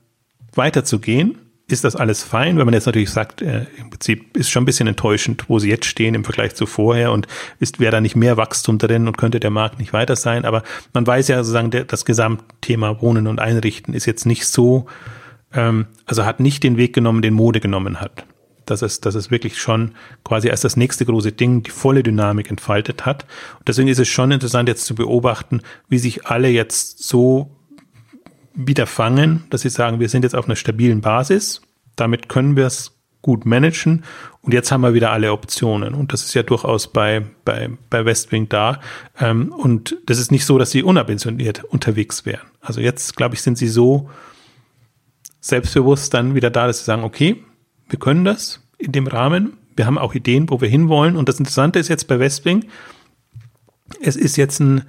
weiterzugehen, 0.54 1.38
ist 1.68 1.84
das 1.84 1.94
alles 1.94 2.22
fein. 2.22 2.58
Wenn 2.58 2.64
man 2.64 2.74
jetzt 2.74 2.86
natürlich 2.86 3.10
sagt, 3.10 3.42
äh, 3.42 3.66
im 3.78 3.90
Prinzip 3.90 4.36
ist 4.36 4.50
schon 4.50 4.64
ein 4.64 4.66
bisschen 4.66 4.88
enttäuschend, 4.88 5.44
wo 5.48 5.60
sie 5.60 5.70
jetzt 5.70 5.86
stehen 5.86 6.14
im 6.14 6.24
Vergleich 6.24 6.54
zu 6.56 6.66
vorher 6.66 7.12
und 7.12 7.28
ist, 7.60 7.78
wäre 7.78 7.92
da 7.92 8.00
nicht 8.00 8.16
mehr 8.16 8.36
Wachstum 8.36 8.78
drin 8.78 9.06
und 9.06 9.16
könnte 9.16 9.38
der 9.38 9.50
Markt 9.50 9.78
nicht 9.78 9.92
weiter 9.92 10.16
sein. 10.16 10.44
Aber 10.44 10.64
man 10.92 11.06
weiß 11.06 11.28
ja 11.28 11.36
sozusagen, 11.36 11.70
der, 11.70 11.84
das 11.84 12.04
Gesamtthema 12.04 13.00
Wohnen 13.00 13.28
und 13.28 13.38
Einrichten 13.38 13.94
ist 13.94 14.06
jetzt 14.06 14.26
nicht 14.26 14.46
so, 14.46 14.86
ähm, 15.54 15.86
also 16.06 16.24
hat 16.24 16.40
nicht 16.40 16.62
den 16.62 16.76
Weg 16.76 16.92
genommen, 16.94 17.22
den 17.22 17.34
Mode 17.34 17.60
genommen 17.60 18.00
hat. 18.00 18.24
Dass 18.66 18.82
es, 18.82 19.00
dass 19.00 19.14
es 19.14 19.30
wirklich 19.30 19.58
schon 19.58 19.92
quasi 20.22 20.50
als 20.50 20.60
das 20.60 20.76
nächste 20.76 21.04
große 21.04 21.32
Ding 21.32 21.62
die 21.62 21.70
volle 21.70 22.02
Dynamik 22.02 22.50
entfaltet 22.50 23.04
hat. 23.04 23.24
Und 23.58 23.66
deswegen 23.66 23.88
ist 23.88 23.98
es 23.98 24.08
schon 24.08 24.30
interessant 24.30 24.68
jetzt 24.68 24.86
zu 24.86 24.94
beobachten, 24.94 25.62
wie 25.88 25.98
sich 25.98 26.26
alle 26.26 26.48
jetzt 26.48 27.02
so 27.02 27.56
wieder 28.54 28.86
fangen, 28.86 29.44
dass 29.50 29.62
sie 29.62 29.70
sagen, 29.70 30.00
wir 30.00 30.08
sind 30.08 30.22
jetzt 30.22 30.34
auf 30.34 30.46
einer 30.46 30.56
stabilen 30.56 31.00
Basis, 31.00 31.62
damit 31.96 32.28
können 32.28 32.56
wir 32.56 32.66
es 32.66 32.96
gut 33.22 33.44
managen 33.44 34.04
und 34.42 34.54
jetzt 34.54 34.72
haben 34.72 34.80
wir 34.80 34.94
wieder 34.94 35.12
alle 35.12 35.32
Optionen 35.32 35.94
und 35.94 36.12
das 36.12 36.24
ist 36.24 36.34
ja 36.34 36.42
durchaus 36.42 36.90
bei, 36.90 37.24
bei, 37.44 37.70
bei 37.90 38.04
Westwing 38.04 38.48
da 38.48 38.80
ähm, 39.18 39.52
und 39.52 39.96
das 40.06 40.18
ist 40.18 40.32
nicht 40.32 40.46
so, 40.46 40.58
dass 40.58 40.70
sie 40.70 40.82
unambitioniert 40.82 41.62
unterwegs 41.64 42.24
wären. 42.24 42.46
Also 42.60 42.80
jetzt, 42.80 43.16
glaube 43.16 43.34
ich, 43.34 43.42
sind 43.42 43.58
sie 43.58 43.68
so 43.68 44.08
selbstbewusst 45.40 46.14
dann 46.14 46.34
wieder 46.34 46.50
da, 46.50 46.66
dass 46.66 46.80
sie 46.80 46.84
sagen, 46.84 47.04
okay, 47.04 47.42
wir 47.88 47.98
können 47.98 48.24
das 48.24 48.60
in 48.78 48.92
dem 48.92 49.06
Rahmen, 49.06 49.56
wir 49.76 49.86
haben 49.86 49.98
auch 49.98 50.14
Ideen, 50.14 50.48
wo 50.50 50.60
wir 50.60 50.68
hinwollen 50.68 51.16
und 51.16 51.28
das 51.28 51.38
Interessante 51.38 51.78
ist 51.78 51.88
jetzt 51.88 52.06
bei 52.08 52.18
Westwing, 52.18 52.66
es 54.00 54.16
ist 54.16 54.36
jetzt 54.36 54.60
ein, 54.60 54.84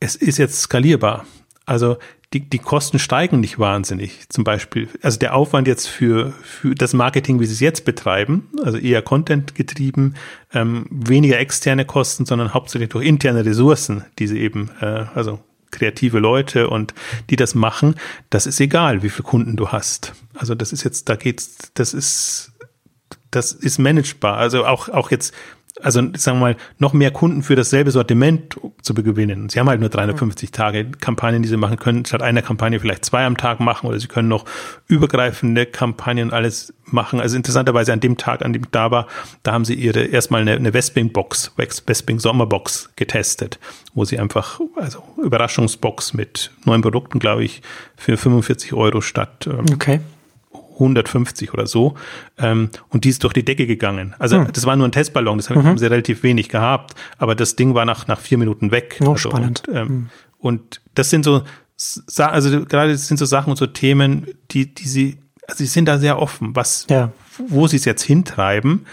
es 0.00 0.16
ist 0.16 0.38
jetzt 0.38 0.60
skalierbar. 0.60 1.24
Also 1.66 1.98
die, 2.32 2.40
die 2.48 2.58
Kosten 2.58 2.98
steigen 2.98 3.40
nicht 3.40 3.58
wahnsinnig. 3.58 4.28
Zum 4.28 4.44
Beispiel, 4.44 4.88
also 5.02 5.18
der 5.18 5.34
Aufwand 5.34 5.66
jetzt 5.66 5.88
für, 5.88 6.32
für 6.42 6.74
das 6.74 6.94
Marketing, 6.94 7.40
wie 7.40 7.46
sie 7.46 7.54
es 7.54 7.60
jetzt 7.60 7.84
betreiben, 7.84 8.48
also 8.62 8.78
eher 8.78 9.02
Content 9.02 9.54
getrieben, 9.54 10.14
ähm, 10.52 10.86
weniger 10.90 11.38
externe 11.38 11.84
Kosten, 11.84 12.26
sondern 12.26 12.54
hauptsächlich 12.54 12.90
durch 12.90 13.06
interne 13.06 13.44
Ressourcen, 13.44 14.04
die 14.18 14.28
sie 14.28 14.38
eben, 14.38 14.70
äh, 14.80 15.06
also 15.14 15.40
kreative 15.70 16.18
Leute 16.18 16.68
und 16.68 16.94
die 17.30 17.36
das 17.36 17.54
machen, 17.54 17.94
das 18.30 18.46
ist 18.46 18.60
egal, 18.60 19.02
wie 19.02 19.10
viele 19.10 19.24
Kunden 19.24 19.56
du 19.56 19.68
hast. 19.68 20.12
Also 20.34 20.54
das 20.54 20.72
ist 20.72 20.84
jetzt, 20.84 21.08
da 21.08 21.16
geht's, 21.16 21.70
das 21.74 21.94
ist, 21.94 22.52
das 23.30 23.52
ist 23.52 23.78
managebar. 23.78 24.36
Also 24.36 24.66
auch, 24.66 24.88
auch 24.88 25.10
jetzt 25.10 25.34
also 25.80 26.00
sagen 26.16 26.38
wir 26.38 26.40
mal, 26.40 26.56
noch 26.78 26.92
mehr 26.92 27.10
Kunden 27.10 27.42
für 27.42 27.56
dasselbe 27.56 27.90
Sortiment 27.90 28.58
zu 28.82 28.94
gewinnen. 28.94 29.48
Sie 29.48 29.58
haben 29.58 29.68
halt 29.68 29.80
nur 29.80 29.88
350 29.88 30.50
Tage 30.50 30.90
Kampagnen, 30.90 31.42
die 31.42 31.48
sie 31.48 31.56
machen 31.56 31.78
können, 31.78 32.04
statt 32.04 32.22
einer 32.22 32.42
Kampagne 32.42 32.80
vielleicht 32.80 33.04
zwei 33.04 33.24
am 33.24 33.36
Tag 33.36 33.60
machen 33.60 33.88
oder 33.88 33.98
sie 33.98 34.08
können 34.08 34.28
noch 34.28 34.44
übergreifende 34.88 35.66
Kampagnen 35.66 36.32
alles 36.32 36.74
machen. 36.84 37.20
Also 37.20 37.36
interessanterweise 37.36 37.92
an 37.92 38.00
dem 38.00 38.16
Tag, 38.16 38.44
an 38.44 38.52
dem 38.52 38.62
ich 38.62 38.70
da 38.70 38.90
war, 38.90 39.06
da 39.42 39.52
haben 39.52 39.64
sie 39.64 39.74
ihre 39.74 40.04
erstmal 40.04 40.42
eine, 40.42 40.52
eine 40.52 40.74
Westwing-Box, 40.74 41.52
Westwing-Sommerbox 41.56 42.90
getestet, 42.96 43.58
wo 43.94 44.04
sie 44.04 44.18
einfach, 44.18 44.60
also 44.76 45.02
Überraschungsbox 45.22 46.14
mit 46.14 46.50
neuen 46.64 46.82
Produkten, 46.82 47.18
glaube 47.18 47.44
ich, 47.44 47.62
für 47.96 48.16
45 48.16 48.72
Euro 48.74 49.00
statt 49.00 49.46
ähm, 49.46 49.66
okay 49.72 50.00
150 50.80 51.52
oder 51.54 51.66
so. 51.66 51.94
Ähm, 52.38 52.70
und 52.88 53.04
die 53.04 53.10
ist 53.10 53.22
durch 53.22 53.32
die 53.32 53.44
Decke 53.44 53.66
gegangen. 53.66 54.14
Also 54.18 54.38
hm. 54.38 54.52
das 54.52 54.66
war 54.66 54.76
nur 54.76 54.88
ein 54.88 54.92
Testballon, 54.92 55.38
das 55.38 55.50
mhm. 55.50 55.64
haben 55.64 55.78
sie 55.78 55.86
relativ 55.86 56.22
wenig 56.22 56.48
gehabt, 56.48 56.94
aber 57.18 57.34
das 57.34 57.56
Ding 57.56 57.74
war 57.74 57.84
nach, 57.84 58.06
nach 58.06 58.18
vier 58.18 58.38
Minuten 58.38 58.70
weg. 58.70 58.98
Oh, 59.00 59.10
also, 59.10 59.30
spannend. 59.30 59.68
Und, 59.68 59.76
ähm, 59.76 59.88
hm. 59.88 60.08
und 60.38 60.80
das 60.94 61.10
sind 61.10 61.24
so, 61.24 61.42
also 62.16 62.64
gerade 62.64 62.92
das 62.92 63.08
sind 63.08 63.16
so 63.16 63.24
Sachen 63.24 63.50
und 63.50 63.56
so 63.56 63.66
Themen, 63.66 64.26
die, 64.50 64.74
die 64.74 64.88
sie, 64.88 65.18
also 65.46 65.58
sie 65.58 65.66
sind 65.66 65.86
da 65.86 65.98
sehr 65.98 66.18
offen, 66.18 66.54
was, 66.54 66.86
ja. 66.90 67.12
wo 67.48 67.66
sie 67.66 67.76
es 67.76 67.84
jetzt 67.84 68.02
hintreiben. 68.02 68.86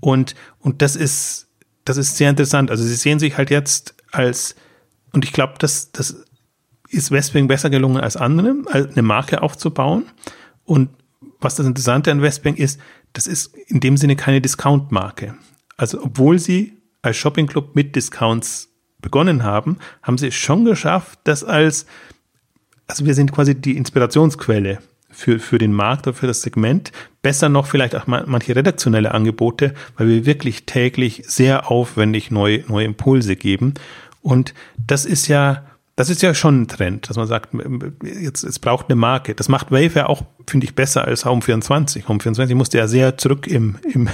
Und, 0.00 0.34
und 0.58 0.82
das 0.82 0.96
ist, 0.96 1.48
das 1.84 1.96
ist 1.96 2.16
sehr 2.16 2.30
interessant. 2.30 2.70
Also 2.70 2.84
sie 2.84 2.94
sehen 2.94 3.18
sich 3.18 3.36
halt 3.36 3.50
jetzt 3.50 3.94
als, 4.10 4.54
und 5.12 5.24
ich 5.24 5.32
glaube, 5.32 5.54
das, 5.58 5.92
das 5.92 6.24
ist 6.88 7.10
Westwing 7.10 7.48
besser 7.48 7.70
gelungen 7.70 7.98
als 7.98 8.16
andere, 8.16 8.54
eine 8.72 9.02
Marke 9.02 9.42
aufzubauen. 9.42 10.06
Und 10.64 10.90
was 11.42 11.56
das 11.56 11.66
Interessante 11.66 12.10
an 12.10 12.22
Westbank 12.22 12.58
ist, 12.58 12.80
das 13.12 13.26
ist 13.26 13.54
in 13.66 13.80
dem 13.80 13.96
Sinne 13.96 14.16
keine 14.16 14.40
Discount-Marke. 14.40 15.34
Also 15.76 16.02
obwohl 16.02 16.38
sie 16.38 16.78
als 17.02 17.16
Shopping-Club 17.16 17.74
mit 17.74 17.96
Discounts 17.96 18.70
begonnen 19.00 19.42
haben, 19.42 19.78
haben 20.02 20.18
sie 20.18 20.28
es 20.28 20.34
schon 20.34 20.64
geschafft, 20.64 21.18
das 21.24 21.42
als, 21.44 21.86
also 22.86 23.04
wir 23.04 23.14
sind 23.14 23.32
quasi 23.32 23.54
die 23.54 23.76
Inspirationsquelle 23.76 24.78
für, 25.10 25.38
für 25.38 25.58
den 25.58 25.72
Markt 25.72 26.06
oder 26.06 26.16
für 26.16 26.26
das 26.26 26.42
Segment. 26.42 26.92
Besser 27.20 27.48
noch 27.48 27.66
vielleicht 27.66 27.94
auch 27.94 28.06
manche 28.06 28.56
redaktionelle 28.56 29.12
Angebote, 29.12 29.74
weil 29.96 30.08
wir 30.08 30.26
wirklich 30.26 30.64
täglich 30.64 31.24
sehr 31.26 31.70
aufwendig 31.70 32.30
neue, 32.30 32.64
neue 32.68 32.86
Impulse 32.86 33.36
geben. 33.36 33.74
Und 34.22 34.54
das 34.86 35.04
ist 35.04 35.28
ja, 35.28 35.66
das 35.94 36.08
ist 36.08 36.22
ja 36.22 36.34
schon 36.34 36.62
ein 36.62 36.68
Trend, 36.68 37.10
dass 37.10 37.16
man 37.16 37.26
sagt, 37.26 37.50
jetzt, 38.02 38.44
es 38.44 38.58
braucht 38.58 38.86
eine 38.88 38.96
Marke. 38.96 39.34
Das 39.34 39.48
macht 39.48 39.70
Wayfair 39.70 40.08
auch, 40.08 40.22
finde 40.48 40.64
ich, 40.64 40.74
besser 40.74 41.04
als 41.04 41.26
Home24. 41.26 42.04
Home24 42.04 42.54
musste 42.54 42.78
ja 42.78 42.88
sehr 42.88 43.18
zurück 43.18 43.46
im, 43.46 43.76
im, 43.92 44.08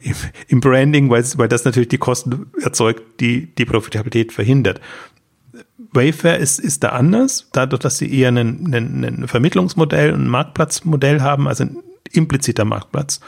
im, 0.00 0.14
im 0.48 0.60
Branding, 0.60 1.08
weil, 1.08 1.24
weil 1.36 1.48
das 1.48 1.64
natürlich 1.64 1.88
die 1.88 1.98
Kosten 1.98 2.50
erzeugt, 2.60 3.20
die 3.20 3.54
die 3.54 3.64
Profitabilität 3.64 4.32
verhindert. 4.32 4.80
Wayfair 5.92 6.38
ist, 6.38 6.58
ist 6.58 6.84
da 6.84 6.90
anders, 6.90 7.48
dadurch, 7.52 7.80
dass 7.80 7.96
sie 7.96 8.12
eher 8.12 8.28
ein, 8.28 8.38
ein, 8.38 9.04
ein 9.04 9.28
Vermittlungsmodell, 9.28 10.12
ein 10.12 10.28
Marktplatzmodell 10.28 11.22
haben, 11.22 11.48
also 11.48 11.64
ein 11.64 11.78
impliziter 12.12 12.66
Marktplatz. 12.66 13.20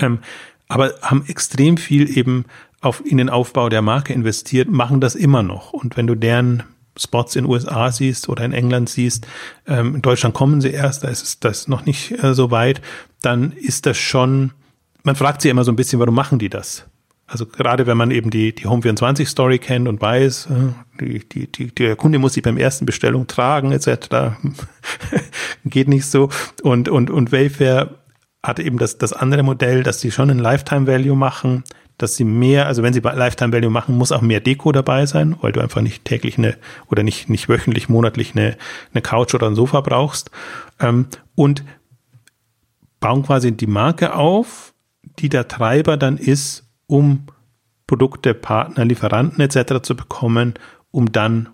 Ähm, 0.00 0.20
aber 0.68 0.94
haben 1.02 1.24
extrem 1.26 1.76
viel 1.76 2.16
eben 2.16 2.44
auf, 2.80 3.04
in 3.04 3.18
den 3.18 3.28
Aufbau 3.28 3.68
der 3.68 3.82
Marke 3.82 4.12
investiert, 4.12 4.70
machen 4.70 5.00
das 5.00 5.14
immer 5.14 5.42
noch. 5.42 5.72
Und 5.72 5.96
wenn 5.96 6.06
du 6.06 6.14
deren 6.14 6.62
Spots 6.96 7.36
in 7.36 7.46
USA 7.46 7.90
siehst 7.92 8.28
oder 8.28 8.44
in 8.44 8.52
England 8.52 8.88
siehst, 8.88 9.26
ähm, 9.66 9.96
in 9.96 10.02
Deutschland 10.02 10.34
kommen 10.34 10.60
sie 10.60 10.70
erst, 10.70 11.04
da 11.04 11.08
ist 11.08 11.44
das 11.44 11.68
noch 11.68 11.84
nicht 11.84 12.22
äh, 12.22 12.34
so 12.34 12.50
weit, 12.50 12.80
dann 13.22 13.52
ist 13.52 13.86
das 13.86 13.98
schon, 13.98 14.52
man 15.02 15.16
fragt 15.16 15.42
sich 15.42 15.50
immer 15.50 15.64
so 15.64 15.72
ein 15.72 15.76
bisschen, 15.76 15.98
warum 15.98 16.14
machen 16.14 16.38
die 16.38 16.48
das? 16.48 16.86
Also 17.28 17.44
gerade 17.44 17.86
wenn 17.86 17.96
man 17.96 18.12
eben 18.12 18.30
die, 18.30 18.54
die 18.54 18.66
Home24 18.66 19.26
Story 19.26 19.58
kennt 19.58 19.88
und 19.88 20.00
weiß, 20.00 20.46
äh, 20.46 21.00
die, 21.00 21.28
die, 21.28 21.50
die, 21.50 21.74
der 21.74 21.96
Kunde 21.96 22.18
muss 22.18 22.34
sich 22.34 22.42
beim 22.42 22.56
ersten 22.56 22.86
Bestellung 22.86 23.26
tragen, 23.26 23.72
etc. 23.72 24.36
geht 25.64 25.88
nicht 25.88 26.06
so. 26.06 26.30
Und, 26.62 26.88
und, 26.88 27.10
und 27.10 27.32
Wayfair 27.32 27.96
hat 28.44 28.60
eben 28.60 28.78
das, 28.78 28.98
das 28.98 29.12
andere 29.12 29.42
Modell, 29.42 29.82
dass 29.82 30.00
sie 30.00 30.12
schon 30.12 30.30
ein 30.30 30.38
Lifetime 30.38 30.86
Value 30.86 31.16
machen, 31.16 31.64
dass 31.98 32.16
sie 32.16 32.24
mehr, 32.24 32.66
also 32.66 32.82
wenn 32.82 32.92
sie 32.92 33.00
Lifetime 33.00 33.52
Value 33.52 33.70
machen, 33.70 33.96
muss 33.96 34.12
auch 34.12 34.20
mehr 34.20 34.40
Deko 34.40 34.72
dabei 34.72 35.06
sein, 35.06 35.36
weil 35.40 35.52
du 35.52 35.60
einfach 35.60 35.80
nicht 35.80 36.04
täglich 36.04 36.36
eine 36.38 36.56
oder 36.90 37.02
nicht, 37.02 37.28
nicht 37.28 37.48
wöchentlich, 37.48 37.88
monatlich 37.88 38.32
eine, 38.34 38.56
eine 38.92 39.02
Couch 39.02 39.34
oder 39.34 39.46
ein 39.46 39.54
Sofa 39.54 39.80
brauchst. 39.80 40.30
Ähm, 40.78 41.06
und 41.34 41.64
bauen 43.00 43.22
quasi 43.22 43.52
die 43.52 43.66
Marke 43.66 44.14
auf, 44.14 44.74
die 45.18 45.28
der 45.28 45.48
Treiber 45.48 45.96
dann 45.96 46.18
ist, 46.18 46.68
um 46.86 47.26
Produkte, 47.86 48.34
Partner, 48.34 48.84
Lieferanten 48.84 49.40
etc. 49.40 49.82
zu 49.82 49.96
bekommen, 49.96 50.54
um 50.90 51.12
dann 51.12 51.48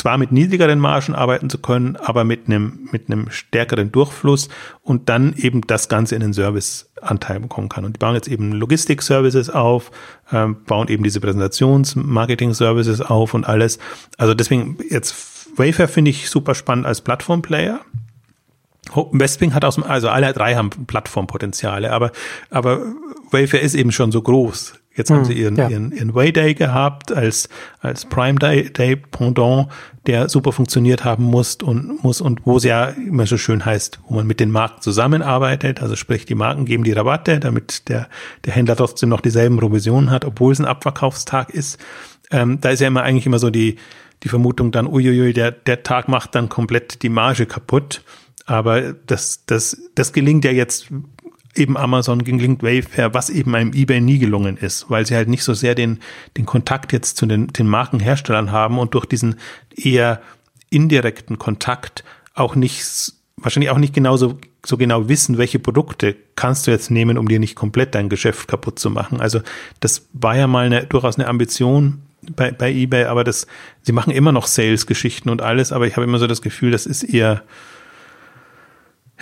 zwar 0.00 0.16
mit 0.16 0.32
niedrigeren 0.32 0.78
Margen 0.78 1.14
arbeiten 1.14 1.50
zu 1.50 1.58
können, 1.58 1.96
aber 1.96 2.24
mit 2.24 2.46
einem, 2.46 2.88
mit 2.90 3.10
einem 3.10 3.30
stärkeren 3.30 3.92
Durchfluss 3.92 4.48
und 4.82 5.10
dann 5.10 5.34
eben 5.34 5.60
das 5.66 5.90
Ganze 5.90 6.14
in 6.14 6.22
den 6.22 6.32
Serviceanteil 6.32 7.38
bekommen 7.38 7.68
kann. 7.68 7.84
Und 7.84 7.96
die 7.96 7.98
bauen 7.98 8.14
jetzt 8.14 8.26
eben 8.28 8.52
Logistik-Services 8.52 9.50
auf, 9.50 9.90
ähm, 10.32 10.56
bauen 10.64 10.88
eben 10.88 11.04
diese 11.04 11.20
Präsentations-Marketing-Services 11.20 13.02
auf 13.02 13.34
und 13.34 13.46
alles. 13.46 13.78
Also 14.16 14.32
deswegen 14.32 14.78
jetzt 14.88 15.58
Wayfair 15.58 15.88
finde 15.88 16.12
ich 16.12 16.30
super 16.30 16.54
spannend 16.54 16.86
als 16.86 17.02
Plattform-Player. 17.02 17.80
Westwing 19.12 19.52
hat 19.52 19.66
aus 19.66 19.80
also 19.82 20.08
alle 20.08 20.32
drei 20.32 20.54
haben 20.54 20.70
Plattformpotenziale, 20.70 21.92
aber, 21.92 22.10
aber 22.48 22.86
Wayfair 23.30 23.60
ist 23.60 23.74
eben 23.74 23.92
schon 23.92 24.12
so 24.12 24.22
groß. 24.22 24.79
Jetzt 24.96 25.10
haben 25.10 25.24
sie 25.24 25.34
hm, 25.34 25.40
ihren, 25.40 25.56
ja. 25.56 25.68
ihren, 25.68 25.92
ihren 25.92 26.14
Way 26.14 26.32
Day 26.32 26.54
gehabt 26.54 27.12
als, 27.12 27.48
als 27.80 28.04
Prime 28.04 28.38
Day, 28.38 28.70
Day 28.72 28.96
Pendant, 28.96 29.68
der 30.06 30.28
super 30.28 30.50
funktioniert 30.50 31.04
haben 31.04 31.24
muss 31.24 31.56
und 31.56 32.02
muss 32.02 32.20
und 32.20 32.44
wo 32.44 32.56
es 32.56 32.64
ja 32.64 32.86
immer 32.86 33.24
so 33.26 33.36
schön 33.36 33.64
heißt, 33.64 34.00
wo 34.08 34.16
man 34.16 34.26
mit 34.26 34.40
den 34.40 34.50
Marken 34.50 34.82
zusammenarbeitet, 34.82 35.80
also 35.80 35.94
sprich 35.94 36.26
die 36.26 36.34
Marken 36.34 36.64
geben 36.64 36.82
die 36.82 36.92
Rabatte, 36.92 37.38
damit 37.38 37.88
der, 37.88 38.08
der 38.44 38.52
Händler 38.52 38.74
trotzdem 38.74 39.08
noch 39.08 39.20
dieselben 39.20 39.58
Provisionen 39.58 40.10
hat, 40.10 40.24
obwohl 40.24 40.52
es 40.52 40.58
ein 40.58 40.66
Abverkaufstag 40.66 41.50
ist. 41.50 41.78
Ähm, 42.32 42.60
da 42.60 42.70
ist 42.70 42.80
ja 42.80 42.88
immer 42.88 43.02
eigentlich 43.02 43.26
immer 43.26 43.38
so 43.38 43.50
die, 43.50 43.76
die 44.24 44.28
Vermutung 44.28 44.72
dann, 44.72 44.88
uiuiui, 44.88 45.32
der, 45.32 45.52
der 45.52 45.84
Tag 45.84 46.08
macht 46.08 46.34
dann 46.34 46.48
komplett 46.48 47.02
die 47.02 47.08
Marge 47.08 47.46
kaputt. 47.46 48.02
Aber 48.46 48.94
das, 49.06 49.44
das, 49.46 49.80
das 49.94 50.12
gelingt 50.12 50.44
ja 50.44 50.50
jetzt 50.50 50.88
eben 51.54 51.76
Amazon 51.76 52.24
gelingt 52.24 52.62
Wayfair, 52.62 53.12
was 53.14 53.30
eben 53.30 53.54
einem 53.54 53.72
eBay 53.72 54.00
nie 54.00 54.18
gelungen 54.18 54.56
ist, 54.56 54.88
weil 54.88 55.06
sie 55.06 55.16
halt 55.16 55.28
nicht 55.28 55.42
so 55.42 55.54
sehr 55.54 55.74
den, 55.74 55.98
den 56.36 56.46
Kontakt 56.46 56.92
jetzt 56.92 57.16
zu 57.16 57.26
den, 57.26 57.48
den 57.48 57.66
Markenherstellern 57.66 58.52
haben 58.52 58.78
und 58.78 58.94
durch 58.94 59.06
diesen 59.06 59.36
eher 59.76 60.20
indirekten 60.70 61.38
Kontakt 61.38 62.04
auch 62.34 62.54
nicht 62.54 63.14
wahrscheinlich 63.36 63.70
auch 63.70 63.78
nicht 63.78 63.94
genauso 63.94 64.38
so 64.64 64.76
genau 64.76 65.08
wissen, 65.08 65.38
welche 65.38 65.58
Produkte 65.58 66.14
kannst 66.36 66.66
du 66.66 66.70
jetzt 66.70 66.90
nehmen, 66.90 67.16
um 67.16 67.28
dir 67.28 67.38
nicht 67.38 67.56
komplett 67.56 67.94
dein 67.94 68.08
Geschäft 68.08 68.48
kaputt 68.48 68.78
zu 68.78 68.90
machen. 68.90 69.20
Also 69.20 69.40
das 69.80 70.06
war 70.12 70.36
ja 70.36 70.46
mal 70.46 70.66
eine, 70.66 70.84
durchaus 70.84 71.18
eine 71.18 71.28
Ambition 71.28 72.02
bei, 72.36 72.50
bei 72.50 72.70
eBay, 72.70 73.04
aber 73.04 73.24
das, 73.24 73.46
sie 73.82 73.92
machen 73.92 74.12
immer 74.12 74.32
noch 74.32 74.46
Sales-Geschichten 74.46 75.30
und 75.30 75.40
alles, 75.40 75.72
aber 75.72 75.86
ich 75.86 75.96
habe 75.96 76.04
immer 76.04 76.18
so 76.18 76.26
das 76.26 76.42
Gefühl, 76.42 76.70
das 76.70 76.84
ist 76.84 77.02
eher, 77.02 77.42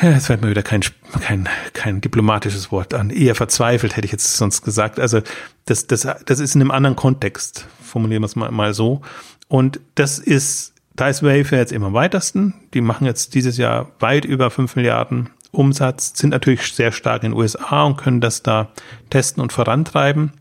Jetzt 0.01 0.27
fällt 0.27 0.43
mir 0.43 0.51
wieder 0.51 0.63
kein, 0.63 0.83
kein, 1.21 1.49
kein 1.73 2.01
diplomatisches 2.01 2.71
Wort 2.71 2.95
an. 2.95 3.11
Eher 3.11 3.35
verzweifelt, 3.35 3.97
hätte 3.97 4.05
ich 4.05 4.13
jetzt 4.13 4.37
sonst 4.37 4.63
gesagt. 4.63 5.01
Also 5.01 5.23
das, 5.65 5.89
das, 5.89 6.07
das 6.25 6.39
ist 6.39 6.55
in 6.55 6.61
einem 6.61 6.71
anderen 6.71 6.95
Kontext, 6.95 7.67
formulieren 7.83 8.23
wir 8.23 8.27
es 8.27 8.37
mal, 8.37 8.51
mal 8.53 8.75
so. 8.75 9.01
Und 9.49 9.81
das 9.97 10.19
ist, 10.19 10.75
da 10.95 11.09
ist 11.09 11.23
Wayfair 11.23 11.59
jetzt 11.59 11.73
immer 11.73 11.87
am 11.87 11.95
weitesten. 11.95 12.55
Die 12.75 12.81
machen 12.81 13.07
jetzt 13.07 13.35
dieses 13.35 13.57
Jahr 13.57 13.91
weit 13.99 14.25
über 14.25 14.51
fünf 14.51 14.77
Milliarden 14.77 15.31
Umsatz, 15.51 16.13
sind 16.17 16.31
natürlich 16.31 16.63
sehr 16.73 16.93
stark 16.93 17.25
in 17.25 17.33
den 17.33 17.39
USA 17.39 17.85
und 17.85 17.97
können 17.97 18.21
das 18.21 18.43
da 18.43 18.69
testen 19.11 19.43
und 19.43 19.53
vorantreiben. 19.53 20.33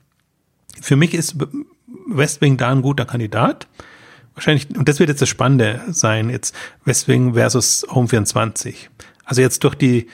Für 0.80 0.98
mich 0.98 1.14
ist 1.14 1.36
Westwing 2.08 2.58
da 2.58 2.70
ein 2.70 2.82
guter 2.82 3.06
Kandidat. 3.06 3.68
Wahrscheinlich, 4.36 4.68
und 4.78 4.88
das 4.88 5.00
wird 5.00 5.10
jetzt 5.10 5.22
das 5.22 5.30
Spannende 5.30 5.82
sein, 5.90 6.30
jetzt 6.30 6.54
Westwing 6.86 7.34
versus 7.34 7.88
Home24. 7.90 8.76
Also 9.28 9.42
jetzt 9.42 9.64
durch 9.64 9.76
die, 9.76 10.08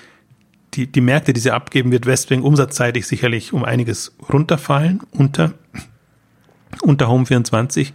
die, 0.73 0.87
die 0.87 1.01
Märkte, 1.01 1.33
die 1.33 1.39
sie 1.39 1.51
abgeben, 1.51 1.91
wird 1.91 2.07
Westwing 2.07 2.41
umsatzseitig 2.41 3.07
sicherlich 3.07 3.53
um 3.53 3.63
einiges 3.63 4.13
runterfallen 4.31 5.01
unter, 5.11 5.53
unter 6.81 7.07
Home 7.07 7.27
24, 7.27 7.93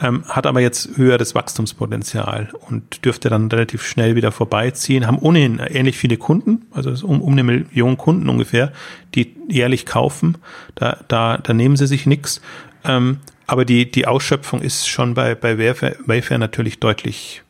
ähm, 0.00 0.24
hat 0.28 0.46
aber 0.46 0.60
jetzt 0.60 0.96
höheres 0.96 1.34
Wachstumspotenzial 1.34 2.50
und 2.68 3.04
dürfte 3.04 3.30
dann 3.30 3.50
relativ 3.50 3.82
schnell 3.82 4.14
wieder 4.14 4.30
vorbeiziehen, 4.30 5.06
haben 5.06 5.18
ohnehin 5.18 5.58
ähnlich 5.58 5.96
viele 5.96 6.18
Kunden, 6.18 6.66
also 6.70 7.06
um, 7.06 7.22
um 7.22 7.32
eine 7.32 7.42
Million 7.42 7.96
Kunden 7.96 8.28
ungefähr, 8.28 8.72
die 9.14 9.34
jährlich 9.48 9.86
kaufen, 9.86 10.36
da, 10.74 10.98
da, 11.08 11.38
da 11.38 11.54
nehmen 11.54 11.76
sie 11.76 11.86
sich 11.86 12.06
nichts. 12.06 12.42
Ähm, 12.84 13.18
aber 13.46 13.64
die, 13.64 13.90
die 13.90 14.06
Ausschöpfung 14.06 14.60
ist 14.60 14.86
schon 14.86 15.14
bei, 15.14 15.34
bei 15.34 15.58
Wayfair, 15.58 15.96
Wayfair 16.04 16.36
natürlich 16.36 16.78
deutlich 16.78 17.42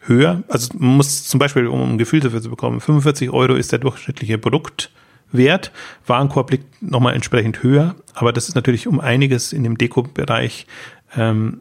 höher. 0.00 0.42
Also 0.48 0.68
man 0.78 0.96
muss 0.96 1.24
zum 1.24 1.38
Beispiel, 1.38 1.66
um 1.66 1.92
ein 1.92 1.98
Gefühl 1.98 2.20
dafür 2.20 2.42
zu 2.42 2.50
bekommen, 2.50 2.80
45 2.80 3.30
Euro 3.30 3.54
ist 3.54 3.72
der 3.72 3.78
durchschnittliche 3.78 4.38
Produktwert. 4.38 5.72
Warenkorb 6.06 6.50
liegt 6.50 6.82
nochmal 6.82 7.14
entsprechend 7.14 7.62
höher, 7.62 7.94
aber 8.14 8.32
das 8.32 8.48
ist 8.48 8.54
natürlich 8.54 8.86
um 8.86 9.00
einiges 9.00 9.52
in 9.52 9.62
dem 9.62 9.78
Deko-Bereich 9.78 10.66
ähm, 11.16 11.60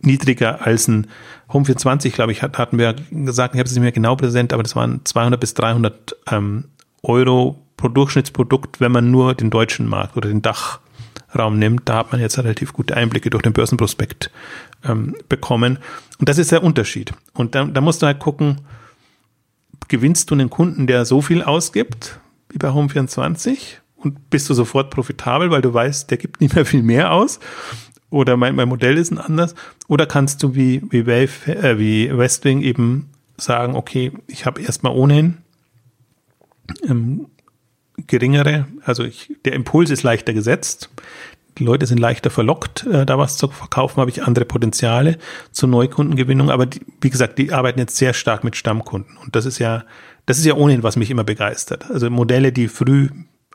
niedriger 0.00 0.66
als 0.66 0.88
ein 0.88 1.06
Home 1.52 1.64
420, 1.64 2.12
glaube 2.12 2.32
ich, 2.32 2.42
hatten 2.42 2.78
wir 2.78 2.94
gesagt, 3.10 3.54
ich 3.54 3.58
habe 3.58 3.68
es 3.68 3.74
nicht 3.74 3.82
mehr 3.82 3.92
genau 3.92 4.16
präsent, 4.16 4.52
aber 4.52 4.62
das 4.62 4.76
waren 4.76 5.00
200 5.04 5.40
bis 5.40 5.54
300 5.54 6.16
ähm, 6.30 6.64
Euro 7.02 7.62
pro 7.76 7.88
Durchschnittsprodukt, 7.88 8.80
wenn 8.80 8.92
man 8.92 9.10
nur 9.10 9.34
den 9.34 9.50
deutschen 9.50 9.86
Markt 9.86 10.16
oder 10.16 10.28
den 10.28 10.42
Dachraum 11.28 11.58
nimmt. 11.58 11.88
Da 11.88 11.96
hat 11.96 12.12
man 12.12 12.20
jetzt 12.20 12.38
relativ 12.38 12.72
gute 12.72 12.96
Einblicke 12.96 13.30
durch 13.30 13.42
den 13.42 13.52
Börsenprospekt 13.52 14.30
ähm, 14.84 15.14
bekommen. 15.28 15.78
Und 16.18 16.28
das 16.28 16.38
ist 16.38 16.52
der 16.52 16.62
Unterschied. 16.62 17.12
Und 17.34 17.54
da, 17.54 17.64
da 17.64 17.80
musst 17.80 18.02
du 18.02 18.06
halt 18.06 18.18
gucken, 18.18 18.60
gewinnst 19.88 20.30
du 20.30 20.34
einen 20.34 20.50
Kunden, 20.50 20.86
der 20.86 21.04
so 21.04 21.22
viel 21.22 21.42
ausgibt, 21.42 22.20
wie 22.50 22.58
bei 22.58 22.68
Home24, 22.68 23.58
und 23.96 24.30
bist 24.30 24.48
du 24.48 24.54
sofort 24.54 24.90
profitabel, 24.90 25.50
weil 25.50 25.62
du 25.62 25.74
weißt, 25.74 26.10
der 26.10 26.18
gibt 26.18 26.40
nicht 26.40 26.54
mehr 26.54 26.64
viel 26.64 26.82
mehr 26.82 27.12
aus. 27.12 27.40
Oder 28.10 28.36
mein, 28.36 28.54
mein 28.54 28.68
Modell 28.68 28.96
ist 28.96 29.10
ein 29.10 29.18
anders. 29.18 29.54
Oder 29.88 30.06
kannst 30.06 30.42
du 30.42 30.54
wie, 30.54 30.82
wie, 30.90 31.06
Wave, 31.06 31.46
äh, 31.46 31.78
wie 31.78 32.16
Westwing 32.16 32.62
eben 32.62 33.10
sagen, 33.36 33.74
okay, 33.74 34.12
ich 34.26 34.46
habe 34.46 34.62
erstmal 34.62 34.92
ohnehin 34.92 35.38
ähm, 36.88 37.26
geringere, 38.06 38.66
also 38.84 39.04
ich, 39.04 39.34
der 39.44 39.54
Impuls 39.54 39.90
ist 39.90 40.02
leichter 40.02 40.32
gesetzt 40.32 40.90
die 41.58 41.64
Leute 41.64 41.86
sind 41.86 41.98
leichter 41.98 42.30
verlockt, 42.30 42.86
äh, 42.86 43.04
da 43.04 43.18
was 43.18 43.36
zu 43.36 43.48
verkaufen, 43.48 44.00
habe 44.00 44.10
ich 44.10 44.22
andere 44.22 44.44
Potenziale 44.44 45.18
zur 45.50 45.68
Neukundengewinnung. 45.68 46.50
Aber 46.50 46.66
die, 46.66 46.80
wie 47.00 47.10
gesagt, 47.10 47.38
die 47.38 47.52
arbeiten 47.52 47.78
jetzt 47.78 47.96
sehr 47.96 48.14
stark 48.14 48.44
mit 48.44 48.56
Stammkunden. 48.56 49.16
Und 49.18 49.34
das 49.34 49.44
ist 49.44 49.58
ja, 49.58 49.84
das 50.26 50.38
ist 50.38 50.44
ja 50.44 50.54
ohnehin, 50.54 50.82
was 50.82 50.96
mich 50.96 51.10
immer 51.10 51.24
begeistert. 51.24 51.90
Also 51.90 52.10
Modelle, 52.10 52.52
die 52.52 52.68
früh 52.68 53.08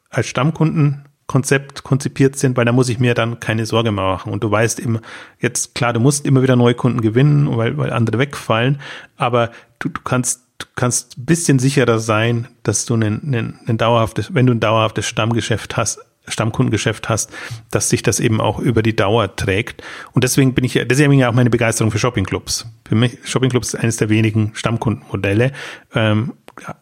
als 0.09 0.27
Stammkundenkonzept 0.27 1.83
konzipiert 1.83 2.35
sind, 2.35 2.57
weil 2.57 2.65
da 2.65 2.71
muss 2.71 2.89
ich 2.89 2.99
mir 2.99 3.13
dann 3.13 3.39
keine 3.39 3.65
Sorge 3.65 3.91
mehr 3.91 4.03
machen. 4.03 4.33
Und 4.33 4.43
du 4.43 4.51
weißt 4.51 4.79
immer, 4.79 5.01
jetzt 5.39 5.75
klar, 5.75 5.93
du 5.93 5.99
musst 5.99 6.25
immer 6.25 6.43
wieder 6.43 6.55
Neukunden 6.55 7.01
gewinnen, 7.01 7.55
weil, 7.57 7.77
weil 7.77 7.93
andere 7.93 8.19
wegfallen, 8.19 8.81
aber 9.17 9.51
du, 9.79 9.89
du 9.89 10.01
kannst 10.03 10.42
du 10.57 10.65
kannst 10.75 11.17
ein 11.17 11.25
bisschen 11.25 11.59
sicherer 11.59 11.99
sein, 11.99 12.47
dass 12.63 12.85
du 12.85 12.95
ein, 12.95 13.03
ein, 13.03 13.59
ein 13.67 13.77
dauerhaftes, 13.77 14.33
wenn 14.33 14.45
du 14.45 14.53
ein 14.53 14.59
dauerhaftes 14.59 15.05
Stammgeschäft 15.05 15.77
hast, 15.77 15.99
Stammkundengeschäft 16.27 17.09
hast, 17.09 17.31
dass 17.69 17.89
sich 17.89 18.01
das 18.01 18.19
eben 18.19 18.39
auch 18.39 18.59
über 18.59 18.81
die 18.81 18.95
Dauer 18.95 19.35
trägt. 19.35 19.83
Und 20.13 20.23
deswegen 20.23 20.53
bin 20.53 20.63
ich, 20.63 20.73
deswegen 20.73 21.13
ja 21.13 21.29
auch 21.29 21.33
meine 21.33 21.49
Begeisterung 21.49 21.91
für 21.91 21.99
Shoppingclubs. 21.99 22.65
Für 22.85 22.95
mich, 22.95 23.17
Shoppingclubs 23.25 23.73
ist 23.73 23.79
eines 23.79 23.97
der 23.97 24.09
wenigen 24.09 24.51
Stammkundenmodelle. 24.55 25.51
Ähm, 25.93 26.33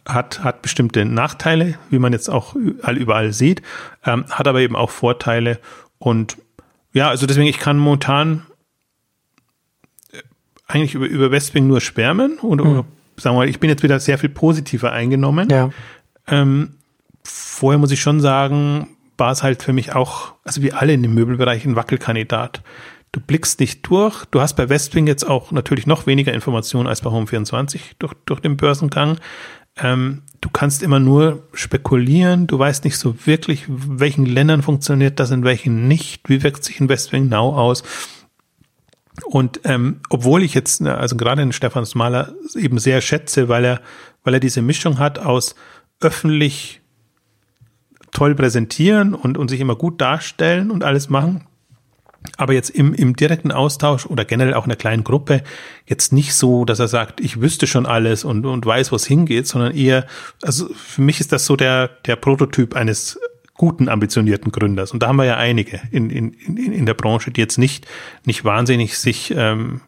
hat, 0.05 0.43
hat 0.43 0.61
bestimmte 0.61 1.05
Nachteile, 1.05 1.75
wie 1.89 1.99
man 1.99 2.11
jetzt 2.11 2.29
auch 2.29 2.55
überall 2.55 3.31
sieht, 3.31 3.61
ähm, 4.05 4.25
hat 4.29 4.47
aber 4.47 4.59
eben 4.59 4.75
auch 4.75 4.89
Vorteile. 4.89 5.59
Und 5.97 6.37
ja, 6.93 7.09
also 7.09 7.25
deswegen, 7.25 7.47
ich 7.47 7.57
kann 7.57 7.77
momentan 7.77 8.45
äh, 10.11 10.21
eigentlich 10.67 10.93
über, 10.93 11.07
über 11.07 11.31
Westwing 11.31 11.67
nur 11.67 11.79
schwärmen 11.79 12.37
und, 12.39 12.63
mhm. 12.63 12.83
Sagen 13.21 13.35
wir 13.35 13.41
mal, 13.41 13.49
ich 13.49 13.59
bin 13.59 13.69
jetzt 13.69 13.83
wieder 13.83 13.99
sehr 13.99 14.17
viel 14.17 14.29
positiver 14.29 14.91
eingenommen. 14.91 15.49
Ja. 15.49 15.69
Ähm, 16.27 16.75
vorher 17.23 17.77
muss 17.77 17.91
ich 17.91 18.01
schon 18.01 18.19
sagen, 18.19 18.87
war 19.17 19.31
es 19.31 19.43
halt 19.43 19.63
für 19.63 19.73
mich 19.73 19.93
auch, 19.93 20.33
also 20.43 20.61
wie 20.61 20.73
alle 20.73 20.93
in 20.93 21.03
dem 21.03 21.13
Möbelbereich, 21.13 21.65
ein 21.65 21.75
Wackelkandidat. 21.75 22.61
Du 23.11 23.19
blickst 23.19 23.59
nicht 23.59 23.87
durch. 23.87 24.25
Du 24.25 24.39
hast 24.39 24.55
bei 24.55 24.69
Westwing 24.69 25.05
jetzt 25.05 25.27
auch 25.27 25.51
natürlich 25.51 25.85
noch 25.85 26.07
weniger 26.07 26.33
Informationen 26.33 26.87
als 26.87 27.01
bei 27.01 27.09
Home24 27.09 27.79
durch, 27.99 28.13
durch 28.25 28.39
den 28.39 28.57
Börsengang. 28.57 29.17
Ähm, 29.77 30.23
du 30.39 30.49
kannst 30.49 30.81
immer 30.81 30.99
nur 30.99 31.43
spekulieren. 31.53 32.47
Du 32.47 32.57
weißt 32.57 32.83
nicht 32.85 32.97
so 32.97 33.25
wirklich, 33.25 33.67
in 33.67 33.99
welchen 33.99 34.25
Ländern 34.25 34.61
funktioniert 34.61 35.19
das, 35.19 35.31
in 35.31 35.43
welchen 35.43 35.87
nicht. 35.87 36.29
Wie 36.29 36.41
wirkt 36.41 36.63
sich 36.63 36.79
ein 36.79 36.89
Westwing 36.89 37.29
Now 37.29 37.55
aus? 37.57 37.83
Und 39.25 39.61
ähm, 39.65 39.99
obwohl 40.09 40.43
ich 40.43 40.53
jetzt, 40.53 40.81
also 40.81 41.17
gerade 41.17 41.41
den 41.41 41.51
Stefan 41.51 41.85
Smaler 41.85 42.33
eben 42.55 42.79
sehr 42.79 43.01
schätze, 43.01 43.49
weil 43.49 43.65
er, 43.65 43.81
weil 44.23 44.35
er 44.35 44.39
diese 44.39 44.61
Mischung 44.61 44.99
hat 44.99 45.19
aus 45.19 45.55
öffentlich 45.99 46.81
toll 48.11 48.35
präsentieren 48.35 49.13
und, 49.13 49.37
und 49.37 49.49
sich 49.49 49.59
immer 49.59 49.75
gut 49.75 50.01
darstellen 50.01 50.71
und 50.71 50.83
alles 50.83 51.09
machen. 51.09 51.47
Aber 52.37 52.53
jetzt 52.53 52.69
im, 52.69 52.93
im 52.93 53.15
direkten 53.15 53.51
Austausch 53.51 54.05
oder 54.05 54.25
generell 54.25 54.53
auch 54.53 54.65
in 54.65 54.71
einer 54.71 54.77
kleinen 54.77 55.03
Gruppe 55.03 55.41
jetzt 55.87 56.13
nicht 56.13 56.35
so, 56.35 56.65
dass 56.65 56.79
er 56.79 56.87
sagt, 56.87 57.19
ich 57.19 57.41
wüsste 57.41 57.65
schon 57.65 57.87
alles 57.87 58.23
und, 58.23 58.45
und 58.45 58.65
weiß, 58.65 58.91
wo 58.91 58.95
es 58.95 59.05
hingeht, 59.05 59.47
sondern 59.47 59.73
eher, 59.73 60.05
also 60.43 60.69
für 60.73 61.01
mich 61.01 61.19
ist 61.19 61.31
das 61.31 61.45
so 61.45 61.55
der, 61.55 61.87
der 62.05 62.15
Prototyp 62.15 62.75
eines 62.75 63.19
guten, 63.61 63.89
ambitionierten 63.89 64.51
Gründers. 64.51 64.91
Und 64.91 65.03
da 65.03 65.07
haben 65.07 65.17
wir 65.17 65.25
ja 65.25 65.37
einige 65.37 65.79
in, 65.91 66.09
in, 66.09 66.33
in, 66.33 66.73
in 66.73 66.87
der 66.87 66.95
Branche, 66.95 67.29
die 67.29 67.39
jetzt 67.39 67.59
nicht, 67.59 67.85
nicht 68.25 68.43
wahnsinnig 68.43 68.97
sich 68.97 69.31
ähm, 69.37 69.81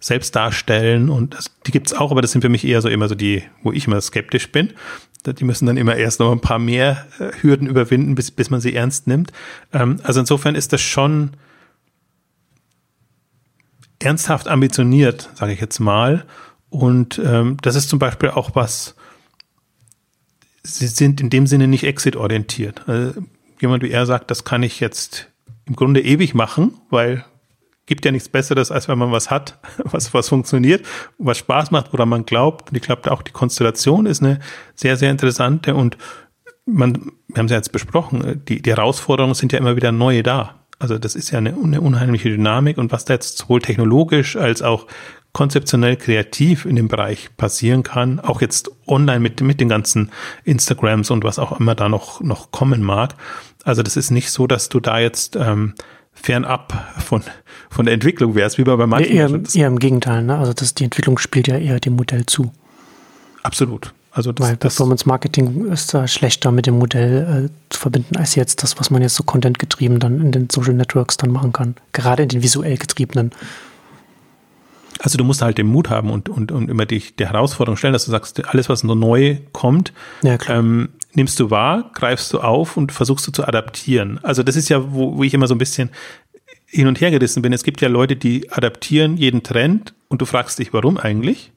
selbst 0.00 0.34
darstellen. 0.34 1.08
Und 1.08 1.34
das, 1.34 1.44
die 1.64 1.70
gibt's 1.70 1.92
auch, 1.92 2.10
aber 2.10 2.22
das 2.22 2.32
sind 2.32 2.40
für 2.40 2.48
mich 2.48 2.66
eher 2.66 2.82
so 2.82 2.88
immer 2.88 3.06
so 3.06 3.14
die, 3.14 3.44
wo 3.62 3.70
ich 3.70 3.86
immer 3.86 4.00
skeptisch 4.00 4.50
bin. 4.50 4.72
Die 5.24 5.44
müssen 5.44 5.66
dann 5.66 5.76
immer 5.76 5.94
erst 5.94 6.18
noch 6.18 6.32
ein 6.32 6.40
paar 6.40 6.58
mehr 6.58 7.06
äh, 7.20 7.30
Hürden 7.40 7.68
überwinden, 7.68 8.16
bis, 8.16 8.32
bis 8.32 8.50
man 8.50 8.60
sie 8.60 8.74
ernst 8.74 9.06
nimmt. 9.06 9.30
Ähm, 9.72 10.00
also 10.02 10.18
insofern 10.18 10.56
ist 10.56 10.72
das 10.72 10.80
schon 10.80 11.30
ernsthaft 14.00 14.48
ambitioniert, 14.48 15.30
sage 15.36 15.52
ich 15.52 15.60
jetzt 15.60 15.78
mal. 15.78 16.24
Und 16.68 17.20
ähm, 17.24 17.58
das 17.62 17.76
ist 17.76 17.88
zum 17.90 18.00
Beispiel 18.00 18.30
auch 18.30 18.56
was, 18.56 18.96
sie 20.62 20.86
sind 20.86 21.20
in 21.20 21.30
dem 21.30 21.46
Sinne 21.46 21.68
nicht 21.68 21.84
exit-orientiert. 21.84 22.88
Also 22.88 23.22
jemand 23.60 23.82
wie 23.82 23.90
er 23.90 24.06
sagt, 24.06 24.30
das 24.30 24.44
kann 24.44 24.62
ich 24.62 24.80
jetzt 24.80 25.30
im 25.66 25.76
Grunde 25.76 26.00
ewig 26.00 26.34
machen, 26.34 26.74
weil 26.90 27.24
gibt 27.86 28.04
ja 28.04 28.12
nichts 28.12 28.28
Besseres, 28.28 28.70
als 28.70 28.86
wenn 28.86 28.98
man 28.98 29.10
was 29.10 29.30
hat, 29.30 29.58
was, 29.84 30.14
was 30.14 30.28
funktioniert, 30.28 30.86
was 31.18 31.38
Spaß 31.38 31.72
macht, 31.72 31.92
woran 31.92 32.08
man 32.08 32.24
glaubt. 32.24 32.70
Und 32.70 32.76
ich 32.76 32.82
glaube, 32.82 33.10
auch 33.10 33.22
die 33.22 33.32
Konstellation 33.32 34.06
ist 34.06 34.22
eine 34.22 34.38
sehr, 34.74 34.96
sehr 34.96 35.10
interessante 35.10 35.74
und 35.74 35.98
man, 36.66 37.10
wir 37.26 37.38
haben 37.38 37.46
es 37.46 37.50
ja 37.50 37.56
jetzt 37.56 37.72
besprochen, 37.72 38.42
die, 38.46 38.62
die 38.62 38.70
Herausforderungen 38.70 39.34
sind 39.34 39.52
ja 39.52 39.58
immer 39.58 39.74
wieder 39.74 39.90
neue 39.90 40.22
da. 40.22 40.60
Also 40.78 40.98
das 40.98 41.16
ist 41.16 41.30
ja 41.30 41.38
eine, 41.38 41.54
eine 41.54 41.80
unheimliche 41.80 42.30
Dynamik 42.30 42.78
und 42.78 42.92
was 42.92 43.04
da 43.04 43.14
jetzt 43.14 43.38
sowohl 43.38 43.60
technologisch 43.60 44.36
als 44.36 44.62
auch 44.62 44.86
konzeptionell 45.32 45.96
kreativ 45.96 46.64
in 46.64 46.76
dem 46.76 46.88
Bereich 46.88 47.30
passieren 47.36 47.82
kann, 47.82 48.18
auch 48.20 48.40
jetzt 48.40 48.70
online 48.86 49.20
mit, 49.20 49.40
mit 49.40 49.60
den 49.60 49.68
ganzen 49.68 50.10
Instagrams 50.44 51.10
und 51.10 51.24
was 51.24 51.38
auch 51.38 51.58
immer 51.58 51.74
da 51.74 51.88
noch, 51.88 52.20
noch 52.20 52.50
kommen 52.50 52.82
mag. 52.82 53.14
Also 53.64 53.82
das 53.82 53.96
ist 53.96 54.10
nicht 54.10 54.30
so, 54.30 54.46
dass 54.46 54.68
du 54.68 54.80
da 54.80 54.98
jetzt 54.98 55.36
ähm, 55.36 55.74
fernab 56.12 56.94
von, 56.98 57.22
von 57.68 57.84
der 57.84 57.94
Entwicklung 57.94 58.34
wärst, 58.34 58.58
wie 58.58 58.64
bei 58.64 58.86
manchen. 58.86 59.12
Eher, 59.12 59.40
eher 59.54 59.68
im 59.68 59.78
Gegenteil, 59.78 60.22
ne? 60.22 60.38
Also 60.38 60.52
das, 60.52 60.74
die 60.74 60.84
Entwicklung 60.84 61.18
spielt 61.18 61.46
ja 61.46 61.56
eher 61.56 61.78
dem 61.78 61.94
Modell 61.94 62.26
zu. 62.26 62.52
Absolut. 63.42 63.92
Also 64.12 64.32
das, 64.32 64.48
Weil 64.48 64.56
Performance 64.56 65.06
Marketing 65.06 65.66
ist 65.70 65.94
da 65.94 66.08
schlechter 66.08 66.50
mit 66.50 66.66
dem 66.66 66.78
Modell 66.78 67.46
äh, 67.46 67.50
zu 67.68 67.78
verbinden 67.78 68.16
als 68.16 68.34
jetzt 68.34 68.62
das, 68.64 68.78
was 68.80 68.90
man 68.90 69.02
jetzt 69.02 69.14
so 69.14 69.22
Content-getrieben 69.22 70.00
dann 70.00 70.20
in 70.20 70.32
den 70.32 70.50
Social 70.50 70.74
Networks 70.74 71.16
dann 71.16 71.30
machen 71.30 71.52
kann. 71.52 71.76
Gerade 71.92 72.24
in 72.24 72.28
den 72.28 72.42
visuell 72.42 72.76
getriebenen. 72.76 73.30
Also 75.02 75.16
du 75.16 75.24
musst 75.24 75.42
halt 75.42 75.58
den 75.58 75.66
Mut 75.66 75.88
haben 75.88 76.10
und, 76.10 76.28
und, 76.28 76.52
und 76.52 76.68
immer 76.68 76.86
dich 76.86 77.16
der 77.16 77.32
Herausforderung 77.32 77.76
stellen, 77.76 77.94
dass 77.94 78.04
du 78.04 78.10
sagst, 78.10 78.44
alles, 78.46 78.68
was 78.68 78.80
so 78.80 78.94
neu 78.94 79.38
kommt, 79.52 79.92
ja, 80.22 80.38
ähm, 80.48 80.90
nimmst 81.14 81.40
du 81.40 81.50
wahr, 81.50 81.90
greifst 81.94 82.32
du 82.32 82.40
auf 82.40 82.76
und 82.76 82.92
versuchst 82.92 83.26
du 83.26 83.32
zu 83.32 83.46
adaptieren. 83.46 84.20
Also 84.22 84.42
das 84.42 84.56
ist 84.56 84.68
ja, 84.68 84.92
wo, 84.92 85.16
wo 85.16 85.24
ich 85.24 85.34
immer 85.34 85.46
so 85.46 85.54
ein 85.54 85.58
bisschen 85.58 85.90
hin 86.66 86.86
und 86.86 87.00
her 87.00 87.10
gerissen 87.10 87.42
bin. 87.42 87.52
Es 87.52 87.64
gibt 87.64 87.80
ja 87.80 87.88
Leute, 87.88 88.14
die 88.14 88.50
adaptieren 88.52 89.16
jeden 89.16 89.42
Trend 89.42 89.94
und 90.08 90.20
du 90.20 90.26
fragst 90.26 90.58
dich, 90.58 90.72
warum 90.72 90.98
eigentlich? 90.98 91.50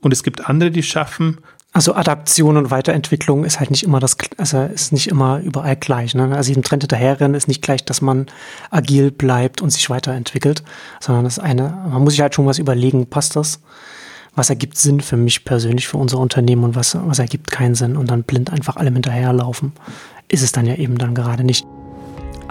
Und 0.00 0.12
es 0.12 0.22
gibt 0.22 0.48
andere, 0.48 0.70
die 0.70 0.82
schaffen, 0.82 1.38
also 1.78 1.94
Adaption 1.94 2.56
und 2.56 2.72
Weiterentwicklung 2.72 3.44
ist 3.44 3.60
halt 3.60 3.70
nicht 3.70 3.84
immer 3.84 4.00
das, 4.00 4.16
also 4.36 4.62
ist 4.62 4.92
nicht 4.92 5.06
immer 5.06 5.38
überall 5.38 5.76
gleich. 5.76 6.12
Ne? 6.12 6.34
Also 6.34 6.48
jedem 6.48 6.64
Trend 6.64 6.82
hinterherrennen 6.82 7.36
ist 7.36 7.46
nicht 7.46 7.62
gleich, 7.62 7.84
dass 7.84 8.00
man 8.00 8.26
agil 8.72 9.12
bleibt 9.12 9.62
und 9.62 9.70
sich 9.70 9.88
weiterentwickelt, 9.88 10.64
sondern 10.98 11.22
das 11.22 11.38
eine, 11.38 11.72
man 11.88 12.02
muss 12.02 12.14
sich 12.14 12.20
halt 12.20 12.34
schon 12.34 12.46
was 12.46 12.58
überlegen, 12.58 13.06
passt 13.06 13.36
das? 13.36 13.60
Was 14.34 14.50
ergibt 14.50 14.76
Sinn 14.76 15.00
für 15.00 15.16
mich 15.16 15.44
persönlich, 15.44 15.86
für 15.86 15.98
unser 15.98 16.18
Unternehmen 16.18 16.64
und 16.64 16.74
was, 16.74 16.98
was 17.00 17.20
ergibt 17.20 17.52
keinen 17.52 17.76
Sinn 17.76 17.96
und 17.96 18.10
dann 18.10 18.24
blind 18.24 18.50
einfach 18.50 18.74
allem 18.74 18.94
hinterherlaufen, 18.94 19.70
ist 20.26 20.42
es 20.42 20.50
dann 20.50 20.66
ja 20.66 20.74
eben 20.74 20.98
dann 20.98 21.14
gerade 21.14 21.44
nicht 21.44 21.64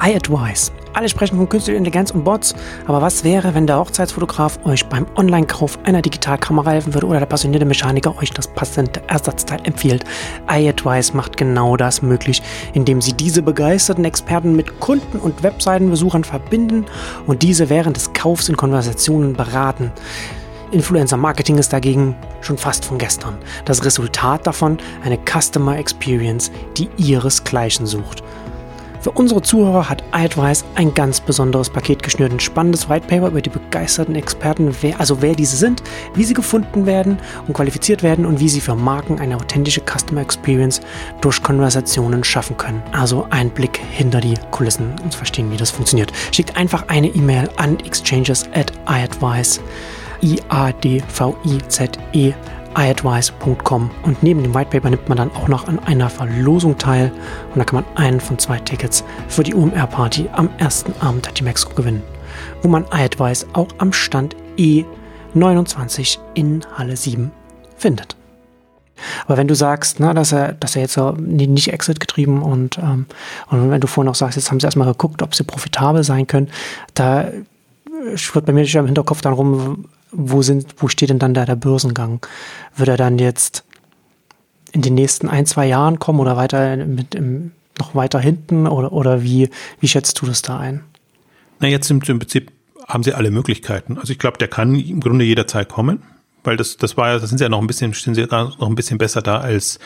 iAdvise. 0.01 0.71
Alle 0.93 1.09
sprechen 1.09 1.37
von 1.37 1.47
künstlicher 1.49 1.77
Intelligenz 1.77 2.11
und 2.11 2.23
Bots, 2.23 2.55
aber 2.85 3.01
was 3.01 3.23
wäre, 3.23 3.53
wenn 3.53 3.67
der 3.67 3.77
Hochzeitsfotograf 3.77 4.59
euch 4.65 4.85
beim 4.85 5.05
Online-Kauf 5.15 5.77
einer 5.83 6.01
Digitalkamera 6.01 6.71
helfen 6.71 6.93
würde 6.93 7.07
oder 7.07 7.19
der 7.19 7.25
passionierte 7.27 7.65
Mechaniker 7.65 8.17
euch 8.17 8.31
das 8.31 8.47
passende 8.47 9.01
Ersatzteil 9.07 9.59
empfiehlt? 9.63 10.05
iAdvise 10.49 11.15
macht 11.15 11.37
genau 11.37 11.77
das 11.77 12.01
möglich, 12.01 12.41
indem 12.73 13.01
sie 13.01 13.13
diese 13.13 13.41
begeisterten 13.41 14.05
Experten 14.05 14.55
mit 14.55 14.79
Kunden 14.79 15.19
und 15.19 15.43
Webseitenbesuchern 15.43 16.23
verbinden 16.23 16.85
und 17.25 17.43
diese 17.43 17.69
während 17.69 17.95
des 17.95 18.13
Kaufs 18.13 18.49
in 18.49 18.57
Konversationen 18.57 19.33
beraten. 19.33 19.91
Influencer 20.71 21.17
Marketing 21.17 21.57
ist 21.57 21.71
dagegen 21.71 22.15
schon 22.41 22.57
fast 22.57 22.83
von 22.83 22.97
gestern. 22.97 23.37
Das 23.65 23.85
Resultat 23.85 24.45
davon 24.45 24.77
eine 25.03 25.17
Customer 25.17 25.77
Experience, 25.77 26.51
die 26.77 26.89
ihresgleichen 26.97 27.85
sucht. 27.85 28.21
Für 29.01 29.11
unsere 29.11 29.41
Zuhörer 29.41 29.89
hat 29.89 30.03
iAdvice 30.13 30.65
ein 30.75 30.93
ganz 30.93 31.21
besonderes 31.21 31.69
Paket 31.69 32.03
geschnürt. 32.03 32.31
Ein 32.31 32.39
spannendes 32.39 32.89
White 32.89 33.07
Paper 33.07 33.27
über 33.27 33.41
die 33.41 33.49
begeisterten 33.49 34.15
Experten, 34.15 34.75
wer, 34.81 34.99
also 34.99 35.21
wer 35.21 35.35
diese 35.35 35.55
sind, 35.55 35.83
wie 36.15 36.23
sie 36.23 36.33
gefunden 36.33 36.85
werden 36.85 37.19
und 37.47 37.53
qualifiziert 37.53 38.03
werden 38.03 38.25
und 38.25 38.39
wie 38.39 38.49
sie 38.49 38.61
für 38.61 38.75
Marken 38.75 39.19
eine 39.19 39.35
authentische 39.35 39.81
Customer 39.81 40.21
Experience 40.21 40.81
durch 41.21 41.41
Konversationen 41.43 42.23
schaffen 42.23 42.57
können. 42.57 42.81
Also 42.91 43.27
ein 43.29 43.49
Blick 43.49 43.79
hinter 43.91 44.19
die 44.19 44.35
Kulissen 44.51 44.95
und 45.03 45.11
zu 45.11 45.17
verstehen, 45.17 45.51
wie 45.51 45.57
das 45.57 45.71
funktioniert. 45.71 46.11
Schickt 46.31 46.57
einfach 46.57 46.87
eine 46.87 47.07
E-Mail 47.07 47.49
an 47.57 47.79
exchanges 47.81 48.45
at 48.53 48.71
iAdvice. 48.87 49.59
I-A-D-V-I-Z-E 50.23 52.33
iadvice.com 52.77 53.89
und 54.03 54.23
neben 54.23 54.43
dem 54.43 54.53
White 54.53 54.69
Paper 54.69 54.89
nimmt 54.89 55.09
man 55.09 55.17
dann 55.17 55.31
auch 55.31 55.47
noch 55.47 55.67
an 55.67 55.79
einer 55.79 56.09
Verlosung 56.09 56.77
teil. 56.77 57.11
Und 57.51 57.57
da 57.57 57.65
kann 57.65 57.83
man 57.83 57.97
einen 57.97 58.19
von 58.19 58.37
zwei 58.37 58.59
Tickets 58.59 59.03
für 59.27 59.43
die 59.43 59.55
UMR-Party 59.55 60.29
am 60.33 60.49
ersten 60.57 60.93
Abend 61.01 61.25
der 61.25 61.33
T-Mexco 61.33 61.73
gewinnen, 61.73 62.03
wo 62.61 62.67
man 62.67 62.85
iAdvice 62.93 63.47
auch 63.53 63.69
am 63.79 63.91
Stand 63.93 64.35
E29 64.57 66.19
in 66.35 66.63
Halle 66.77 66.95
7 66.95 67.31
findet. 67.75 68.15
Aber 69.25 69.37
wenn 69.37 69.47
du 69.47 69.55
sagst, 69.55 69.99
na, 69.99 70.13
dass 70.13 70.31
er, 70.31 70.53
dass 70.53 70.75
er 70.75 70.83
jetzt 70.83 70.93
so 70.93 71.11
nicht 71.11 71.71
Exit 71.71 71.99
getrieben 71.99 72.41
und, 72.41 72.77
ähm, 72.79 73.05
und 73.49 73.69
wenn 73.69 73.81
du 73.81 73.87
vorhin 73.87 74.07
noch 74.07 74.15
sagst, 74.15 74.37
jetzt 74.37 74.49
haben 74.49 74.59
sie 74.59 74.65
erstmal 74.65 74.87
geguckt, 74.87 75.21
ob 75.21 75.35
sie 75.35 75.43
profitabel 75.43 76.03
sein 76.03 76.25
können, 76.25 76.49
da 76.95 77.27
schwirrt 78.15 78.45
bei 78.45 78.53
mir 78.53 78.65
schon 78.65 78.81
im 78.81 78.85
Hinterkopf 78.87 79.21
dann 79.21 79.33
rum, 79.33 79.85
wo 80.17 80.41
sind, 80.41 80.75
wo 80.77 80.87
steht 80.87 81.09
denn 81.09 81.19
dann 81.19 81.35
da 81.35 81.45
der 81.45 81.55
Börsengang? 81.55 82.25
Wird 82.75 82.89
er 82.89 82.97
dann 82.97 83.19
jetzt 83.19 83.63
in 84.71 84.81
den 84.81 84.95
nächsten 84.95 85.29
ein, 85.29 85.45
zwei 85.45 85.67
Jahren 85.67 85.99
kommen 85.99 86.19
oder 86.19 86.35
weiter 86.35 86.75
mit 86.75 87.15
im, 87.15 87.51
noch 87.77 87.93
weiter 87.93 88.19
hinten 88.19 88.67
oder, 88.67 88.91
oder 88.91 89.23
wie, 89.23 89.49
wie 89.79 89.87
schätzt 89.87 90.19
du 90.19 90.25
das 90.25 90.41
da 90.41 90.57
ein? 90.57 90.83
Na, 91.59 91.67
jetzt 91.67 91.89
im, 91.91 92.01
im 92.01 92.19
Prinzip 92.19 92.51
haben 92.87 93.03
sie 93.03 93.13
alle 93.13 93.31
Möglichkeiten. 93.31 93.97
Also 93.97 94.11
ich 94.11 94.19
glaube, 94.19 94.39
der 94.39 94.47
kann 94.47 94.73
im 94.73 94.99
Grunde 95.01 95.23
jederzeit 95.23 95.69
kommen, 95.69 96.01
weil 96.43 96.57
das, 96.57 96.77
das 96.77 96.97
war 96.97 97.09
ja, 97.09 97.19
das 97.19 97.29
sind 97.29 97.37
sie 97.37 97.43
ja 97.43 97.49
noch 97.49 97.61
ein 97.61 97.67
bisschen, 97.67 97.93
sind 97.93 98.15
sie 98.15 98.25
noch 98.25 98.59
ein 98.59 98.75
bisschen 98.75 98.97
besser 98.97 99.21
da 99.21 99.39
als, 99.39 99.77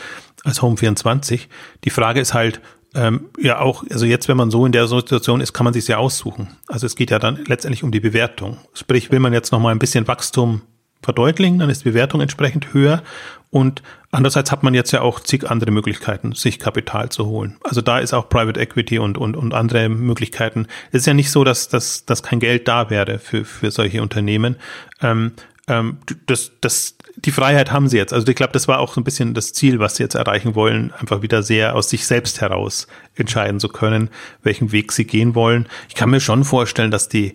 als 0.44 0.62
Home 0.62 0.78
24. 0.78 1.48
Die 1.84 1.90
Frage 1.90 2.20
ist 2.20 2.32
halt, 2.32 2.60
ähm, 2.94 3.30
ja 3.38 3.60
auch, 3.60 3.84
also 3.90 4.04
jetzt, 4.04 4.28
wenn 4.28 4.36
man 4.36 4.50
so 4.50 4.66
in 4.66 4.72
der 4.72 4.86
Situation 4.86 5.40
ist, 5.40 5.52
kann 5.52 5.64
man 5.64 5.72
sich 5.72 5.88
ja 5.88 5.98
aussuchen. 5.98 6.48
Also 6.66 6.86
es 6.86 6.96
geht 6.96 7.10
ja 7.10 7.18
dann 7.18 7.38
letztendlich 7.46 7.82
um 7.82 7.90
die 7.90 8.00
Bewertung. 8.00 8.58
Sprich, 8.74 9.10
will 9.10 9.20
man 9.20 9.32
jetzt 9.32 9.52
noch 9.52 9.60
mal 9.60 9.70
ein 9.70 9.78
bisschen 9.78 10.06
Wachstum 10.08 10.62
verdeutlichen, 11.02 11.58
dann 11.58 11.70
ist 11.70 11.84
die 11.84 11.90
Bewertung 11.90 12.20
entsprechend 12.20 12.72
höher. 12.74 13.02
Und 13.50 13.82
andererseits 14.10 14.50
hat 14.50 14.62
man 14.62 14.72
jetzt 14.72 14.92
ja 14.92 15.02
auch 15.02 15.20
zig 15.20 15.50
andere 15.50 15.72
Möglichkeiten, 15.72 16.32
sich 16.32 16.58
Kapital 16.58 17.10
zu 17.10 17.26
holen. 17.26 17.56
Also 17.64 17.80
da 17.80 17.98
ist 17.98 18.14
auch 18.14 18.28
Private 18.28 18.58
Equity 18.58 18.98
und, 18.98 19.18
und, 19.18 19.36
und 19.36 19.52
andere 19.52 19.88
Möglichkeiten. 19.88 20.66
Es 20.90 21.00
ist 21.00 21.06
ja 21.06 21.14
nicht 21.14 21.30
so, 21.30 21.44
dass, 21.44 21.68
dass, 21.68 22.06
dass 22.06 22.22
kein 22.22 22.40
Geld 22.40 22.68
da 22.68 22.88
wäre 22.88 23.18
für, 23.18 23.44
für 23.44 23.70
solche 23.70 24.00
Unternehmen. 24.00 24.56
Ähm, 25.02 25.32
ähm, 25.68 25.98
das, 26.26 26.52
das, 26.60 26.96
die 27.16 27.30
Freiheit 27.30 27.72
haben 27.72 27.88
sie 27.88 27.96
jetzt. 27.96 28.12
Also 28.12 28.26
ich 28.26 28.36
glaube, 28.36 28.52
das 28.52 28.68
war 28.68 28.78
auch 28.78 28.94
so 28.94 29.00
ein 29.00 29.04
bisschen 29.04 29.34
das 29.34 29.52
Ziel, 29.52 29.78
was 29.78 29.96
sie 29.96 30.02
jetzt 30.02 30.14
erreichen 30.14 30.54
wollen, 30.54 30.92
einfach 30.92 31.22
wieder 31.22 31.42
sehr 31.42 31.74
aus 31.74 31.90
sich 31.90 32.06
selbst 32.06 32.40
heraus 32.40 32.86
entscheiden 33.14 33.60
zu 33.60 33.68
können, 33.68 34.10
welchen 34.42 34.72
Weg 34.72 34.92
sie 34.92 35.04
gehen 35.04 35.34
wollen. 35.34 35.66
Ich 35.88 35.94
kann 35.94 36.10
mir 36.10 36.20
schon 36.20 36.44
vorstellen, 36.44 36.90
dass 36.90 37.08
die, 37.08 37.34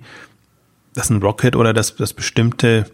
dass 0.93 1.09
ein 1.09 1.21
Rocket 1.21 1.55
oder 1.55 1.73
das, 1.73 1.95
das 1.95 2.13
bestimmte 2.13 2.85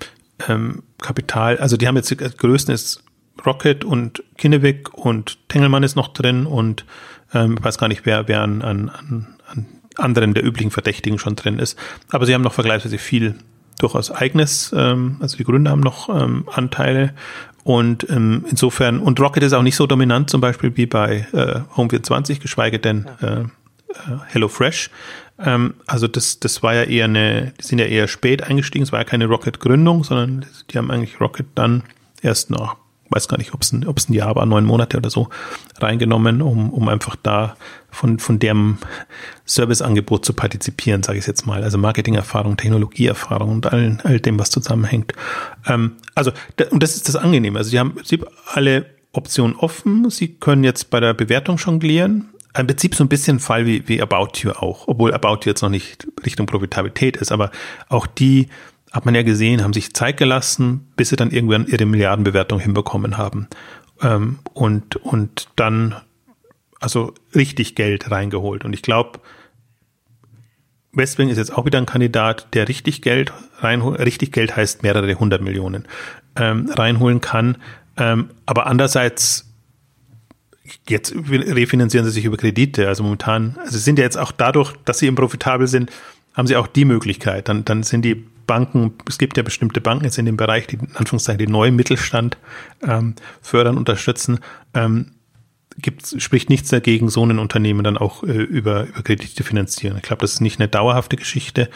ähm, 0.48 0.84
Kapital, 1.02 1.58
also 1.58 1.78
die 1.78 1.88
haben 1.88 1.96
jetzt 1.96 2.14
das 2.20 2.38
größten 2.38 2.74
ist 2.74 3.04
Rocket 3.46 3.84
und 3.84 4.24
Kinnevik 4.38 4.94
und 4.94 5.38
Tengelmann 5.50 5.84
ist 5.84 5.96
noch 5.96 6.10
drin 6.10 6.46
und 6.46 6.86
ähm, 7.34 7.56
ich 7.58 7.64
weiß 7.64 7.78
gar 7.78 7.88
nicht, 7.88 8.06
wer, 8.06 8.28
wer 8.28 8.42
an, 8.42 8.62
an, 8.62 8.90
an 8.90 9.68
anderen 9.96 10.34
der 10.34 10.46
üblichen 10.46 10.72
Verdächtigen 10.72 11.20
schon 11.20 11.36
drin 11.36 11.60
ist. 11.60 11.78
Aber 12.12 12.26
sie 12.26 12.34
haben 12.34 12.42
noch 12.42 12.54
vergleichsweise 12.54 12.98
viel 12.98 13.36
durchaus 13.80 14.12
eigenes, 14.12 14.74
ähm, 14.76 15.18
also 15.20 15.38
die 15.38 15.44
Gründer 15.44 15.72
haben 15.72 15.82
noch 15.82 16.10
ähm, 16.10 16.48
Anteile. 16.52 17.14
Und 17.64 18.10
ähm, 18.10 18.46
insofern, 18.50 19.00
und 19.00 19.20
Rocket 19.20 19.44
ist 19.44 19.54
auch 19.54 19.62
nicht 19.62 19.78
so 19.78 19.88
dominant 19.88 20.30
zum 20.30 20.42
Beispiel 20.42 20.76
wie 20.76 20.86
bei 20.86 21.28
äh, 21.32 21.62
Home 21.78 21.90
24, 21.90 22.42
geschweige 22.42 22.78
denn 22.78 23.08
äh, 23.22 23.42
äh, 23.42 23.46
HelloFresh. 24.28 24.90
Ähm, 25.40 25.76
also 25.88 26.08
das, 26.08 26.40
das 26.40 26.62
war 26.62 26.74
ja 26.74 26.84
eher 26.84 27.06
eine, 27.06 27.54
die 27.60 27.66
sind 27.66 27.80
ja 27.80 27.86
eher 27.86 28.08
spät 28.08 28.44
eingestiegen, 28.44 28.84
es 28.84 28.92
war 28.92 29.00
ja 29.00 29.06
keine 29.06 29.28
Rocket-Gründung, 29.28 30.04
sondern 30.04 30.46
die 30.70 30.78
haben 30.78 30.92
eigentlich 30.92 31.22
Rocket 31.22 31.48
dann 31.56 31.84
erst 32.22 32.50
nach 32.50 32.76
weiß 33.14 33.28
gar 33.28 33.38
nicht, 33.38 33.54
ob 33.54 33.62
es 33.62 33.72
ein, 33.72 33.88
ob 33.88 33.98
es 33.98 34.10
ein 34.10 34.14
Jahr 34.14 34.36
war, 34.36 34.46
neun 34.46 34.66
Monate 34.66 34.98
oder 34.98 35.10
so, 35.10 35.30
reingenommen, 35.80 36.42
um, 36.42 36.72
um 36.72 36.88
einfach 36.90 37.16
da 37.22 37.56
von, 37.92 38.20
von 38.20 38.40
dem 38.40 38.78
Serviceangebot 39.46 40.26
zu 40.26 40.34
partizipieren, 40.34 41.04
sage 41.04 41.20
ich 41.20 41.28
jetzt 41.28 41.46
mal. 41.46 41.64
Also 41.64 41.78
Marketingerfahrung, 41.78 42.58
Technologieerfahrung 42.58 43.50
und 43.50 43.72
all, 43.72 43.98
all 44.04 44.20
dem, 44.20 44.40
was 44.40 44.50
zusammenhängt. 44.50 45.14
Ähm, 45.68 45.94
also, 46.16 46.32
und 46.72 46.82
das 46.82 46.96
ist 46.96 47.08
das 47.08 47.16
Angenehme. 47.16 47.60
Also, 47.60 47.70
sie 47.72 47.80
haben 47.80 47.96
sie 48.04 48.20
alle 48.48 48.86
Optionen 49.12 49.56
offen. 49.56 50.10
Sie 50.10 50.30
können 50.30 50.64
jetzt 50.64 50.90
bei 50.90 51.00
der 51.00 51.14
Bewertung 51.14 51.58
jonglieren. 51.58 52.30
Im 52.58 52.68
Prinzip 52.68 52.94
so 52.94 53.04
ein 53.04 53.10
bisschen 53.10 53.40
Fall 53.40 53.66
wie, 53.66 53.88
wie 53.88 54.02
About 54.02 54.30
You 54.36 54.52
auch, 54.52 54.88
obwohl 54.88 55.14
About 55.14 55.40
You 55.44 55.52
jetzt 55.52 55.62
noch 55.62 55.70
nicht 55.70 56.08
Richtung 56.24 56.46
Profitabilität 56.46 57.18
ist, 57.18 57.32
aber 57.32 57.52
auch 57.90 58.06
die 58.06 58.48
hat 58.94 59.06
man 59.06 59.16
ja 59.16 59.24
gesehen, 59.24 59.64
haben 59.64 59.74
sich 59.74 59.94
Zeit 59.94 60.18
gelassen, 60.18 60.88
bis 60.96 61.10
sie 61.10 61.16
dann 61.16 61.32
irgendwann 61.32 61.66
ihre 61.66 61.86
Milliardenbewertung 61.86 62.60
hinbekommen 62.60 63.18
haben. 63.18 63.48
Ähm, 64.02 64.40
und, 64.54 64.96
und 64.98 65.50
dann 65.56 65.96
also 66.80 67.14
richtig 67.34 67.76
Geld 67.76 68.12
reingeholt. 68.12 68.64
Und 68.66 68.74
ich 68.74 68.84
glaube, 68.84 69.20
Westwing 70.92 71.30
ist 71.30 71.38
jetzt 71.38 71.58
auch 71.58 71.66
wieder 71.66 71.80
ein 71.80 71.88
Kandidat, 71.88 72.54
der 72.54 72.68
richtig 72.68 73.02
Geld 73.02 73.34
reinholt. 73.60 74.00
Richtig 74.00 74.32
Geld 74.32 74.56
heißt 74.56 74.84
mehrere 74.84 75.16
hundert 75.16 75.42
Millionen 75.42 75.88
ähm, 76.36 76.70
reinholen 76.70 77.20
kann. 77.20 77.58
Ähm, 77.98 78.30
aber 78.46 78.68
andererseits 78.68 79.50
jetzt 80.88 81.16
refinanzieren 81.16 82.06
sie 82.06 82.12
sich 82.12 82.26
über 82.26 82.38
Kredite. 82.38 82.88
Also 82.88 83.02
momentan, 83.02 83.58
also 83.60 83.80
sind 83.80 83.98
ja 83.98 84.06
jetzt 84.06 84.18
auch 84.18 84.32
dadurch, 84.32 84.74
dass 84.86 85.00
sie 85.00 85.08
eben 85.08 85.16
profitabel 85.16 85.68
sind, 85.68 85.92
haben 86.36 86.48
sie 86.48 86.58
auch 86.58 86.68
die 86.68 86.86
Möglichkeit. 86.86 87.50
Dann, 87.50 87.66
dann 87.66 87.82
sind 87.82 88.04
die 88.04 88.26
Banken, 88.46 88.94
es 89.08 89.18
gibt 89.18 89.38
ja 89.38 89.44
bestimmte 89.44 89.82
Banken 89.82 90.06
jetzt 90.06 90.18
in 90.18 90.26
dem 90.26 90.38
Bereich, 90.38 90.68
die 90.68 90.76
in 90.76 90.96
Anführungszeichen 90.96 91.40
den 91.40 91.52
neuen 91.52 91.76
Mittelstand 91.76 92.38
ähm, 92.82 93.16
fördern, 93.42 93.78
unterstützen. 93.78 94.40
Ähm, 94.74 95.12
gibt, 95.78 96.22
spricht 96.22 96.50
nichts 96.50 96.70
dagegen, 96.70 97.10
so 97.10 97.26
ein 97.26 97.40
Unternehmen 97.40 97.84
dann 97.84 97.98
auch 97.98 98.24
äh, 98.24 98.32
über, 98.32 98.84
über 98.84 99.02
Kredite 99.02 99.44
finanzieren. 99.44 99.98
Ich 99.98 100.04
glaube, 100.04 100.22
das 100.22 100.34
ist 100.34 100.42
nicht 100.42 100.60
eine 100.60 100.68
dauerhafte 100.68 101.16
Geschichte, 101.16 101.70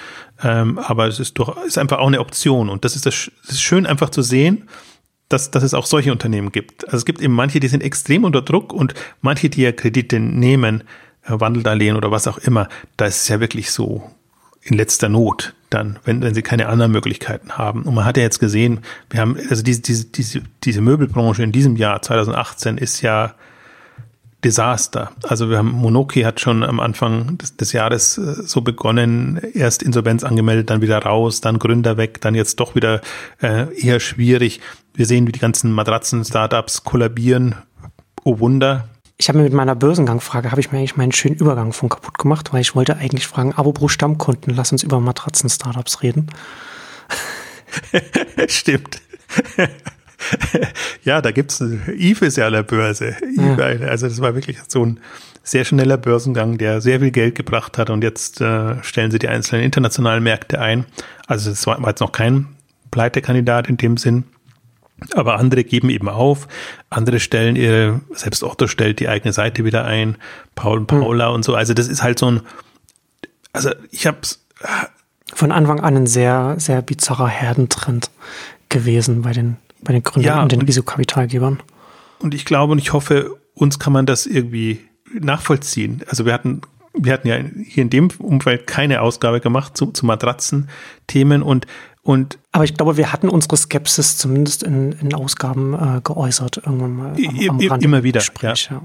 ähm, 0.43 0.77
aber 0.77 1.07
es 1.07 1.19
ist 1.19 1.39
doch, 1.39 1.63
ist 1.65 1.77
einfach 1.77 1.99
auch 1.99 2.07
eine 2.07 2.19
Option. 2.19 2.69
Und 2.69 2.85
das 2.85 2.95
ist 2.95 3.05
das, 3.05 3.31
das 3.45 3.55
ist 3.55 3.61
schön 3.61 3.85
einfach 3.85 4.09
zu 4.09 4.21
sehen, 4.21 4.69
dass, 5.29 5.51
dass 5.51 5.63
es 5.63 5.73
auch 5.73 5.85
solche 5.85 6.11
Unternehmen 6.11 6.51
gibt. 6.51 6.85
Also 6.85 6.97
es 6.97 7.05
gibt 7.05 7.21
eben 7.21 7.33
manche, 7.33 7.59
die 7.59 7.67
sind 7.67 7.83
extrem 7.83 8.23
unter 8.23 8.41
Druck 8.41 8.71
und 8.73 8.93
manche, 9.21 9.49
die 9.49 9.61
ja 9.61 9.71
Kredite 9.71 10.19
nehmen, 10.19 10.83
äh, 11.23 11.39
Wandeldarlehen 11.39 11.97
oder 11.97 12.11
was 12.11 12.27
auch 12.27 12.37
immer, 12.37 12.69
da 12.95 13.05
ist 13.05 13.23
es 13.23 13.27
ja 13.27 13.39
wirklich 13.39 13.71
so 13.71 14.09
in 14.67 14.77
letzter 14.77 15.09
Not 15.09 15.53
dann, 15.69 15.99
wenn, 16.05 16.21
wenn 16.21 16.33
sie 16.33 16.41
keine 16.41 16.67
anderen 16.67 16.91
Möglichkeiten 16.91 17.53
haben. 17.57 17.83
Und 17.83 17.93
man 17.93 18.05
hat 18.05 18.17
ja 18.17 18.23
jetzt 18.23 18.39
gesehen, 18.39 18.79
wir 19.09 19.19
haben, 19.19 19.37
also 19.49 19.63
diese, 19.63 19.81
diese, 19.81 20.05
diese, 20.05 20.41
diese 20.63 20.81
Möbelbranche 20.81 21.43
in 21.43 21.51
diesem 21.51 21.75
Jahr, 21.75 22.01
2018, 22.01 22.77
ist 22.77 23.01
ja 23.01 23.33
Desaster. 24.43 25.11
Also 25.23 25.49
wir 25.49 25.57
haben, 25.57 25.71
Monoki 25.71 26.21
hat 26.21 26.39
schon 26.39 26.63
am 26.63 26.79
Anfang 26.79 27.37
des, 27.37 27.57
des 27.57 27.73
Jahres 27.73 28.17
äh, 28.17 28.43
so 28.43 28.61
begonnen, 28.61 29.41
erst 29.53 29.83
Insolvenz 29.83 30.23
angemeldet, 30.23 30.69
dann 30.69 30.81
wieder 30.81 30.99
raus, 30.99 31.41
dann 31.41 31.59
Gründer 31.59 31.97
weg, 31.97 32.21
dann 32.21 32.35
jetzt 32.35 32.59
doch 32.59 32.75
wieder 32.75 33.01
äh, 33.41 33.73
eher 33.77 33.99
schwierig. 33.99 34.61
Wir 34.93 35.05
sehen, 35.05 35.27
wie 35.27 35.31
die 35.31 35.39
ganzen 35.39 35.71
Matratzen-Startups 35.73 36.83
kollabieren. 36.83 37.55
Oh 38.23 38.39
Wunder, 38.39 38.87
ich 39.17 39.29
habe 39.29 39.39
mir 39.39 39.45
mit 39.45 39.53
meiner 39.53 39.75
Börsengangfrage, 39.75 40.51
habe 40.51 40.61
ich 40.61 40.71
mir 40.71 40.77
eigentlich 40.77 40.95
meinen 40.95 41.11
schönen 41.11 41.35
Übergang 41.35 41.73
von 41.73 41.89
kaputt 41.89 42.17
gemacht, 42.17 42.53
weil 42.53 42.61
ich 42.61 42.75
wollte 42.75 42.97
eigentlich 42.97 43.27
fragen, 43.27 43.53
Abo 43.53 43.73
pro 43.73 43.87
Stammkunden, 43.87 44.53
lass 44.53 44.71
uns 44.71 44.83
über 44.83 44.99
Matratzen-Startups 44.99 46.03
reden. 46.03 46.27
Stimmt. 48.47 49.01
ja, 51.03 51.21
da 51.21 51.31
gibt's 51.31 51.61
Eve 51.61 52.25
ist 52.25 52.37
ja 52.37 52.47
an 52.47 52.53
der 52.53 52.63
Börse. 52.63 53.15
Ja. 53.35 53.55
Also 53.87 54.07
das 54.07 54.21
war 54.21 54.35
wirklich 54.35 54.59
so 54.67 54.85
ein 54.85 54.99
sehr 55.43 55.65
schneller 55.65 55.97
Börsengang, 55.97 56.57
der 56.57 56.81
sehr 56.81 56.99
viel 56.99 57.11
Geld 57.11 57.35
gebracht 57.35 57.77
hat 57.77 57.89
und 57.89 58.03
jetzt 58.03 58.41
äh, 58.41 58.83
stellen 58.83 59.11
sie 59.11 59.19
die 59.19 59.29
einzelnen 59.29 59.63
internationalen 59.63 60.23
Märkte 60.23 60.59
ein. 60.59 60.85
Also 61.25 61.49
es 61.49 61.65
war 61.65 61.79
jetzt 61.87 62.01
noch 62.01 62.11
kein 62.11 62.47
Pleitekandidat 62.91 63.67
in 63.67 63.77
dem 63.77 63.97
Sinn. 63.97 64.25
Aber 65.13 65.37
andere 65.37 65.63
geben 65.63 65.89
eben 65.89 66.09
auf, 66.09 66.47
andere 66.89 67.19
stellen 67.19 67.55
ihre, 67.55 68.01
selbst 68.13 68.43
Otto 68.43 68.67
stellt 68.67 68.99
die 68.99 69.07
eigene 69.07 69.31
Seite 69.31 69.63
wieder 69.63 69.85
ein, 69.85 70.17
Paul 70.55 70.79
und 70.79 70.87
Paula 70.87 71.29
mhm. 71.29 71.35
und 71.35 71.45
so. 71.45 71.55
Also 71.55 71.73
das 71.73 71.87
ist 71.87 72.01
halt 72.01 72.17
so 72.17 72.31
ein, 72.31 72.41
also 73.53 73.71
ich 73.91 74.07
hab's. 74.07 74.43
Von 75.33 75.51
Anfang 75.51 75.81
an 75.81 75.95
ein 75.95 76.07
sehr, 76.07 76.55
sehr 76.57 76.81
bizarrer 76.81 77.27
Herdentrend 77.27 78.09
gewesen 78.69 79.21
bei 79.21 79.33
den, 79.33 79.57
bei 79.81 79.93
den 79.93 80.01
Gründern 80.01 80.37
ja, 80.37 80.41
und 80.41 80.51
den 80.51 80.61
Risikokapitalgebern. 80.61 81.59
Und 82.19 82.33
ich 82.33 82.45
glaube 82.45 82.71
und 82.71 82.79
ich 82.79 82.93
hoffe, 82.93 83.35
uns 83.53 83.77
kann 83.77 83.93
man 83.93 84.05
das 84.05 84.25
irgendwie 84.25 84.79
nachvollziehen. 85.13 86.03
Also 86.07 86.25
wir 86.25 86.33
hatten 86.33 86.61
wir 86.99 87.13
hatten 87.13 87.27
ja 87.27 87.37
hier 87.63 87.83
in 87.83 87.89
dem 87.89 88.09
Umfeld 88.19 88.67
keine 88.67 89.01
Ausgabe 89.01 89.39
gemacht 89.39 89.77
zu, 89.77 89.91
zu 89.91 90.05
Matratzen-Themen 90.05 91.43
und 91.43 91.67
und 92.07 92.39
Aber 92.53 92.63
ich 92.63 92.73
glaube, 92.73 92.95
wir 92.95 93.11
hatten 93.11 93.27
unsere 93.27 93.57
Skepsis 93.57 94.15
zumindest 94.15 94.63
in, 94.63 94.93
in 94.93 95.13
Ausgaben 95.13 95.73
äh, 95.73 95.99
geäußert, 96.01 96.55
irgendwann 96.55 96.95
mal. 96.95 97.15
Am, 97.49 97.59
am 97.69 97.81
immer 97.81 98.01
wieder. 98.01 98.21
Gespräch, 98.21 98.69
ja. 98.71 98.77
ja. 98.77 98.83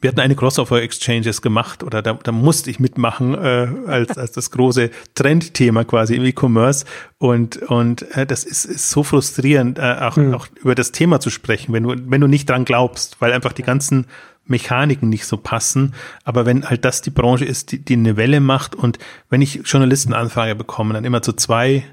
Wir 0.00 0.08
hatten 0.08 0.18
eine 0.18 0.34
Crossover-Exchanges 0.34 1.42
gemacht 1.42 1.84
oder 1.84 2.02
da, 2.02 2.14
da 2.14 2.32
musste 2.32 2.70
ich 2.70 2.80
mitmachen 2.80 3.34
äh, 3.34 3.68
als, 3.86 4.18
als 4.18 4.32
das 4.32 4.50
große 4.50 4.90
Trendthema 5.14 5.84
quasi 5.84 6.16
im 6.16 6.24
E-Commerce. 6.24 6.86
Und, 7.18 7.58
und 7.58 8.02
äh, 8.16 8.26
das 8.26 8.42
ist, 8.42 8.64
ist 8.64 8.90
so 8.90 9.04
frustrierend, 9.04 9.78
äh, 9.78 9.98
auch, 10.00 10.16
hm. 10.16 10.34
auch 10.34 10.48
über 10.60 10.74
das 10.74 10.90
Thema 10.90 11.20
zu 11.20 11.30
sprechen, 11.30 11.72
wenn 11.72 11.84
du, 11.84 11.94
wenn 12.10 12.20
du 12.20 12.26
nicht 12.26 12.50
dran 12.50 12.64
glaubst, 12.64 13.20
weil 13.20 13.32
einfach 13.32 13.52
die 13.52 13.62
ganzen 13.62 14.06
Mechaniken 14.44 15.08
nicht 15.08 15.24
so 15.24 15.36
passen. 15.36 15.94
Aber 16.24 16.46
wenn 16.46 16.68
halt 16.68 16.84
das 16.84 17.00
die 17.00 17.10
Branche 17.10 17.44
ist, 17.44 17.70
die, 17.70 17.78
die 17.78 17.94
eine 17.94 18.16
Welle 18.16 18.40
macht 18.40 18.74
und 18.74 18.98
wenn 19.30 19.40
ich 19.40 19.62
Journalistenanfrage 19.64 20.56
bekomme, 20.56 20.94
dann 20.94 21.04
immer 21.04 21.22
zu 21.22 21.32
zwei 21.32 21.84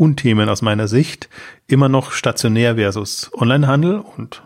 Unthemen 0.00 0.48
aus 0.48 0.62
meiner 0.62 0.88
Sicht. 0.88 1.28
Immer 1.66 1.90
noch 1.90 2.12
stationär 2.12 2.76
versus 2.76 3.30
Onlinehandel 3.34 4.02
und 4.16 4.42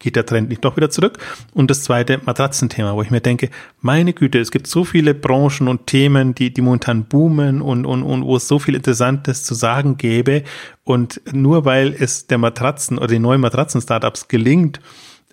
geht 0.00 0.16
der 0.16 0.26
Trend 0.26 0.48
nicht 0.48 0.64
doch 0.64 0.76
wieder 0.76 0.90
zurück? 0.90 1.18
Und 1.54 1.70
das 1.70 1.84
zweite 1.84 2.20
Matratzenthema, 2.24 2.94
wo 2.94 3.02
ich 3.02 3.10
mir 3.12 3.20
denke, 3.20 3.50
meine 3.80 4.12
Güte, 4.12 4.40
es 4.40 4.50
gibt 4.50 4.66
so 4.66 4.84
viele 4.84 5.14
Branchen 5.14 5.68
und 5.68 5.86
Themen, 5.86 6.34
die, 6.34 6.52
die 6.52 6.60
momentan 6.60 7.04
boomen 7.04 7.62
und, 7.62 7.86
und, 7.86 8.02
und 8.02 8.24
wo 8.24 8.36
es 8.36 8.48
so 8.48 8.58
viel 8.58 8.74
Interessantes 8.74 9.44
zu 9.44 9.54
sagen 9.54 9.96
gäbe. 9.96 10.42
Und 10.82 11.20
nur 11.32 11.64
weil 11.64 11.94
es 11.96 12.26
der 12.26 12.38
Matratzen 12.38 12.98
oder 12.98 13.06
den 13.06 13.22
neuen 13.22 13.40
Matratzen-Startups 13.40 14.26
gelingt, 14.26 14.80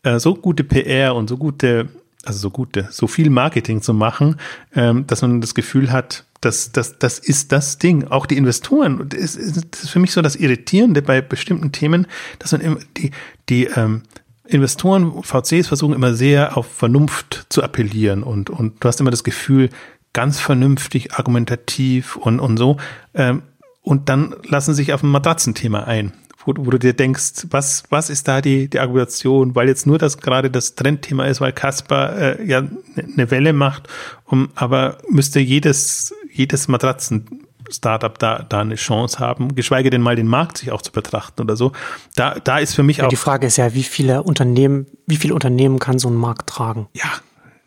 äh, 0.03 0.19
so 0.19 0.35
gute 0.35 0.63
PR 0.63 1.15
und 1.15 1.27
so 1.27 1.37
gute, 1.37 1.89
also 2.23 2.37
so 2.37 2.51
gute, 2.51 2.87
so 2.91 3.07
viel 3.07 3.31
Marketing 3.31 3.81
zu 3.81 3.95
machen, 3.95 4.35
ähm, 4.75 5.07
dass 5.07 5.23
man 5.23 5.41
das 5.41 5.55
Gefühl 5.55 5.91
hat, 5.91 6.25
das, 6.41 6.71
das, 6.71 6.97
das 6.99 7.19
ist 7.19 7.51
das 7.51 7.77
Ding. 7.77 8.07
Auch 8.07 8.25
die 8.25 8.37
Investoren, 8.37 9.07
das 9.09 9.35
ist, 9.35 9.67
das 9.71 9.83
ist 9.83 9.89
für 9.89 9.99
mich 9.99 10.11
so 10.11 10.21
das 10.21 10.35
Irritierende 10.35 11.01
bei 11.01 11.21
bestimmten 11.21 11.71
Themen, 11.71 12.07
dass 12.39 12.51
man 12.51 12.61
immer 12.61 12.79
die, 12.97 13.11
die 13.49 13.65
ähm, 13.65 14.03
Investoren, 14.45 15.23
VCs 15.23 15.67
versuchen 15.67 15.93
immer 15.93 16.13
sehr 16.13 16.57
auf 16.57 16.67
Vernunft 16.67 17.45
zu 17.49 17.63
appellieren 17.63 18.23
und, 18.23 18.49
und 18.49 18.83
du 18.83 18.87
hast 18.87 18.99
immer 18.99 19.11
das 19.11 19.23
Gefühl, 19.23 19.69
ganz 20.13 20.39
vernünftig, 20.39 21.13
argumentativ 21.13 22.17
und, 22.17 22.39
und 22.39 22.57
so. 22.57 22.77
Ähm, 23.13 23.43
und 23.81 24.09
dann 24.09 24.35
lassen 24.43 24.73
sich 24.73 24.93
auf 24.93 25.03
ein 25.03 25.09
Matratzenthema 25.09 25.83
ein 25.83 26.11
wo, 26.45 26.53
wo 26.57 26.71
du 26.71 26.79
dir 26.79 26.93
denkst, 26.93 27.47
was, 27.49 27.83
was 27.89 28.09
ist 28.09 28.27
da 28.27 28.41
die, 28.41 28.69
die 28.69 28.79
Argumentation, 28.79 29.55
weil 29.55 29.67
jetzt 29.67 29.87
nur 29.87 29.97
das 29.97 30.17
gerade 30.17 30.49
das 30.49 30.75
Trendthema 30.75 31.25
ist, 31.25 31.41
weil 31.41 31.53
Casper 31.53 32.39
äh, 32.39 32.45
ja 32.45 32.63
eine 32.95 33.31
Welle 33.31 33.53
macht, 33.53 33.87
um, 34.25 34.49
aber 34.55 34.97
müsste 35.09 35.39
jedes, 35.39 36.13
jedes 36.31 36.67
Matratzen 36.67 37.45
Startup 37.69 38.17
da, 38.17 38.45
da 38.47 38.61
eine 38.61 38.75
Chance 38.75 39.19
haben, 39.19 39.55
geschweige 39.55 39.89
denn 39.89 40.01
mal 40.01 40.15
den 40.15 40.27
Markt 40.27 40.57
sich 40.57 40.71
auch 40.71 40.81
zu 40.81 40.91
betrachten 40.91 41.41
oder 41.41 41.55
so. 41.55 41.71
Da, 42.15 42.35
da 42.43 42.57
ist 42.57 42.73
für 42.73 42.83
mich 42.83 42.97
ja, 42.97 43.05
auch. 43.05 43.09
Die 43.09 43.15
Frage 43.15 43.47
ist 43.47 43.57
ja, 43.57 43.73
wie 43.73 43.83
viele 43.83 44.23
Unternehmen, 44.23 44.87
wie 45.07 45.15
viele 45.15 45.33
Unternehmen 45.33 45.79
kann 45.79 45.99
so 45.99 46.09
ein 46.09 46.15
Markt 46.15 46.49
tragen? 46.49 46.87
Ja, 46.93 47.11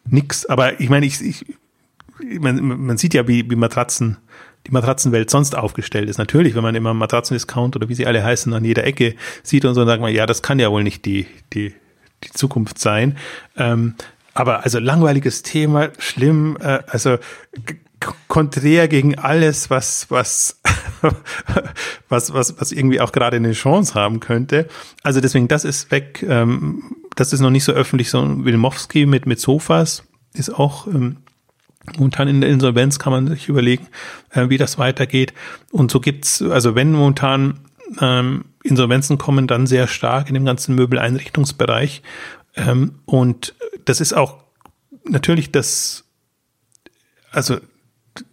nix. 0.04 0.46
Aber 0.46 0.80
ich 0.80 0.90
meine, 0.90 1.06
ich, 1.06 1.22
ich 1.22 1.46
man, 2.40 2.62
man 2.62 2.98
sieht 2.98 3.14
ja, 3.14 3.26
wie, 3.28 3.50
wie 3.50 3.56
Matratzen 3.56 4.18
die 4.66 4.70
Matratzenwelt 4.70 5.28
sonst 5.28 5.54
aufgestellt 5.56 6.08
ist. 6.08 6.18
Natürlich, 6.18 6.54
wenn 6.54 6.62
man 6.62 6.74
immer 6.74 6.94
Matratzendiscount 6.94 7.76
oder 7.76 7.88
wie 7.88 7.94
sie 7.94 8.06
alle 8.06 8.24
heißen 8.24 8.52
an 8.54 8.64
jeder 8.64 8.84
Ecke 8.84 9.14
sieht 9.42 9.64
und 9.66 9.74
so, 9.74 9.82
dann 9.82 9.88
sagt 9.88 10.00
man, 10.00 10.12
ja, 10.12 10.24
das 10.24 10.42
kann 10.42 10.58
ja 10.58 10.70
wohl 10.70 10.82
nicht 10.82 11.04
die, 11.04 11.26
die, 11.52 11.74
die 12.22 12.30
Zukunft 12.30 12.78
sein. 12.78 13.18
Ähm, 13.56 13.94
aber 14.32 14.64
also 14.64 14.78
langweiliges 14.78 15.42
Thema, 15.42 15.90
schlimm, 15.98 16.56
äh, 16.60 16.80
also 16.86 17.18
konträr 18.28 18.88
gegen 18.88 19.18
alles, 19.18 19.70
was, 19.70 20.10
was, 20.10 20.60
was, 22.08 22.32
was, 22.32 22.60
was 22.60 22.72
irgendwie 22.72 23.00
auch 23.00 23.12
gerade 23.12 23.36
eine 23.36 23.52
Chance 23.52 23.94
haben 23.94 24.20
könnte. 24.20 24.68
Also 25.02 25.20
deswegen, 25.20 25.48
das 25.48 25.64
ist 25.64 25.90
weg. 25.90 26.24
Ähm, 26.28 26.96
das 27.16 27.32
ist 27.32 27.40
noch 27.40 27.50
nicht 27.50 27.64
so 27.64 27.72
öffentlich, 27.72 28.10
so 28.10 28.44
Wilmowski 28.44 29.06
mit, 29.06 29.26
mit 29.26 29.40
Sofas 29.40 30.02
ist 30.32 30.50
auch 30.50 30.88
ähm, 30.88 31.18
Momentan 31.96 32.28
in 32.28 32.40
der 32.40 32.50
Insolvenz 32.50 32.98
kann 32.98 33.12
man 33.12 33.28
sich 33.28 33.48
überlegen, 33.48 33.86
äh, 34.30 34.48
wie 34.48 34.56
das 34.56 34.78
weitergeht. 34.78 35.34
Und 35.70 35.90
so 35.90 36.00
gibt's, 36.00 36.40
also 36.40 36.74
wenn 36.74 36.92
momentan 36.92 37.60
ähm, 38.00 38.46
Insolvenzen 38.62 39.18
kommen, 39.18 39.46
dann 39.46 39.66
sehr 39.66 39.86
stark 39.86 40.28
in 40.28 40.34
dem 40.34 40.46
ganzen 40.46 40.74
Möbeleinrichtungsbereich. 40.74 42.02
Ähm, 42.56 43.00
und 43.04 43.54
das 43.84 44.00
ist 44.00 44.14
auch 44.14 44.38
natürlich 45.04 45.52
das, 45.52 46.04
also 47.30 47.58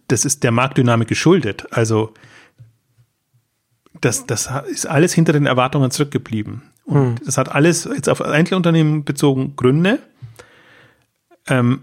das 0.08 0.24
ist 0.24 0.42
der 0.42 0.52
Marktdynamik 0.52 1.08
geschuldet. 1.08 1.66
Also 1.70 2.12
das, 4.00 4.26
das 4.26 4.50
ist 4.70 4.86
alles 4.86 5.12
hinter 5.12 5.32
den 5.32 5.46
Erwartungen 5.46 5.90
zurückgeblieben. 5.90 6.62
Und 6.84 7.20
hm. 7.20 7.24
das 7.24 7.38
hat 7.38 7.50
alles 7.50 7.84
jetzt 7.84 8.08
auf 8.08 8.20
Einzelunternehmen 8.20 9.04
bezogen 9.04 9.56
Gründe. 9.56 10.00
Ähm, 11.46 11.82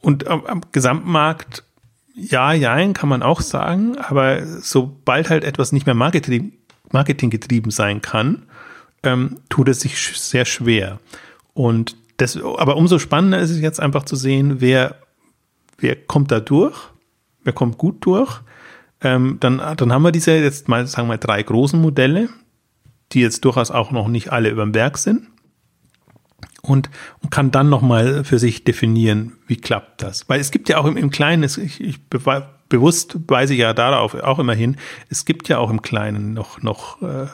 und 0.00 0.26
am, 0.26 0.46
am 0.46 0.60
Gesamtmarkt, 0.72 1.64
ja, 2.14 2.52
ja, 2.52 2.92
kann 2.92 3.08
man 3.08 3.22
auch 3.22 3.40
sagen, 3.40 3.98
aber 3.98 4.46
sobald 4.46 5.28
halt 5.28 5.44
etwas 5.44 5.72
nicht 5.72 5.86
mehr 5.86 5.94
Marketing, 5.94 6.52
Marketing 6.92 7.30
getrieben 7.30 7.70
sein 7.70 8.00
kann, 8.00 8.44
ähm, 9.02 9.38
tut 9.48 9.68
es 9.68 9.80
sich 9.80 9.98
sehr 9.98 10.44
schwer. 10.44 11.00
Und 11.52 11.96
das, 12.16 12.36
aber 12.40 12.76
umso 12.76 12.98
spannender 12.98 13.40
ist 13.40 13.50
es 13.50 13.60
jetzt 13.60 13.80
einfach 13.80 14.04
zu 14.04 14.16
sehen, 14.16 14.60
wer, 14.60 14.96
wer 15.78 15.96
kommt 15.96 16.30
da 16.30 16.40
durch, 16.40 16.76
wer 17.46 17.52
kommt 17.52 17.78
gut 17.78 18.04
durch. 18.04 18.40
Ähm, 19.00 19.38
dann, 19.40 19.62
dann 19.76 19.92
haben 19.92 20.02
wir 20.02 20.12
diese 20.12 20.32
jetzt 20.32 20.68
mal, 20.68 20.86
sagen 20.86 21.08
wir, 21.08 21.16
drei 21.16 21.42
großen 21.42 21.80
Modelle, 21.80 22.28
die 23.12 23.20
jetzt 23.20 23.44
durchaus 23.44 23.70
auch 23.70 23.92
noch 23.92 24.08
nicht 24.08 24.32
alle 24.32 24.50
über 24.50 24.64
dem 24.64 24.72
Berg 24.72 24.98
sind 24.98 25.28
und, 26.62 26.90
und 27.22 27.30
kann 27.30 27.50
dann 27.50 27.68
nochmal 27.68 28.24
für 28.24 28.38
sich 28.38 28.64
definieren, 28.64 29.32
wie 29.46 29.56
klappt 29.56 30.02
das. 30.02 30.28
Weil 30.28 30.40
es 30.40 30.50
gibt 30.50 30.68
ja 30.68 30.78
auch 30.78 30.86
im, 30.86 30.96
im 30.96 31.10
Kleinen, 31.10 31.44
ich, 31.44 31.80
ich 31.80 32.00
bewusst 32.68 33.16
weise 33.28 33.54
ja 33.54 33.72
darauf 33.72 34.14
auch 34.14 34.38
immer 34.38 34.54
hin, 34.54 34.76
es 35.08 35.24
gibt 35.24 35.48
ja 35.48 35.58
auch 35.58 35.70
im 35.70 35.82
Kleinen 35.82 36.34
noch, 36.34 36.62
noch 36.62 37.00
äh, 37.02 37.26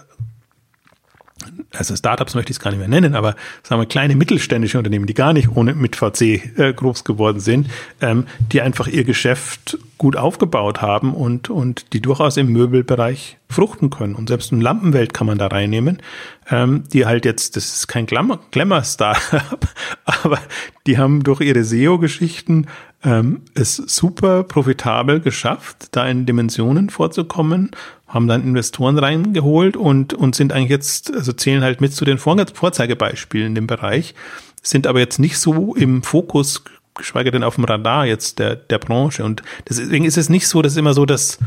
also 1.73 1.97
Startups 1.97 2.35
möchte 2.35 2.51
ich 2.51 2.57
es 2.57 2.61
gar 2.61 2.71
nicht 2.71 2.81
mehr 2.81 2.89
nennen, 2.89 3.15
aber 3.15 3.35
sagen 3.63 3.81
wir 3.81 3.87
kleine 3.87 4.15
mittelständische 4.17 4.79
Unternehmen, 4.79 5.07
die 5.07 5.15
gar 5.15 5.33
nicht 5.33 5.49
ohne 5.55 5.75
mit 5.75 5.97
VC 5.97 6.59
äh, 6.59 6.73
groß 6.75 7.05
geworden 7.05 7.41
sind, 7.41 7.69
ähm, 8.01 8.27
die 8.53 8.61
einfach 8.61 8.87
ihr 8.87 9.05
Geschäft 9.05 9.79
gut 9.99 10.17
aufgebaut 10.17 10.83
haben 10.83 11.15
und, 11.15 11.49
und 11.49 11.93
die 11.93 12.01
durchaus 12.01 12.37
im 12.37 12.53
Möbelbereich 12.53 13.39
fruchten 13.49 13.91
können. 13.91 14.15
Und 14.15 14.29
selbst 14.29 14.53
eine 14.53 14.63
Lampenwelt 14.63 15.15
kann 15.15 15.27
man 15.27 15.39
da 15.39 15.47
reinnehmen, 15.47 16.03
ähm, 16.51 16.85
die 16.93 17.07
halt 17.07 17.25
jetzt, 17.25 17.57
das 17.57 17.77
ist 17.77 17.87
kein 17.87 18.07
Glamour-Startup, 18.07 19.69
aber 20.05 20.39
die 20.87 20.99
haben 20.99 21.23
durch 21.23 21.41
ihre 21.41 21.63
SEO-Geschichten 21.63 22.67
ähm, 23.05 23.43
es 23.55 23.77
super 23.77 24.45
profitabel 24.45 25.21
geschafft, 25.21 25.89
da 25.93 26.07
in 26.07 26.27
Dimensionen 26.27 26.91
vorzukommen, 26.91 27.71
haben 28.07 28.29
dann 28.29 28.43
Investoren 28.43 28.99
reingeholt 28.99 29.77
und, 29.77 30.15
und 30.15 30.35
sind 30.35 30.53
eigentlich 30.53 30.71
jetzt, 30.71 31.13
also 31.15 31.33
zählen 31.33 31.63
halt 31.63 31.81
mit 31.81 31.95
zu 31.95 32.05
den 32.05 32.19
Vorzeigebeispielen 32.19 33.49
in 33.49 33.55
dem 33.55 33.67
Bereich, 33.67 34.15
sind 34.63 34.87
aber 34.87 35.01
jetzt 35.01 35.19
nicht 35.19 35.39
so 35.39 35.75
im 35.75 36.03
Fokus, 36.03 36.63
geschweige 36.95 37.31
denn 37.31 37.43
auf 37.43 37.57
dem 37.57 37.65
Radar 37.65 38.07
jetzt 38.07 38.39
der, 38.39 38.55
der 38.55 38.79
Branche. 38.79 39.25
Und 39.25 39.43
deswegen 39.69 40.05
ist 40.05 40.19
es 40.19 40.29
nicht 40.29 40.47
so, 40.47 40.63
dass 40.63 40.77
immer 40.77 40.95
so 40.95 41.07
das, 41.07 41.39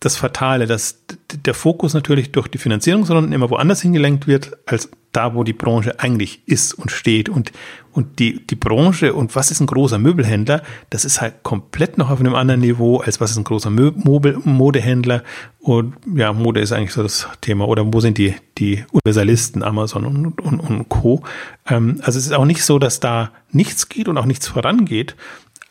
das 0.00 0.16
Fatale, 0.16 0.66
dass 0.66 1.00
der 1.44 1.54
Fokus 1.54 1.94
natürlich 1.94 2.32
durch 2.32 2.48
die 2.48 2.58
Finanzierungsrunden 2.58 3.32
immer 3.32 3.50
woanders 3.50 3.82
hingelenkt 3.82 4.26
wird, 4.26 4.56
als 4.66 4.88
da, 5.16 5.34
wo 5.34 5.44
die 5.44 5.52
Branche 5.52 5.98
eigentlich 5.98 6.42
ist 6.46 6.74
und 6.74 6.90
steht. 6.90 7.28
Und, 7.28 7.52
und 7.92 8.18
die, 8.18 8.46
die 8.46 8.54
Branche 8.54 9.14
und 9.14 9.34
was 9.34 9.50
ist 9.50 9.60
ein 9.60 9.66
großer 9.66 9.98
Möbelhändler, 9.98 10.62
das 10.90 11.04
ist 11.04 11.20
halt 11.20 11.42
komplett 11.42 11.98
noch 11.98 12.10
auf 12.10 12.20
einem 12.20 12.34
anderen 12.34 12.60
Niveau, 12.60 12.98
als 12.98 13.20
was 13.20 13.30
ist 13.30 13.38
ein 13.38 13.44
großer 13.44 13.70
Mö 13.70 13.92
Mobel 13.94 14.38
Modehändler. 14.44 15.22
Und 15.58 15.94
ja, 16.14 16.32
Mode 16.32 16.60
ist 16.60 16.72
eigentlich 16.72 16.92
so 16.92 17.02
das 17.02 17.26
Thema. 17.40 17.66
Oder 17.66 17.92
wo 17.92 18.00
sind 18.00 18.18
die, 18.18 18.34
die 18.58 18.84
Universalisten, 18.92 19.62
Amazon 19.62 20.04
und, 20.04 20.40
und, 20.40 20.60
und 20.60 20.88
Co. 20.88 21.22
Ähm, 21.66 22.00
also 22.02 22.18
es 22.18 22.26
ist 22.26 22.32
auch 22.32 22.44
nicht 22.44 22.62
so, 22.62 22.78
dass 22.78 23.00
da 23.00 23.32
nichts 23.50 23.88
geht 23.88 24.08
und 24.08 24.18
auch 24.18 24.26
nichts 24.26 24.46
vorangeht. 24.46 25.16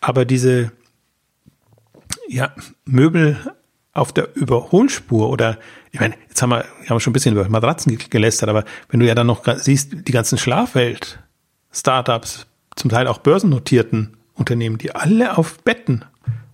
Aber 0.02 0.26
diese, 0.26 0.72
ja, 2.28 2.52
Möbel 2.86 3.38
auf 3.96 4.14
der 4.14 4.36
Überholspur 4.36 5.30
oder 5.30 5.58
ich 5.92 6.00
meine, 6.00 6.16
jetzt 6.28 6.42
haben 6.42 6.50
wir, 6.50 6.66
haben 6.66 6.90
wir 6.90 7.00
schon 7.00 7.12
ein 7.12 7.14
bisschen 7.14 7.34
über 7.34 7.48
Matratzen 7.50 7.98
gelästert, 7.98 8.50
aber 8.50 8.66
wenn 8.90 9.00
du 9.00 9.08
ja 9.08 9.16
dann 9.16 9.26
noch 9.26 9.44
siehst, 9.58 10.08
die 10.08 10.12
ganzen 10.12 10.38
Schlafwelt, 10.38 11.20
Startups, 11.72 12.46
zum 12.76 12.92
Teil 12.92 13.08
auch 13.08 13.20
börsennotierten 13.20 14.18
Unternehmen, 14.34 14.78
die 14.78 14.94
alle 14.94 15.38
auf 15.38 15.64
Betten 15.64 16.04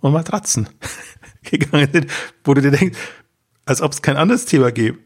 und 0.01 0.13
Matratzen 0.13 0.69
gegangen 1.43 1.89
sind, 1.91 2.07
wo 2.43 2.53
du 2.53 2.61
dir 2.61 2.71
denkst, 2.71 2.97
als 3.65 3.81
ob 3.81 3.91
es 3.91 4.03
kein 4.03 4.17
anderes 4.17 4.45
Thema 4.45 4.71
gäbe. 4.71 4.99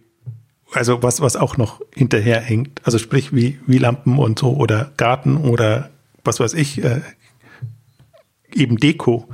Also 0.73 1.01
was, 1.01 1.21
was 1.21 1.37
auch 1.37 1.55
noch 1.55 1.79
hinterherhängt. 1.93 2.81
Also 2.83 2.97
sprich 2.97 3.33
wie, 3.33 3.59
wie 3.65 3.77
Lampen 3.77 4.19
und 4.19 4.39
so 4.39 4.57
oder 4.57 4.91
Garten 4.97 5.37
oder 5.37 5.89
was 6.25 6.41
weiß 6.41 6.53
ich, 6.53 6.83
äh, 6.83 6.99
eben 8.53 8.75
Deko. 8.75 9.29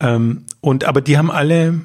Ähm, 0.00 0.46
und 0.60 0.84
aber 0.84 1.02
die 1.02 1.16
haben 1.18 1.30
alle 1.30 1.84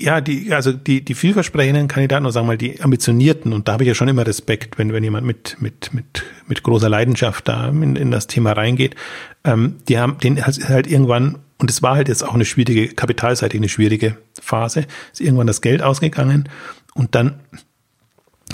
ja, 0.00 0.20
die, 0.20 0.52
also 0.52 0.72
die, 0.72 1.04
die 1.04 1.14
vielversprechenden 1.14 1.86
Kandidaten, 1.86 2.24
oder 2.24 2.32
sagen 2.32 2.46
wir 2.46 2.52
mal 2.52 2.58
die 2.58 2.80
ambitionierten, 2.80 3.52
und 3.52 3.68
da 3.68 3.74
habe 3.74 3.84
ich 3.84 3.88
ja 3.88 3.94
schon 3.94 4.08
immer 4.08 4.26
Respekt, 4.26 4.78
wenn, 4.78 4.92
wenn 4.92 5.04
jemand 5.04 5.26
mit, 5.26 5.56
mit, 5.60 5.92
mit, 5.92 6.24
mit 6.46 6.62
großer 6.62 6.88
Leidenschaft 6.88 7.46
da 7.48 7.68
in, 7.68 7.96
in 7.96 8.10
das 8.10 8.26
Thema 8.26 8.52
reingeht, 8.52 8.96
ähm, 9.44 9.76
die 9.88 9.98
haben, 9.98 10.16
den 10.18 10.42
halt 10.44 10.86
irgendwann, 10.86 11.38
und 11.58 11.70
es 11.70 11.82
war 11.82 11.96
halt 11.96 12.08
jetzt 12.08 12.24
auch 12.24 12.34
eine 12.34 12.46
schwierige, 12.46 12.88
kapitalseitig 12.88 13.60
eine 13.60 13.68
schwierige 13.68 14.16
Phase, 14.40 14.86
ist 15.12 15.20
irgendwann 15.20 15.46
das 15.46 15.60
Geld 15.60 15.82
ausgegangen 15.82 16.48
und 16.94 17.14
dann 17.14 17.40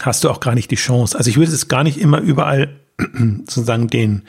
hast 0.01 0.24
du 0.24 0.30
auch 0.30 0.40
gar 0.40 0.55
nicht 0.55 0.70
die 0.72 0.76
Chance. 0.76 1.16
Also 1.16 1.30
ich 1.30 1.36
würde 1.36 1.53
es 1.53 1.68
gar 1.68 1.84
nicht 1.84 1.99
immer 1.99 2.20
überall 2.20 2.76
sozusagen 2.99 3.86
den, 3.86 4.22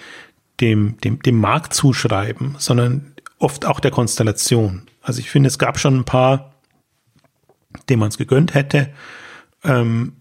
dem, 0.61 0.97
dem, 1.03 1.20
dem 1.20 1.39
Markt 1.39 1.74
zuschreiben, 1.74 2.55
sondern 2.59 3.13
oft 3.39 3.65
auch 3.65 3.80
der 3.80 3.91
Konstellation. 3.91 4.84
Also 5.01 5.20
ich 5.20 5.32
finde, 5.32 5.47
es 5.47 5.57
gab 5.57 5.80
schon 5.80 5.97
ein 5.97 6.05
paar 6.05 6.53
dem 7.89 7.99
man 7.99 8.09
es 8.09 8.17
gegönnt 8.17 8.53
hätte. 8.53 8.89
Ähm, 9.63 10.13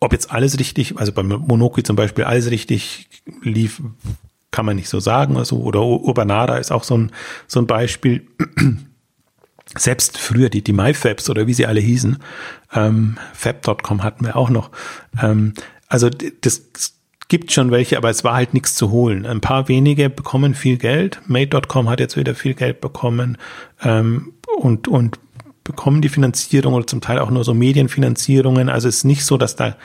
ob 0.00 0.12
jetzt 0.12 0.32
alles 0.32 0.58
richtig, 0.58 0.98
also 0.98 1.12
beim 1.12 1.28
Monoki 1.28 1.82
zum 1.82 1.96
Beispiel 1.96 2.24
alles 2.24 2.50
richtig 2.50 3.08
lief, 3.42 3.80
kann 4.50 4.66
man 4.66 4.76
nicht 4.76 4.88
so 4.88 5.00
sagen. 5.00 5.36
Also, 5.36 5.60
oder 5.60 5.82
Urbanada 5.82 6.56
ist 6.56 6.72
auch 6.72 6.84
so 6.84 6.98
ein, 6.98 7.12
so 7.46 7.60
ein 7.60 7.66
Beispiel. 7.66 8.26
Selbst 9.78 10.18
früher 10.18 10.50
die, 10.50 10.62
die 10.62 10.72
MyFabs 10.72 11.30
oder 11.30 11.46
wie 11.46 11.54
sie 11.54 11.66
alle 11.66 11.80
hießen, 11.80 12.18
ähm, 12.74 13.16
Fab.com 13.32 14.02
hatten 14.02 14.26
wir 14.26 14.36
auch 14.36 14.50
noch. 14.50 14.70
Ähm, 15.22 15.54
also 15.86 16.10
das 16.10 16.62
gibt 17.28 17.52
schon 17.52 17.70
welche, 17.70 17.96
aber 17.96 18.10
es 18.10 18.24
war 18.24 18.34
halt 18.34 18.52
nichts 18.52 18.74
zu 18.74 18.90
holen. 18.90 19.24
Ein 19.24 19.40
paar 19.40 19.68
wenige 19.68 20.10
bekommen 20.10 20.54
viel 20.54 20.76
Geld. 20.76 21.20
Made.com 21.26 21.88
hat 21.88 22.00
jetzt 22.00 22.16
wieder 22.16 22.34
viel 22.34 22.52
Geld 22.52 22.82
bekommen 22.82 23.38
ähm, 23.82 24.34
und, 24.58 24.88
und 24.88 25.18
bekommen 25.64 26.02
die 26.02 26.08
Finanzierung 26.08 26.74
oder 26.74 26.86
zum 26.86 27.00
Teil 27.00 27.18
auch 27.18 27.30
nur 27.30 27.44
so 27.44 27.54
Medienfinanzierungen. 27.54 28.68
Also 28.68 28.88
es 28.88 28.98
ist 28.98 29.04
nicht 29.04 29.24
so, 29.24 29.36
dass 29.36 29.56
da 29.56 29.76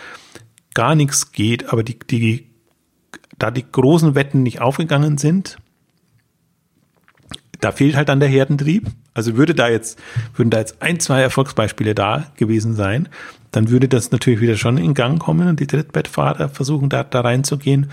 gar 0.74 0.96
nichts 0.96 1.32
geht, 1.32 1.70
aber 1.70 1.84
die, 1.84 1.98
die, 2.00 2.48
da 3.38 3.52
die 3.52 3.66
großen 3.70 4.16
Wetten 4.16 4.44
nicht 4.44 4.62
aufgegangen 4.62 5.18
sind, 5.18 5.58
da 7.60 7.72
fehlt 7.72 7.96
halt 7.96 8.10
dann 8.10 8.20
der 8.20 8.30
Herdentrieb. 8.30 8.88
Also 9.14 9.36
würde 9.36 9.56
da 9.56 9.68
jetzt, 9.70 10.00
würden 10.36 10.52
da 10.52 10.60
jetzt 10.60 10.82
ein, 10.82 11.00
zwei 11.00 11.22
Erfolgsbeispiele 11.22 11.96
da 11.96 12.32
gewesen 12.36 12.76
sein, 12.76 13.10
dann 13.52 13.70
würde 13.70 13.88
das 13.88 14.12
natürlich 14.12 14.42
wieder 14.42 14.58
schon 14.58 14.78
in 14.78 14.94
Gang 14.94 15.20
kommen 15.20 15.48
und 15.48 15.60
die 15.60 15.68
Trittbettfahrer 15.68 16.50
versuchen 16.50 16.90
da, 16.90 17.04
da 17.04 17.22
reinzugehen. 17.22 17.90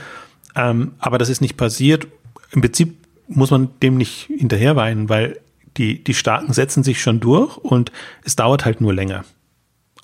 Ähm, 0.55 0.93
aber 0.99 1.16
das 1.16 1.30
ist 1.30 1.41
nicht 1.41 1.57
passiert. 1.57 2.07
Im 2.51 2.61
Prinzip 2.61 2.97
muss 3.28 3.51
man 3.51 3.70
dem 3.82 3.97
nicht 3.97 4.28
hinterherweinen, 4.37 5.09
weil 5.09 5.41
die, 5.77 6.03
die 6.03 6.14
Starken 6.14 6.53
setzen 6.53 6.83
sich 6.83 7.01
schon 7.01 7.20
durch 7.20 7.57
und 7.57 7.93
es 8.25 8.37
dauert 8.37 8.64
halt 8.64 8.81
nur 8.81 8.95
länger. 8.95 9.25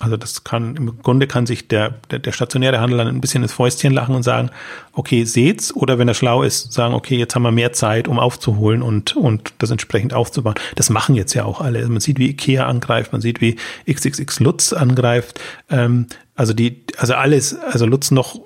Also 0.00 0.16
das 0.16 0.44
kann, 0.44 0.76
im 0.76 1.02
Grunde 1.02 1.26
kann 1.26 1.44
sich 1.44 1.68
der, 1.68 1.90
der, 2.10 2.20
der 2.20 2.32
stationäre 2.32 2.80
Handel 2.80 2.96
dann 2.96 3.08
ein 3.08 3.20
bisschen 3.20 3.42
ins 3.42 3.52
Fäustchen 3.52 3.92
lachen 3.92 4.14
und 4.14 4.22
sagen, 4.22 4.50
okay, 4.94 5.24
seht's, 5.24 5.76
oder 5.76 5.98
wenn 5.98 6.08
er 6.08 6.14
schlau 6.14 6.42
ist, 6.42 6.72
sagen, 6.72 6.94
okay, 6.94 7.18
jetzt 7.18 7.34
haben 7.34 7.42
wir 7.42 7.50
mehr 7.50 7.74
Zeit, 7.74 8.08
um 8.08 8.18
aufzuholen 8.18 8.80
und, 8.80 9.14
und 9.14 9.52
das 9.58 9.70
entsprechend 9.70 10.14
aufzubauen. 10.14 10.54
Das 10.74 10.88
machen 10.88 11.16
jetzt 11.16 11.34
ja 11.34 11.44
auch 11.44 11.60
alle. 11.60 11.86
Man 11.86 12.00
sieht, 12.00 12.18
wie 12.18 12.30
Ikea 12.30 12.66
angreift, 12.66 13.12
man 13.12 13.20
sieht, 13.20 13.42
wie 13.42 13.56
XXX 13.88 14.40
Lutz 14.40 14.72
angreift. 14.72 15.38
Ähm, 15.68 16.06
also 16.34 16.54
die, 16.54 16.82
also 16.96 17.12
alles, 17.12 17.54
also 17.58 17.84
Lutz 17.84 18.10
noch, 18.10 18.40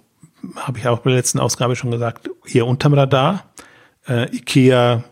habe 0.57 0.79
ich 0.79 0.89
auch 0.89 0.99
bei 0.99 1.11
der 1.11 1.19
letzten 1.19 1.39
Ausgabe 1.39 1.77
schon 1.77 1.93
gesagt, 1.93 2.29
eher 2.53 2.67
unterm 2.67 2.95
Radar. 2.95 3.45
Äh, 4.09 4.35
Ikea 4.35 5.05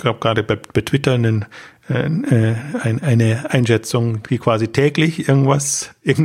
glaube 0.00 0.20
gerade 0.20 0.42
bei, 0.42 0.56
bei 0.56 0.80
Twitter 0.80 1.14
einen, 1.14 1.46
äh, 1.88 2.54
ein, 2.82 3.02
eine 3.02 3.50
Einschätzung, 3.50 4.22
die 4.24 4.38
quasi 4.38 4.68
täglich 4.68 5.28
irgendwas, 5.28 5.90
gibt 6.02 6.18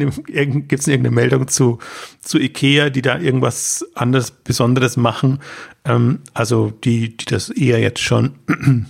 es 0.74 0.88
irgendeine 0.88 1.16
Meldung 1.16 1.48
zu, 1.48 1.80
zu 2.22 2.40
Ikea, 2.40 2.90
die 2.90 3.02
da 3.02 3.18
irgendwas 3.18 3.86
anderes 3.96 4.32
Besonderes 4.32 4.98
machen. 4.98 5.40
Ähm, 5.86 6.20
also 6.34 6.72
die, 6.72 7.16
die 7.18 7.26
das 7.26 7.50
eher 7.50 7.80
jetzt 7.80 8.02
schon 8.02 8.36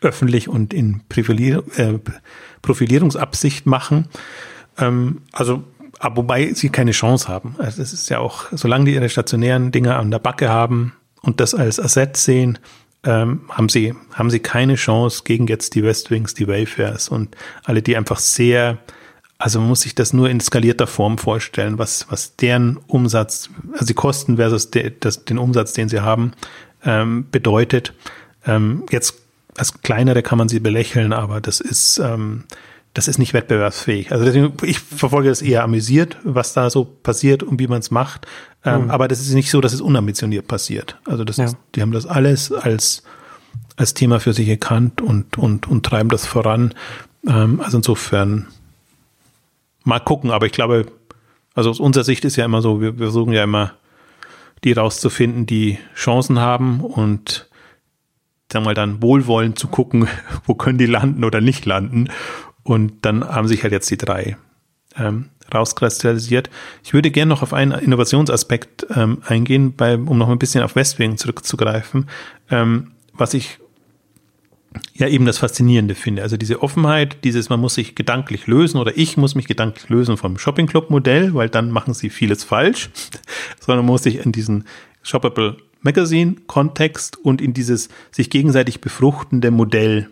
öffentlich 0.00 0.48
und 0.48 0.74
in 0.74 1.02
Profilier, 1.08 1.62
äh, 1.76 1.98
Profilierungsabsicht 2.62 3.66
machen. 3.66 4.08
Ähm, 4.78 5.22
also 5.32 5.64
wobei 6.00 6.52
sie 6.52 6.68
keine 6.68 6.92
Chance 6.92 7.28
haben. 7.28 7.56
Also 7.58 7.82
es 7.82 7.92
ist 7.92 8.08
ja 8.10 8.18
auch, 8.18 8.44
solange 8.52 8.86
die 8.86 8.94
ihre 8.94 9.08
stationären 9.08 9.72
Dinger 9.72 9.98
an 9.98 10.10
der 10.10 10.18
Backe 10.18 10.48
haben 10.48 10.92
und 11.22 11.40
das 11.40 11.54
als 11.54 11.80
Asset 11.80 12.16
sehen, 12.16 12.58
ähm, 13.06 13.40
haben 13.48 13.68
sie, 13.68 13.94
haben 14.12 14.30
sie 14.30 14.40
keine 14.40 14.74
Chance 14.74 15.22
gegen 15.24 15.46
jetzt 15.46 15.74
die 15.74 15.82
Westwings, 15.82 16.34
die 16.34 16.48
Wayfairs 16.48 17.08
und 17.08 17.36
alle, 17.64 17.80
die 17.80 17.96
einfach 17.96 18.18
sehr, 18.18 18.78
also 19.38 19.60
man 19.60 19.68
muss 19.68 19.82
sich 19.82 19.94
das 19.94 20.12
nur 20.12 20.28
in 20.28 20.40
skalierter 20.40 20.86
Form 20.86 21.16
vorstellen, 21.16 21.78
was, 21.78 22.06
was 22.10 22.36
deren 22.36 22.78
Umsatz, 22.88 23.48
also 23.72 23.86
die 23.86 23.94
Kosten 23.94 24.36
versus 24.36 24.70
de, 24.70 24.92
das, 24.98 25.24
den 25.24 25.38
Umsatz, 25.38 25.72
den 25.72 25.88
sie 25.88 26.00
haben, 26.00 26.32
ähm, 26.84 27.26
bedeutet. 27.30 27.94
Ähm, 28.44 28.84
jetzt 28.90 29.14
als 29.56 29.80
kleinere 29.82 30.22
kann 30.22 30.38
man 30.38 30.48
sie 30.48 30.60
belächeln, 30.60 31.12
aber 31.12 31.40
das 31.40 31.60
ist, 31.60 31.98
ähm, 31.98 32.44
das 32.96 33.08
ist 33.08 33.18
nicht 33.18 33.34
wettbewerbsfähig. 33.34 34.10
Also 34.10 34.24
deswegen, 34.24 34.54
ich 34.62 34.80
verfolge 34.80 35.28
das 35.28 35.42
eher 35.42 35.62
amüsiert, 35.62 36.16
was 36.24 36.54
da 36.54 36.70
so 36.70 36.86
passiert 36.86 37.42
und 37.42 37.60
wie 37.60 37.66
man 37.66 37.80
es 37.80 37.90
macht. 37.90 38.26
Ähm, 38.64 38.84
mhm. 38.84 38.90
Aber 38.90 39.06
das 39.06 39.20
ist 39.20 39.34
nicht 39.34 39.50
so, 39.50 39.60
dass 39.60 39.74
es 39.74 39.82
unambitioniert 39.82 40.48
passiert. 40.48 40.98
Also 41.04 41.22
das 41.22 41.36
ja. 41.36 41.44
ist, 41.44 41.58
die 41.74 41.82
haben 41.82 41.92
das 41.92 42.06
alles 42.06 42.52
als, 42.52 43.02
als 43.76 43.92
Thema 43.92 44.18
für 44.18 44.32
sich 44.32 44.48
erkannt 44.48 45.02
und, 45.02 45.36
und, 45.36 45.68
und 45.68 45.84
treiben 45.84 46.08
das 46.08 46.24
voran. 46.24 46.72
Ähm, 47.28 47.60
also 47.60 47.76
insofern 47.76 48.46
mal 49.84 50.00
gucken, 50.00 50.30
aber 50.30 50.46
ich 50.46 50.52
glaube, 50.52 50.86
also 51.54 51.68
aus 51.68 51.80
unserer 51.80 52.04
Sicht 52.04 52.24
ist 52.24 52.36
ja 52.36 52.46
immer 52.46 52.62
so, 52.62 52.80
wir, 52.80 52.98
wir 52.98 53.08
versuchen 53.08 53.34
ja 53.34 53.44
immer, 53.44 53.74
die 54.64 54.72
rauszufinden, 54.72 55.44
die 55.44 55.78
Chancen 55.94 56.40
haben 56.40 56.80
und 56.80 57.46
sagen 58.50 58.64
wir 58.64 58.70
mal 58.70 58.74
dann 58.74 59.02
wohlwollend 59.02 59.58
zu 59.58 59.68
gucken, 59.68 60.08
wo 60.46 60.54
können 60.54 60.78
die 60.78 60.86
landen 60.86 61.24
oder 61.24 61.42
nicht 61.42 61.66
landen 61.66 62.08
Und 62.66 62.94
dann 63.02 63.24
haben 63.24 63.46
sich 63.46 63.62
halt 63.62 63.72
jetzt 63.72 63.88
die 63.92 63.96
drei 63.96 64.36
ähm, 64.98 65.26
rauskristallisiert. 65.54 66.50
Ich 66.82 66.94
würde 66.94 67.12
gerne 67.12 67.28
noch 67.28 67.42
auf 67.42 67.52
einen 67.52 67.70
Innovationsaspekt 67.70 68.88
ähm, 68.92 69.22
eingehen, 69.24 69.76
bei, 69.76 69.96
um 69.96 70.18
noch 70.18 70.28
ein 70.28 70.38
bisschen 70.40 70.64
auf 70.64 70.74
Westwing 70.74 71.16
zurückzugreifen, 71.16 72.08
ähm, 72.50 72.90
was 73.12 73.34
ich 73.34 73.60
ja 74.94 75.06
eben 75.06 75.26
das 75.26 75.38
Faszinierende 75.38 75.94
finde. 75.94 76.22
Also 76.22 76.36
diese 76.36 76.60
Offenheit, 76.60 77.22
dieses, 77.22 77.50
man 77.50 77.60
muss 77.60 77.74
sich 77.74 77.94
gedanklich 77.94 78.48
lösen 78.48 78.78
oder 78.78 78.98
ich 78.98 79.16
muss 79.16 79.36
mich 79.36 79.46
gedanklich 79.46 79.88
lösen 79.88 80.16
vom 80.16 80.36
Shopping 80.36 80.66
Club 80.66 80.90
Modell, 80.90 81.34
weil 81.34 81.48
dann 81.48 81.70
machen 81.70 81.94
sie 81.94 82.10
vieles 82.10 82.42
falsch, 82.42 82.90
sondern 83.60 83.86
muss 83.86 84.02
sich 84.02 84.26
in 84.26 84.32
diesen 84.32 84.64
Shoppable 85.02 85.56
Magazine 85.82 86.34
Kontext 86.48 87.16
und 87.16 87.40
in 87.40 87.54
dieses 87.54 87.90
sich 88.10 88.28
gegenseitig 88.28 88.80
befruchtende 88.80 89.52
Modell 89.52 90.10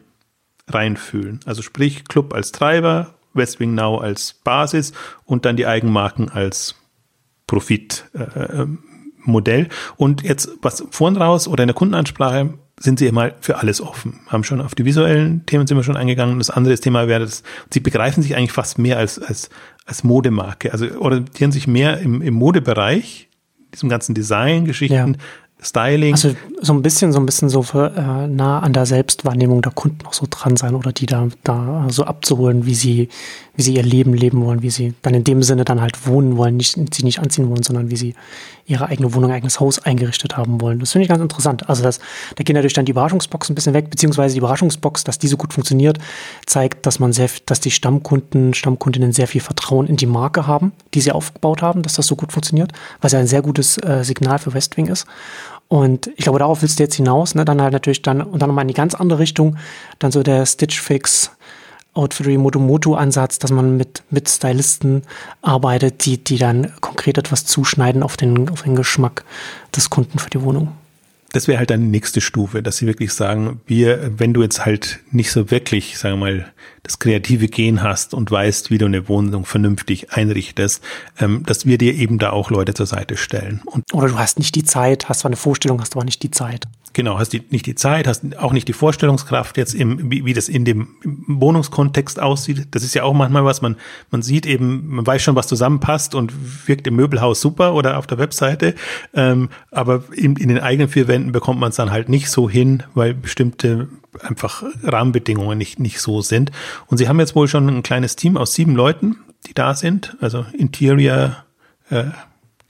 reinfühlen. 0.68 1.40
Also 1.44 1.62
sprich 1.62 2.04
Club 2.04 2.34
als 2.34 2.52
Treiber, 2.52 3.14
Westwing 3.34 3.74
Now 3.74 3.98
als 3.98 4.34
Basis 4.44 4.92
und 5.24 5.44
dann 5.44 5.56
die 5.56 5.66
Eigenmarken 5.66 6.28
als 6.28 6.76
Profitmodell. 7.46 9.64
Äh, 9.64 9.68
und 9.96 10.22
jetzt 10.22 10.50
was 10.62 10.84
vorn 10.90 11.16
raus 11.16 11.48
oder 11.48 11.64
in 11.64 11.68
der 11.68 11.74
Kundenansprache 11.74 12.54
sind 12.80 12.98
sie 12.98 13.06
immer 13.06 13.32
für 13.40 13.58
alles 13.58 13.80
offen. 13.80 14.20
Haben 14.26 14.44
schon 14.44 14.60
auf 14.60 14.74
die 14.74 14.84
visuellen 14.84 15.46
Themen 15.46 15.66
sind 15.66 15.76
wir 15.76 15.84
schon 15.84 15.96
eingegangen. 15.96 16.38
Das 16.38 16.50
andere 16.50 16.78
Thema 16.78 17.06
wäre, 17.06 17.20
dass 17.20 17.42
sie 17.72 17.80
begreifen 17.80 18.22
sich 18.22 18.36
eigentlich 18.36 18.52
fast 18.52 18.78
mehr 18.78 18.98
als, 18.98 19.18
als, 19.18 19.50
als 19.86 20.02
Modemarke. 20.02 20.72
Also 20.72 20.86
orientieren 21.00 21.52
sich 21.52 21.66
mehr 21.66 21.98
im, 21.98 22.20
im 22.20 22.34
Modebereich, 22.34 23.28
diesem 23.72 23.88
ganzen 23.88 24.14
Design-Geschichten, 24.14 25.14
ja. 25.14 25.20
Styling. 25.64 26.12
Also 26.12 26.36
so 26.60 26.74
ein 26.74 26.82
bisschen, 26.82 27.12
so 27.12 27.18
ein 27.18 27.26
bisschen 27.26 27.48
so 27.48 27.62
für, 27.62 27.92
äh, 27.96 28.26
nah 28.26 28.60
an 28.60 28.74
der 28.74 28.84
Selbstwahrnehmung 28.84 29.62
der 29.62 29.72
Kunden 29.72 30.06
auch 30.06 30.12
so 30.12 30.26
dran 30.28 30.56
sein 30.56 30.74
oder 30.74 30.92
die 30.92 31.06
da, 31.06 31.28
da 31.42 31.86
so 31.88 32.04
abzuholen, 32.04 32.66
wie 32.66 32.74
sie, 32.74 33.08
wie 33.56 33.62
sie 33.62 33.74
ihr 33.74 33.82
Leben 33.82 34.12
leben 34.12 34.44
wollen, 34.44 34.62
wie 34.62 34.70
sie 34.70 34.94
dann 35.02 35.14
in 35.14 35.24
dem 35.24 35.42
Sinne 35.42 35.64
dann 35.64 35.80
halt 35.80 36.06
wohnen 36.06 36.36
wollen, 36.36 36.56
nicht, 36.56 36.76
sie 36.94 37.02
nicht 37.02 37.18
anziehen 37.18 37.48
wollen, 37.48 37.62
sondern 37.62 37.90
wie 37.90 37.96
sie 37.96 38.14
ihre 38.66 38.88
eigene 38.88 39.14
Wohnung, 39.14 39.30
eigenes 39.30 39.60
Haus 39.60 39.78
eingerichtet 39.78 40.36
haben 40.36 40.60
wollen. 40.60 40.80
Das 40.80 40.92
finde 40.92 41.04
ich 41.04 41.08
ganz 41.08 41.20
interessant. 41.20 41.68
Also 41.68 41.82
das, 41.82 41.98
da 42.36 42.44
gehen 42.44 42.54
natürlich 42.54 42.72
dann 42.72 42.84
die 42.84 42.92
Überraschungsbox 42.92 43.50
ein 43.50 43.54
bisschen 43.54 43.74
weg, 43.74 43.90
beziehungsweise 43.90 44.34
die 44.34 44.38
Überraschungsbox, 44.38 45.04
dass 45.04 45.18
die 45.18 45.28
so 45.28 45.36
gut 45.36 45.52
funktioniert, 45.52 45.98
zeigt, 46.46 46.86
dass 46.86 46.98
man 46.98 47.12
sehr, 47.12 47.28
dass 47.46 47.60
die 47.60 47.70
Stammkunden, 47.70 48.54
Stammkundinnen 48.54 49.12
sehr 49.12 49.28
viel 49.28 49.40
Vertrauen 49.40 49.86
in 49.86 49.96
die 49.96 50.06
Marke 50.06 50.46
haben, 50.46 50.72
die 50.94 51.00
sie 51.00 51.12
aufgebaut 51.12 51.62
haben, 51.62 51.82
dass 51.82 51.94
das 51.94 52.06
so 52.06 52.16
gut 52.16 52.32
funktioniert, 52.32 52.72
was 53.00 53.12
ja 53.12 53.18
ein 53.18 53.26
sehr 53.26 53.42
gutes 53.42 53.78
äh, 53.78 54.02
Signal 54.02 54.38
für 54.38 54.54
Westwing 54.54 54.86
ist. 54.86 55.06
Und 55.74 56.08
ich 56.14 56.22
glaube, 56.22 56.38
darauf 56.38 56.62
willst 56.62 56.78
du 56.78 56.84
jetzt 56.84 56.94
hinaus, 56.94 57.34
ne? 57.34 57.44
Dann 57.44 57.60
halt 57.60 57.72
natürlich 57.72 58.00
dann, 58.00 58.22
und 58.22 58.40
dann 58.40 58.48
nochmal 58.48 58.62
in 58.62 58.68
die 58.68 58.74
ganz 58.74 58.94
andere 58.94 59.18
Richtung, 59.18 59.56
dann 59.98 60.12
so 60.12 60.22
der 60.22 60.46
Stitch 60.46 60.80
Fix, 60.80 61.32
Outfittery 61.94 62.38
Motomoto 62.38 62.94
Ansatz, 62.94 63.40
dass 63.40 63.50
man 63.50 63.76
mit, 63.76 64.04
mit 64.08 64.28
Stylisten 64.28 65.02
arbeitet, 65.42 66.06
die, 66.06 66.22
die 66.22 66.38
dann 66.38 66.72
konkret 66.80 67.18
etwas 67.18 67.44
zuschneiden 67.44 68.04
auf 68.04 68.16
den, 68.16 68.48
auf 68.50 68.62
den 68.62 68.76
Geschmack 68.76 69.24
des 69.74 69.90
Kunden 69.90 70.20
für 70.20 70.30
die 70.30 70.42
Wohnung 70.42 70.68
das 71.32 71.48
wäre 71.48 71.58
halt 71.58 71.70
dann 71.70 71.80
die 71.80 71.88
nächste 71.88 72.20
Stufe, 72.20 72.62
dass 72.62 72.76
sie 72.76 72.86
wirklich 72.86 73.12
sagen, 73.12 73.60
wir, 73.66 74.12
wenn 74.20 74.32
du 74.32 74.42
jetzt 74.42 74.64
halt 74.64 75.00
nicht 75.10 75.32
so 75.32 75.50
wirklich, 75.50 75.98
sagen 75.98 76.20
wir 76.20 76.26
mal, 76.26 76.52
das 76.84 76.98
kreative 76.98 77.48
Gen 77.48 77.82
hast 77.82 78.14
und 78.14 78.30
weißt, 78.30 78.70
wie 78.70 78.78
du 78.78 78.84
eine 78.84 79.08
Wohnung 79.08 79.46
vernünftig 79.46 80.12
einrichtest, 80.12 80.84
ähm, 81.18 81.42
dass 81.44 81.66
wir 81.66 81.78
dir 81.78 81.94
eben 81.94 82.18
da 82.18 82.30
auch 82.30 82.50
Leute 82.50 82.74
zur 82.74 82.86
Seite 82.86 83.16
stellen. 83.16 83.62
Und 83.64 83.92
Oder 83.92 84.08
du 84.08 84.18
hast 84.18 84.38
nicht 84.38 84.54
die 84.54 84.64
Zeit, 84.64 85.08
hast 85.08 85.20
zwar 85.20 85.30
eine 85.30 85.36
Vorstellung, 85.36 85.80
hast 85.80 85.96
aber 85.96 86.04
nicht 86.04 86.22
die 86.22 86.30
Zeit. 86.30 86.68
Genau, 86.92 87.18
hast 87.18 87.32
die, 87.32 87.42
nicht 87.50 87.66
die 87.66 87.74
Zeit, 87.74 88.06
hast 88.06 88.38
auch 88.38 88.52
nicht 88.52 88.68
die 88.68 88.72
Vorstellungskraft 88.72 89.56
jetzt 89.56 89.74
im, 89.74 90.12
wie, 90.12 90.24
wie 90.26 90.32
das 90.32 90.48
in 90.48 90.64
dem 90.64 90.88
Wohnungskontext 91.02 92.20
aussieht. 92.20 92.68
Das 92.70 92.84
ist 92.84 92.94
ja 92.94 93.02
auch 93.02 93.14
manchmal 93.14 93.44
was, 93.44 93.62
man, 93.62 93.76
man 94.10 94.22
sieht 94.22 94.46
eben, 94.46 94.86
man 94.94 95.06
weiß 95.06 95.20
schon, 95.20 95.34
was 95.34 95.48
zusammenpasst 95.48 96.14
und 96.14 96.32
wirkt 96.68 96.86
im 96.86 96.94
Möbelhaus 96.94 97.40
super 97.40 97.74
oder 97.74 97.98
auf 97.98 98.06
der 98.06 98.18
Webseite. 98.18 98.74
Ähm, 99.12 99.48
aber 99.72 100.04
in, 100.14 100.36
in 100.36 100.48
den 100.48 100.60
eigenen 100.60 100.88
vier 100.88 101.08
Wänden 101.08 101.32
bekommt 101.32 101.58
man 101.58 101.70
es 101.70 101.76
dann 101.76 101.90
halt 101.90 102.08
nicht 102.08 102.30
so 102.30 102.48
hin, 102.48 102.84
weil 102.94 103.12
bestimmte 103.14 103.88
einfach 104.20 104.62
Rahmenbedingungen 104.82 105.58
nicht, 105.58 105.78
nicht 105.78 106.00
so 106.00 106.22
sind. 106.22 106.50
Und 106.86 106.98
sie 106.98 107.08
haben 107.08 107.20
jetzt 107.20 107.34
wohl 107.34 107.48
schon 107.48 107.68
ein 107.68 107.82
kleines 107.82 108.16
Team 108.16 108.36
aus 108.36 108.54
sieben 108.54 108.74
Leuten, 108.74 109.16
die 109.46 109.54
da 109.54 109.74
sind, 109.74 110.16
also 110.20 110.46
Interior, 110.56 111.44
äh, 111.90 112.04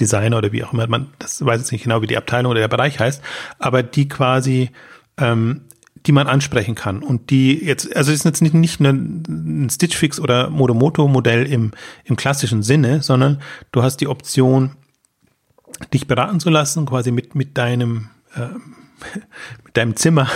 Designer 0.00 0.38
oder 0.38 0.52
wie 0.52 0.64
auch 0.64 0.72
immer, 0.72 0.86
man, 0.86 1.08
das 1.18 1.44
weiß 1.44 1.60
jetzt 1.60 1.72
nicht 1.72 1.84
genau, 1.84 2.02
wie 2.02 2.06
die 2.06 2.16
Abteilung 2.16 2.50
oder 2.50 2.60
der 2.60 2.68
Bereich 2.68 2.98
heißt, 2.98 3.22
aber 3.58 3.82
die 3.82 4.08
quasi, 4.08 4.70
ähm, 5.18 5.62
die 6.06 6.12
man 6.12 6.26
ansprechen 6.26 6.74
kann 6.74 7.02
und 7.02 7.30
die 7.30 7.64
jetzt, 7.64 7.94
also 7.96 8.10
es 8.10 8.18
ist 8.18 8.24
jetzt 8.24 8.42
nicht, 8.42 8.54
nicht 8.54 8.80
ein 8.80 9.68
Stitch 9.70 9.96
Fix 9.96 10.20
oder 10.20 10.50
Modomoto 10.50 11.06
Modell 11.08 11.46
im, 11.46 11.70
im 12.04 12.16
klassischen 12.16 12.62
Sinne, 12.62 13.02
sondern 13.02 13.40
du 13.72 13.82
hast 13.82 13.98
die 13.98 14.08
Option, 14.08 14.72
dich 15.92 16.06
beraten 16.06 16.40
zu 16.40 16.50
lassen, 16.50 16.86
quasi 16.86 17.10
mit, 17.10 17.34
mit 17.34 17.56
deinem, 17.56 18.10
äh, 18.34 18.48
mit 19.64 19.76
deinem 19.76 19.96
Zimmer 19.96 20.28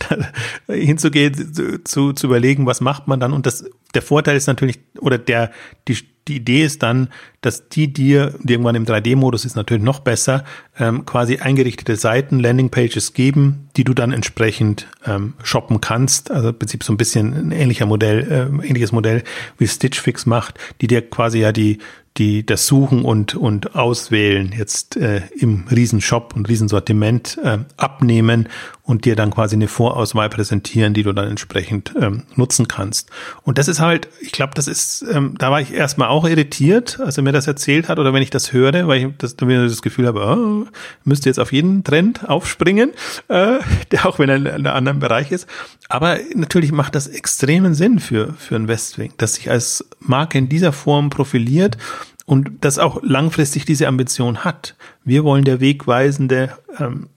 hinzugehen, 0.68 1.84
zu, 1.84 2.12
zu 2.12 2.26
überlegen, 2.26 2.66
was 2.66 2.80
macht 2.80 3.08
man 3.08 3.20
dann. 3.20 3.32
Und 3.32 3.46
das, 3.46 3.64
der 3.94 4.02
Vorteil 4.02 4.36
ist 4.36 4.46
natürlich, 4.46 4.80
oder 5.00 5.18
der, 5.18 5.50
die, 5.88 5.98
die 6.28 6.36
Idee 6.36 6.64
ist 6.64 6.82
dann, 6.82 7.08
dass 7.40 7.68
die 7.68 7.92
dir 7.92 8.34
irgendwann 8.46 8.74
im 8.74 8.84
3D-Modus 8.84 9.44
ist 9.44 9.54
natürlich 9.54 9.82
noch 9.82 10.00
besser, 10.00 10.44
ähm, 10.78 11.06
quasi 11.06 11.38
eingerichtete 11.38 11.96
Seiten, 11.96 12.40
Landingpages 12.40 13.12
geben, 13.12 13.68
die 13.76 13.84
du 13.84 13.94
dann 13.94 14.12
entsprechend 14.12 14.88
ähm, 15.04 15.34
shoppen 15.42 15.80
kannst. 15.80 16.30
Also 16.30 16.48
im 16.48 16.58
Prinzip 16.58 16.82
so 16.82 16.92
ein 16.92 16.96
bisschen 16.96 17.34
ein 17.34 17.52
ähnlicher 17.52 17.86
Modell, 17.86 18.50
äh, 18.62 18.66
ähnliches 18.66 18.92
Modell 18.92 19.22
wie 19.58 19.68
Stitch 19.68 20.00
Fix 20.00 20.26
macht, 20.26 20.58
die 20.80 20.88
dir 20.88 21.08
quasi 21.08 21.38
ja 21.38 21.52
die 21.52 21.78
die 22.18 22.44
das 22.46 22.66
Suchen 22.66 23.04
und, 23.04 23.34
und 23.34 23.74
Auswählen 23.74 24.54
jetzt 24.56 24.96
äh, 24.96 25.22
im 25.38 25.64
Riesenshop 25.70 26.34
und 26.34 26.48
Riesensortiment 26.48 27.38
äh, 27.42 27.58
abnehmen 27.76 28.48
und 28.86 29.04
dir 29.04 29.16
dann 29.16 29.32
quasi 29.32 29.56
eine 29.56 29.66
Vorauswahl 29.66 30.28
präsentieren, 30.28 30.94
die 30.94 31.02
du 31.02 31.12
dann 31.12 31.28
entsprechend 31.28 31.92
ähm, 32.00 32.22
nutzen 32.36 32.68
kannst. 32.68 33.10
Und 33.42 33.58
das 33.58 33.66
ist 33.66 33.80
halt, 33.80 34.08
ich 34.20 34.30
glaube, 34.30 34.52
das 34.54 34.68
ist, 34.68 35.04
ähm, 35.12 35.34
da 35.38 35.50
war 35.50 35.60
ich 35.60 35.74
erstmal 35.74 36.08
auch 36.08 36.24
irritiert, 36.24 37.00
als 37.00 37.16
er 37.16 37.24
mir 37.24 37.32
das 37.32 37.48
erzählt 37.48 37.88
hat 37.88 37.98
oder 37.98 38.14
wenn 38.14 38.22
ich 38.22 38.30
das 38.30 38.52
höre, 38.52 38.86
weil 38.86 39.02
ich 39.02 39.08
das, 39.18 39.36
dann 39.36 39.48
wieder 39.48 39.64
das 39.64 39.82
Gefühl 39.82 40.06
habe, 40.06 40.24
oh, 40.24 40.66
müsste 41.02 41.28
jetzt 41.28 41.40
auf 41.40 41.52
jeden 41.52 41.82
Trend 41.82 42.28
aufspringen, 42.28 42.92
äh, 43.26 43.58
der 43.90 44.06
auch 44.06 44.20
wenn 44.20 44.28
er 44.28 44.36
in 44.36 44.46
einem 44.46 44.66
anderen 44.66 45.00
Bereich 45.00 45.32
ist. 45.32 45.48
Aber 45.88 46.18
natürlich 46.34 46.70
macht 46.70 46.94
das 46.94 47.08
extremen 47.08 47.74
Sinn 47.74 47.98
für, 47.98 48.34
für 48.34 48.54
ein 48.54 48.68
Westwing, 48.68 49.12
dass 49.16 49.34
sich 49.34 49.50
als 49.50 49.84
Marke 49.98 50.38
in 50.38 50.48
dieser 50.48 50.72
Form 50.72 51.10
profiliert 51.10 51.76
und 52.24 52.50
das 52.60 52.78
auch 52.78 53.02
langfristig 53.02 53.64
diese 53.64 53.88
Ambition 53.88 54.44
hat. 54.44 54.76
Wir 55.04 55.24
wollen 55.24 55.44
der 55.44 55.58
wegweisende 55.58 56.56
ähm, 56.78 57.08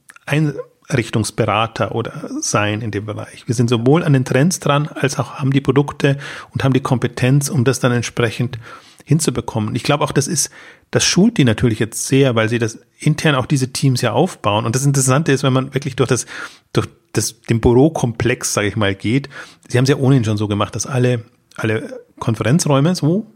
Einrichtungsberater 0.90 1.94
oder 1.94 2.30
sein 2.42 2.82
in 2.82 2.92
dem 2.92 3.06
Bereich. 3.06 3.48
Wir 3.48 3.56
sind 3.56 3.70
sowohl 3.70 4.04
an 4.04 4.14
den 4.14 4.26
Trends 4.26 4.60
dran, 4.60 4.88
als 4.88 5.20
auch 5.20 5.36
haben 5.36 5.54
die 5.54 5.62
Produkte 5.62 6.18
und 6.52 6.64
haben 6.64 6.74
die 6.74 6.80
Kompetenz, 6.82 7.50
um 7.50 7.64
das 7.64 7.80
dann 7.80 7.92
entsprechend 7.92 8.58
hinzubekommen. 9.06 9.76
Ich 9.76 9.84
glaube 9.84 10.04
auch, 10.04 10.12
das 10.12 10.28
ist, 10.28 10.50
das 10.92 11.06
schult 11.06 11.38
die 11.38 11.44
natürlich 11.44 11.80
jetzt 11.80 12.08
sehr, 12.08 12.36
weil 12.36 12.50
sie 12.50 12.60
das 12.60 12.80
intern 13.00 13.36
auch 13.36 13.46
diese 13.46 13.72
Teams 13.72 14.02
ja 14.02 14.14
aufbauen. 14.14 14.66
Und 14.66 14.76
das 14.76 14.86
Interessante 14.86 15.32
ist, 15.32 15.44
wenn 15.44 15.54
man 15.54 15.74
wirklich 15.74 15.96
durch 15.96 16.10
das, 16.10 16.26
durch 16.74 16.88
das, 17.14 17.42
den 17.42 17.62
Bürokomplex, 17.62 18.54
sage 18.54 18.68
ich 18.68 18.76
mal, 18.76 18.96
geht. 18.96 19.30
Sie 19.68 19.78
haben 19.78 19.84
es 19.84 19.90
ja 19.90 19.98
ohnehin 19.98 20.26
schon 20.26 20.38
so 20.38 20.48
gemacht, 20.48 20.76
dass 20.76 20.86
alle, 20.86 21.24
alle 21.56 22.02
Konferenzräume 22.20 22.96
so 22.96 23.32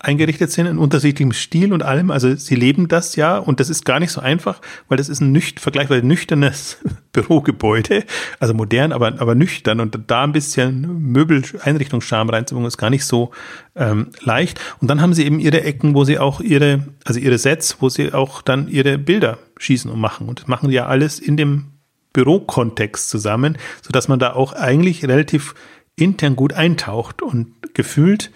eingerichtet 0.00 0.52
sind 0.52 0.66
in 0.66 0.78
unterschiedlichem 0.78 1.32
Stil 1.32 1.72
und 1.72 1.82
allem. 1.82 2.10
Also 2.10 2.34
sie 2.34 2.54
leben 2.54 2.88
das 2.88 3.16
ja 3.16 3.36
und 3.36 3.58
das 3.58 3.68
ist 3.68 3.84
gar 3.84 3.98
nicht 3.98 4.12
so 4.12 4.20
einfach, 4.20 4.60
weil 4.88 4.96
das 4.96 5.08
ist 5.08 5.20
ein 5.20 5.32
nücht, 5.32 5.58
vergleichsweise 5.58 6.06
nüchternes 6.06 6.78
Bürogebäude, 7.12 8.04
also 8.38 8.54
modern, 8.54 8.92
aber, 8.92 9.20
aber 9.20 9.34
nüchtern 9.34 9.80
und 9.80 9.98
da 10.06 10.22
ein 10.22 10.32
bisschen 10.32 11.10
Möbel-Einrichtungsscham 11.10 12.30
reinzubringen, 12.30 12.68
ist 12.68 12.78
gar 12.78 12.90
nicht 12.90 13.04
so 13.04 13.32
ähm, 13.74 14.08
leicht. 14.20 14.60
Und 14.80 14.88
dann 14.88 15.00
haben 15.00 15.14
sie 15.14 15.24
eben 15.24 15.40
ihre 15.40 15.62
Ecken, 15.62 15.94
wo 15.94 16.04
sie 16.04 16.18
auch 16.18 16.40
ihre, 16.40 16.86
also 17.04 17.18
ihre 17.18 17.38
Sets, 17.38 17.78
wo 17.80 17.88
sie 17.88 18.12
auch 18.12 18.42
dann 18.42 18.68
ihre 18.68 18.98
Bilder 18.98 19.38
schießen 19.58 19.90
und 19.90 19.98
machen. 19.98 20.28
Und 20.28 20.46
machen 20.46 20.70
ja 20.70 20.86
alles 20.86 21.18
in 21.18 21.36
dem 21.36 21.72
Bürokontext 22.12 23.10
zusammen, 23.10 23.58
so 23.82 23.90
dass 23.90 24.06
man 24.08 24.18
da 24.18 24.34
auch 24.34 24.52
eigentlich 24.52 25.04
relativ 25.04 25.54
intern 25.96 26.36
gut 26.36 26.52
eintaucht 26.52 27.22
und 27.22 27.48
gefühlt 27.74 28.30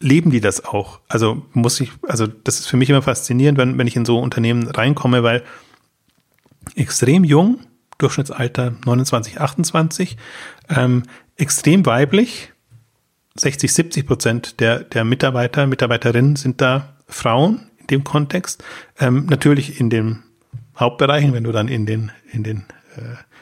leben 0.00 0.30
die 0.30 0.40
das 0.40 0.64
auch? 0.64 1.00
Also 1.08 1.46
muss 1.52 1.80
ich, 1.80 1.92
also 2.02 2.26
das 2.26 2.58
ist 2.58 2.66
für 2.66 2.76
mich 2.76 2.90
immer 2.90 3.02
faszinierend, 3.02 3.58
wenn, 3.58 3.78
wenn 3.78 3.86
ich 3.86 3.96
in 3.96 4.04
so 4.04 4.18
Unternehmen 4.18 4.66
reinkomme, 4.68 5.22
weil 5.22 5.44
extrem 6.74 7.24
jung, 7.24 7.60
Durchschnittsalter 7.98 8.74
29, 8.84 9.40
28, 9.40 10.16
ähm, 10.70 11.04
extrem 11.36 11.86
weiblich, 11.86 12.52
60, 13.36 13.72
70 13.72 14.06
Prozent 14.06 14.60
der, 14.60 14.80
der 14.80 15.04
Mitarbeiter, 15.04 15.66
Mitarbeiterinnen 15.66 16.36
sind 16.36 16.60
da 16.60 16.96
Frauen 17.06 17.70
in 17.78 17.86
dem 17.86 18.04
Kontext. 18.04 18.64
Ähm, 18.98 19.26
natürlich 19.26 19.80
in 19.80 19.90
den 19.90 20.22
Hauptbereichen, 20.78 21.32
wenn 21.32 21.44
du 21.44 21.52
dann 21.52 21.68
in 21.68 21.86
den, 21.86 22.10
in 22.32 22.42
den 22.42 22.64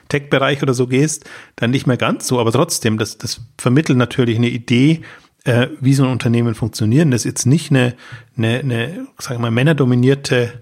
Tech-Bereich 0.08 0.62
oder 0.62 0.74
so 0.74 0.86
gehst, 0.86 1.28
dann 1.56 1.70
nicht 1.70 1.86
mehr 1.86 1.96
ganz 1.96 2.26
so, 2.26 2.40
aber 2.40 2.52
trotzdem, 2.52 2.98
das, 2.98 3.18
das 3.18 3.40
vermittelt 3.58 3.98
natürlich 3.98 4.36
eine 4.36 4.48
Idee, 4.48 5.02
äh, 5.44 5.68
wie 5.80 5.94
so 5.94 6.04
ein 6.04 6.10
Unternehmen 6.10 6.54
funktioniert. 6.54 7.12
Das 7.12 7.22
ist 7.22 7.24
jetzt 7.24 7.46
nicht 7.46 7.70
eine, 7.70 7.94
eine, 8.36 8.60
eine 8.60 9.06
sagen 9.18 9.38
wir 9.38 9.42
mal, 9.42 9.50
männerdominierte, 9.50 10.60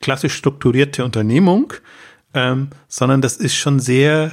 klassisch 0.00 0.34
strukturierte 0.34 1.04
Unternehmung, 1.04 1.72
ähm, 2.34 2.70
sondern 2.88 3.20
das 3.20 3.36
ist 3.36 3.54
schon 3.54 3.80
sehr 3.80 4.32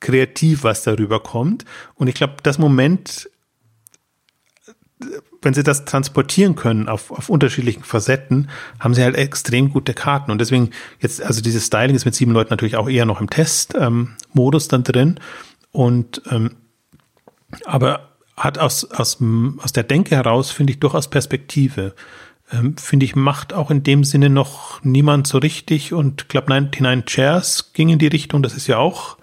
kreativ, 0.00 0.64
was 0.64 0.82
darüber 0.82 1.20
kommt. 1.20 1.64
Und 1.94 2.08
ich 2.08 2.14
glaube, 2.14 2.36
das 2.42 2.58
Moment, 2.58 3.28
wenn 5.42 5.54
sie 5.54 5.62
das 5.62 5.84
transportieren 5.84 6.54
können 6.54 6.88
auf, 6.88 7.10
auf 7.10 7.28
unterschiedlichen 7.28 7.84
Facetten, 7.84 8.50
haben 8.78 8.94
sie 8.94 9.02
halt 9.02 9.16
extrem 9.16 9.70
gute 9.70 9.94
Karten. 9.94 10.30
Und 10.30 10.38
deswegen 10.38 10.70
jetzt, 11.00 11.22
also 11.22 11.40
dieses 11.40 11.66
Styling 11.66 11.96
ist 11.96 12.04
mit 12.04 12.14
sieben 12.14 12.32
Leuten 12.32 12.50
natürlich 12.50 12.76
auch 12.76 12.88
eher 12.88 13.06
noch 13.06 13.20
im 13.20 13.30
Test-Modus 13.30 14.64
ähm, 14.64 14.68
dann 14.70 14.84
drin. 14.84 15.20
Und 15.72 16.22
ähm, 16.30 16.56
aber 17.64 18.09
hat 18.40 18.58
aus, 18.58 18.90
aus, 18.90 19.18
aus 19.58 19.72
der 19.72 19.84
Denke 19.84 20.16
heraus, 20.16 20.50
finde 20.50 20.72
ich, 20.72 20.80
durchaus 20.80 21.08
Perspektive. 21.08 21.94
Ähm, 22.52 22.76
finde 22.76 23.06
ich, 23.06 23.14
macht 23.14 23.52
auch 23.52 23.70
in 23.70 23.82
dem 23.82 24.02
Sinne 24.02 24.28
noch 24.28 24.82
niemand 24.82 25.26
so 25.26 25.38
richtig. 25.38 25.92
Und 25.92 26.28
Club 26.28 26.48
99 26.48 27.04
Chairs 27.06 27.72
ging 27.72 27.90
in 27.90 27.98
die 27.98 28.08
Richtung. 28.08 28.42
Das 28.42 28.54
ist 28.54 28.66
ja 28.66 28.78
auch 28.78 29.18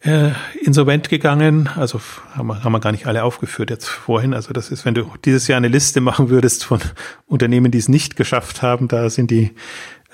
äh, 0.00 0.30
insolvent 0.62 1.08
gegangen. 1.08 1.68
Also 1.74 2.00
haben 2.34 2.46
wir, 2.46 2.62
haben 2.62 2.72
wir 2.72 2.80
gar 2.80 2.92
nicht 2.92 3.06
alle 3.06 3.24
aufgeführt 3.24 3.70
jetzt 3.70 3.88
vorhin. 3.88 4.34
Also 4.34 4.52
das 4.52 4.70
ist, 4.70 4.84
wenn 4.84 4.94
du 4.94 5.10
dieses 5.24 5.48
Jahr 5.48 5.56
eine 5.56 5.68
Liste 5.68 6.00
machen 6.00 6.28
würdest 6.28 6.64
von 6.64 6.80
Unternehmen, 7.26 7.72
die 7.72 7.78
es 7.78 7.88
nicht 7.88 8.16
geschafft 8.16 8.62
haben, 8.62 8.88
da 8.88 9.10
sind 9.10 9.30
die 9.30 9.52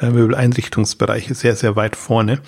äh, 0.01 0.09
Möbeleinrichtungsbereiche 0.09 1.35
sehr, 1.35 1.57
sehr 1.57 1.77
weit 1.77 1.97
vorne. 1.97 2.41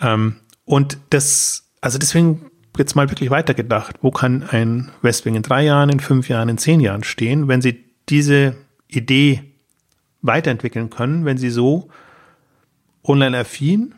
Ähm, 0.00 0.36
und 0.64 0.98
das, 1.10 1.68
also 1.80 1.98
deswegen 1.98 2.47
jetzt 2.78 2.94
mal 2.94 3.10
wirklich 3.10 3.30
weitergedacht. 3.30 3.96
Wo 4.02 4.10
kann 4.10 4.42
ein 4.42 4.90
Westwing 5.02 5.34
in 5.34 5.42
drei 5.42 5.64
Jahren, 5.64 5.90
in 5.90 6.00
fünf 6.00 6.28
Jahren, 6.28 6.48
in 6.48 6.58
zehn 6.58 6.80
Jahren 6.80 7.04
stehen, 7.04 7.48
wenn 7.48 7.60
sie 7.60 7.84
diese 8.08 8.56
Idee 8.88 9.42
weiterentwickeln 10.22 10.90
können, 10.90 11.24
wenn 11.24 11.38
sie 11.38 11.50
so 11.50 11.88
online-affin 13.04 13.94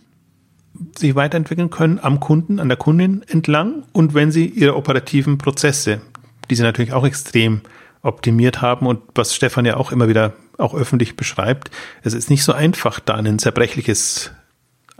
sich 0.96 1.14
weiterentwickeln 1.14 1.70
können 1.70 1.98
am 2.00 2.20
Kunden, 2.20 2.60
an 2.60 2.68
der 2.68 2.76
Kundin 2.78 3.22
entlang 3.28 3.84
und 3.92 4.14
wenn 4.14 4.30
sie 4.30 4.46
ihre 4.46 4.76
operativen 4.76 5.38
Prozesse, 5.38 6.00
die 6.48 6.54
sie 6.54 6.62
natürlich 6.62 6.92
auch 6.92 7.04
extrem 7.04 7.60
optimiert 8.02 8.62
haben 8.62 8.86
und 8.86 9.00
was 9.14 9.34
Stefan 9.34 9.66
ja 9.66 9.76
auch 9.76 9.92
immer 9.92 10.08
wieder 10.08 10.32
auch 10.58 10.74
öffentlich 10.74 11.16
beschreibt, 11.16 11.70
es 12.02 12.14
ist 12.14 12.30
nicht 12.30 12.44
so 12.44 12.52
einfach, 12.52 13.00
da 13.00 13.14
ein 13.14 13.38
zerbrechliches 13.38 14.32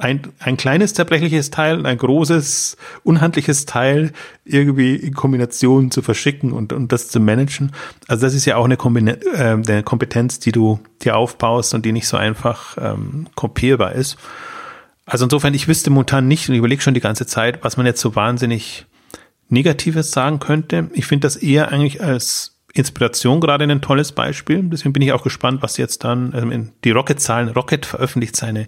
ein, 0.01 0.23
ein 0.39 0.57
kleines 0.57 0.95
zerbrechliches 0.95 1.51
Teil 1.51 1.79
und 1.79 1.85
ein 1.85 1.99
großes, 1.99 2.79
unhandliches 3.05 3.67
Teil 3.67 4.13
irgendwie 4.45 4.97
in 4.97 5.13
Kombination 5.13 5.91
zu 5.91 6.01
verschicken 6.01 6.53
und, 6.53 6.73
und 6.73 6.91
das 6.91 7.09
zu 7.09 7.21
managen. 7.21 7.73
Also 8.09 8.27
das 8.27 8.35
ist 8.35 8.47
ja 8.47 8.57
auch 8.57 8.65
eine, 8.65 8.77
äh, 8.77 9.39
eine 9.39 9.83
Kompetenz, 9.83 10.39
die 10.39 10.53
du 10.53 10.81
dir 11.03 11.17
aufbaust 11.17 11.75
und 11.75 11.85
die 11.85 11.93
nicht 11.93 12.09
so 12.09 12.17
einfach 12.17 12.79
ähm, 12.81 13.27
kopierbar 13.35 13.93
ist. 13.93 14.17
Also 15.05 15.27
insofern, 15.27 15.53
ich 15.53 15.69
wüsste 15.69 15.91
momentan 15.91 16.29
nicht 16.29 16.49
und 16.49 16.55
überlege 16.55 16.81
schon 16.81 16.95
die 16.95 17.01
ganze 17.01 17.27
Zeit, 17.27 17.63
was 17.63 17.77
man 17.77 17.85
jetzt 17.85 18.01
so 18.01 18.17
wahnsinnig 18.17 18.87
Negatives 19.51 20.13
sagen 20.13 20.39
könnte. 20.39 20.89
Ich 20.95 21.05
finde 21.07 21.27
das 21.27 21.37
eher 21.37 21.73
eigentlich 21.73 22.03
als 22.03 22.57
Inspiration 22.73 23.41
gerade 23.41 23.65
ein 23.65 23.83
tolles 23.83 24.13
Beispiel. 24.13 24.63
Deswegen 24.63 24.95
bin 24.95 25.03
ich 25.03 25.13
auch 25.13 25.25
gespannt, 25.25 25.61
was 25.61 25.77
jetzt 25.77 26.05
dann 26.05 26.33
ähm, 26.35 26.71
die 26.85 26.93
Rocket-Zahlen, 26.93 27.51
Rocket 27.51 27.85
veröffentlicht 27.85 28.37
seine 28.37 28.67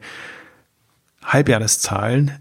Halbjahreszahlen 1.25 2.33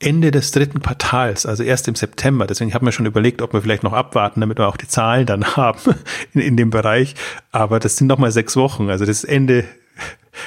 Ende 0.00 0.30
des 0.30 0.52
dritten 0.52 0.80
Quartals, 0.80 1.44
also 1.44 1.64
erst 1.64 1.88
im 1.88 1.96
September. 1.96 2.46
Deswegen 2.46 2.72
haben 2.72 2.86
wir 2.86 2.92
schon 2.92 3.06
überlegt, 3.06 3.42
ob 3.42 3.52
wir 3.52 3.62
vielleicht 3.62 3.82
noch 3.82 3.92
abwarten, 3.92 4.40
damit 4.40 4.58
wir 4.58 4.68
auch 4.68 4.76
die 4.76 4.86
Zahlen 4.86 5.26
dann 5.26 5.44
haben 5.56 5.94
in, 6.34 6.40
in 6.40 6.56
dem 6.56 6.70
Bereich. 6.70 7.14
Aber 7.50 7.80
das 7.80 7.96
sind 7.96 8.06
noch 8.06 8.18
mal 8.18 8.30
sechs 8.30 8.56
Wochen. 8.56 8.90
Also 8.90 9.04
das 9.04 9.24
Ende 9.24 9.64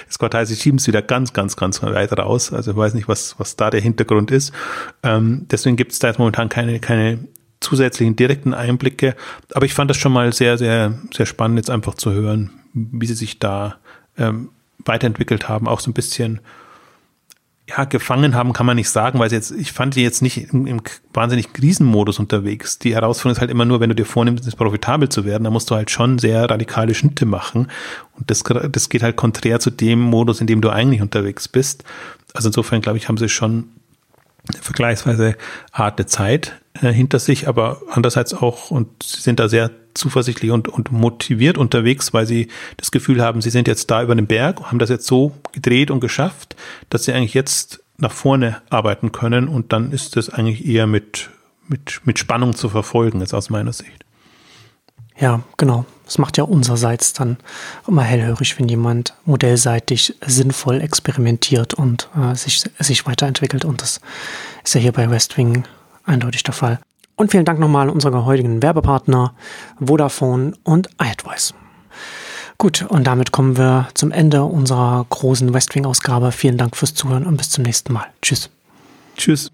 das 0.07 0.19
Quartal, 0.19 0.45
sie 0.45 0.55
schieben 0.55 0.77
es 0.77 0.87
wieder 0.87 1.01
ganz, 1.01 1.33
ganz, 1.33 1.57
ganz 1.57 1.81
weit 1.83 2.17
raus. 2.17 2.53
Also 2.53 2.71
ich 2.71 2.77
weiß 2.77 2.93
nicht, 2.93 3.09
was, 3.09 3.35
was 3.39 3.57
da 3.57 3.69
der 3.69 3.81
Hintergrund 3.81 4.31
ist. 4.31 4.53
Ähm, 5.03 5.47
deswegen 5.51 5.75
gibt 5.75 5.91
es 5.91 5.99
da 5.99 6.07
jetzt 6.07 6.17
momentan 6.17 6.47
keine, 6.47 6.79
keine 6.79 7.19
zusätzlichen 7.59 8.15
direkten 8.15 8.53
Einblicke. 8.53 9.15
Aber 9.53 9.65
ich 9.65 9.73
fand 9.73 9.89
das 9.89 9.97
schon 9.97 10.13
mal 10.13 10.31
sehr, 10.33 10.57
sehr, 10.57 10.93
sehr 11.13 11.25
spannend, 11.25 11.57
jetzt 11.57 11.69
einfach 11.69 11.95
zu 11.95 12.11
hören, 12.11 12.51
wie 12.73 13.05
sie 13.05 13.15
sich 13.15 13.39
da 13.39 13.75
ähm, 14.17 14.49
weiterentwickelt 14.85 15.49
haben, 15.49 15.67
auch 15.67 15.79
so 15.79 15.91
ein 15.91 15.93
bisschen 15.93 16.39
ja, 17.77 17.85
gefangen 17.85 18.35
haben 18.35 18.53
kann 18.53 18.65
man 18.65 18.75
nicht 18.75 18.89
sagen, 18.89 19.19
weil 19.19 19.31
jetzt, 19.31 19.51
ich 19.51 19.71
fand 19.71 19.95
die 19.95 20.01
jetzt 20.01 20.21
nicht 20.21 20.53
im, 20.53 20.67
im 20.67 20.81
wahnsinnig 21.13 21.53
Krisenmodus 21.53 22.19
unterwegs. 22.19 22.79
Die 22.79 22.93
Herausforderung 22.93 23.33
ist 23.33 23.41
halt 23.41 23.51
immer 23.51 23.65
nur, 23.65 23.79
wenn 23.79 23.89
du 23.89 23.95
dir 23.95 24.05
vornimmst, 24.05 24.57
profitabel 24.57 25.09
zu 25.09 25.25
werden, 25.25 25.43
dann 25.43 25.53
musst 25.53 25.69
du 25.69 25.75
halt 25.75 25.89
schon 25.89 26.19
sehr 26.19 26.49
radikale 26.49 26.93
Schnitte 26.93 27.25
machen. 27.25 27.67
Und 28.17 28.29
das, 28.29 28.43
das 28.43 28.89
geht 28.89 29.03
halt 29.03 29.15
konträr 29.15 29.59
zu 29.59 29.69
dem 29.69 29.99
Modus, 29.99 30.41
in 30.41 30.47
dem 30.47 30.61
du 30.61 30.69
eigentlich 30.69 31.01
unterwegs 31.01 31.47
bist. 31.47 31.83
Also 32.33 32.49
insofern, 32.49 32.81
glaube 32.81 32.97
ich, 32.97 33.07
haben 33.07 33.17
sie 33.17 33.29
schon 33.29 33.69
vergleichsweise 34.53 35.35
harte 35.71 36.05
Zeit 36.05 36.59
äh, 36.81 36.91
hinter 36.91 37.19
sich, 37.19 37.47
aber 37.47 37.81
andererseits 37.89 38.33
auch, 38.33 38.71
und 38.71 39.03
sie 39.03 39.21
sind 39.21 39.39
da 39.39 39.49
sehr 39.49 39.71
zuversichtlich 39.93 40.51
und, 40.51 40.67
und 40.67 40.91
motiviert 40.91 41.57
unterwegs, 41.57 42.13
weil 42.13 42.25
sie 42.25 42.47
das 42.77 42.91
Gefühl 42.91 43.21
haben, 43.21 43.41
sie 43.41 43.49
sind 43.49 43.67
jetzt 43.67 43.91
da 43.91 44.01
über 44.03 44.15
den 44.15 44.27
Berg, 44.27 44.61
haben 44.63 44.79
das 44.79 44.89
jetzt 44.89 45.07
so 45.07 45.33
gedreht 45.51 45.91
und 45.91 45.99
geschafft, 45.99 46.55
dass 46.89 47.05
sie 47.05 47.13
eigentlich 47.13 47.33
jetzt 47.33 47.83
nach 47.97 48.11
vorne 48.11 48.61
arbeiten 48.69 49.11
können 49.11 49.47
und 49.47 49.73
dann 49.73 49.91
ist 49.91 50.15
das 50.15 50.29
eigentlich 50.29 50.65
eher 50.65 50.87
mit, 50.87 51.29
mit, 51.67 52.01
mit 52.05 52.19
Spannung 52.19 52.55
zu 52.55 52.69
verfolgen, 52.69 53.19
jetzt 53.19 53.33
aus 53.33 53.49
meiner 53.49 53.73
Sicht. 53.73 54.05
Ja, 55.21 55.41
genau. 55.55 55.85
Es 56.07 56.17
macht 56.17 56.37
ja 56.37 56.43
unsererseits 56.43 57.13
dann 57.13 57.37
immer 57.87 58.01
hellhörig, 58.01 58.59
wenn 58.59 58.67
jemand 58.67 59.13
modellseitig 59.23 60.15
sinnvoll 60.25 60.81
experimentiert 60.81 61.73
und 61.73 62.09
äh, 62.17 62.35
sich, 62.35 62.63
sich 62.79 63.05
weiterentwickelt. 63.05 63.63
Und 63.63 63.81
das 63.81 64.01
ist 64.63 64.73
ja 64.73 64.81
hier 64.81 64.91
bei 64.91 65.09
Westwing 65.09 65.63
eindeutig 66.03 66.43
der 66.43 66.55
Fall. 66.55 66.79
Und 67.15 67.31
vielen 67.31 67.45
Dank 67.45 67.59
nochmal 67.59 67.87
an 67.87 67.93
unsere 67.93 68.25
heutigen 68.25 68.63
Werbepartner 68.63 69.35
Vodafone 69.79 70.53
und 70.63 70.89
iAdvice. 70.99 71.53
Gut, 72.57 72.83
und 72.89 73.05
damit 73.05 73.31
kommen 73.31 73.57
wir 73.57 73.87
zum 73.93 74.11
Ende 74.11 74.43
unserer 74.43 75.05
großen 75.07 75.53
Westwing-Ausgabe. 75.53 76.31
Vielen 76.31 76.57
Dank 76.57 76.75
fürs 76.75 76.95
Zuhören 76.95 77.25
und 77.25 77.37
bis 77.37 77.51
zum 77.51 77.63
nächsten 77.63 77.93
Mal. 77.93 78.07
Tschüss. 78.21 78.49
Tschüss. 79.15 79.51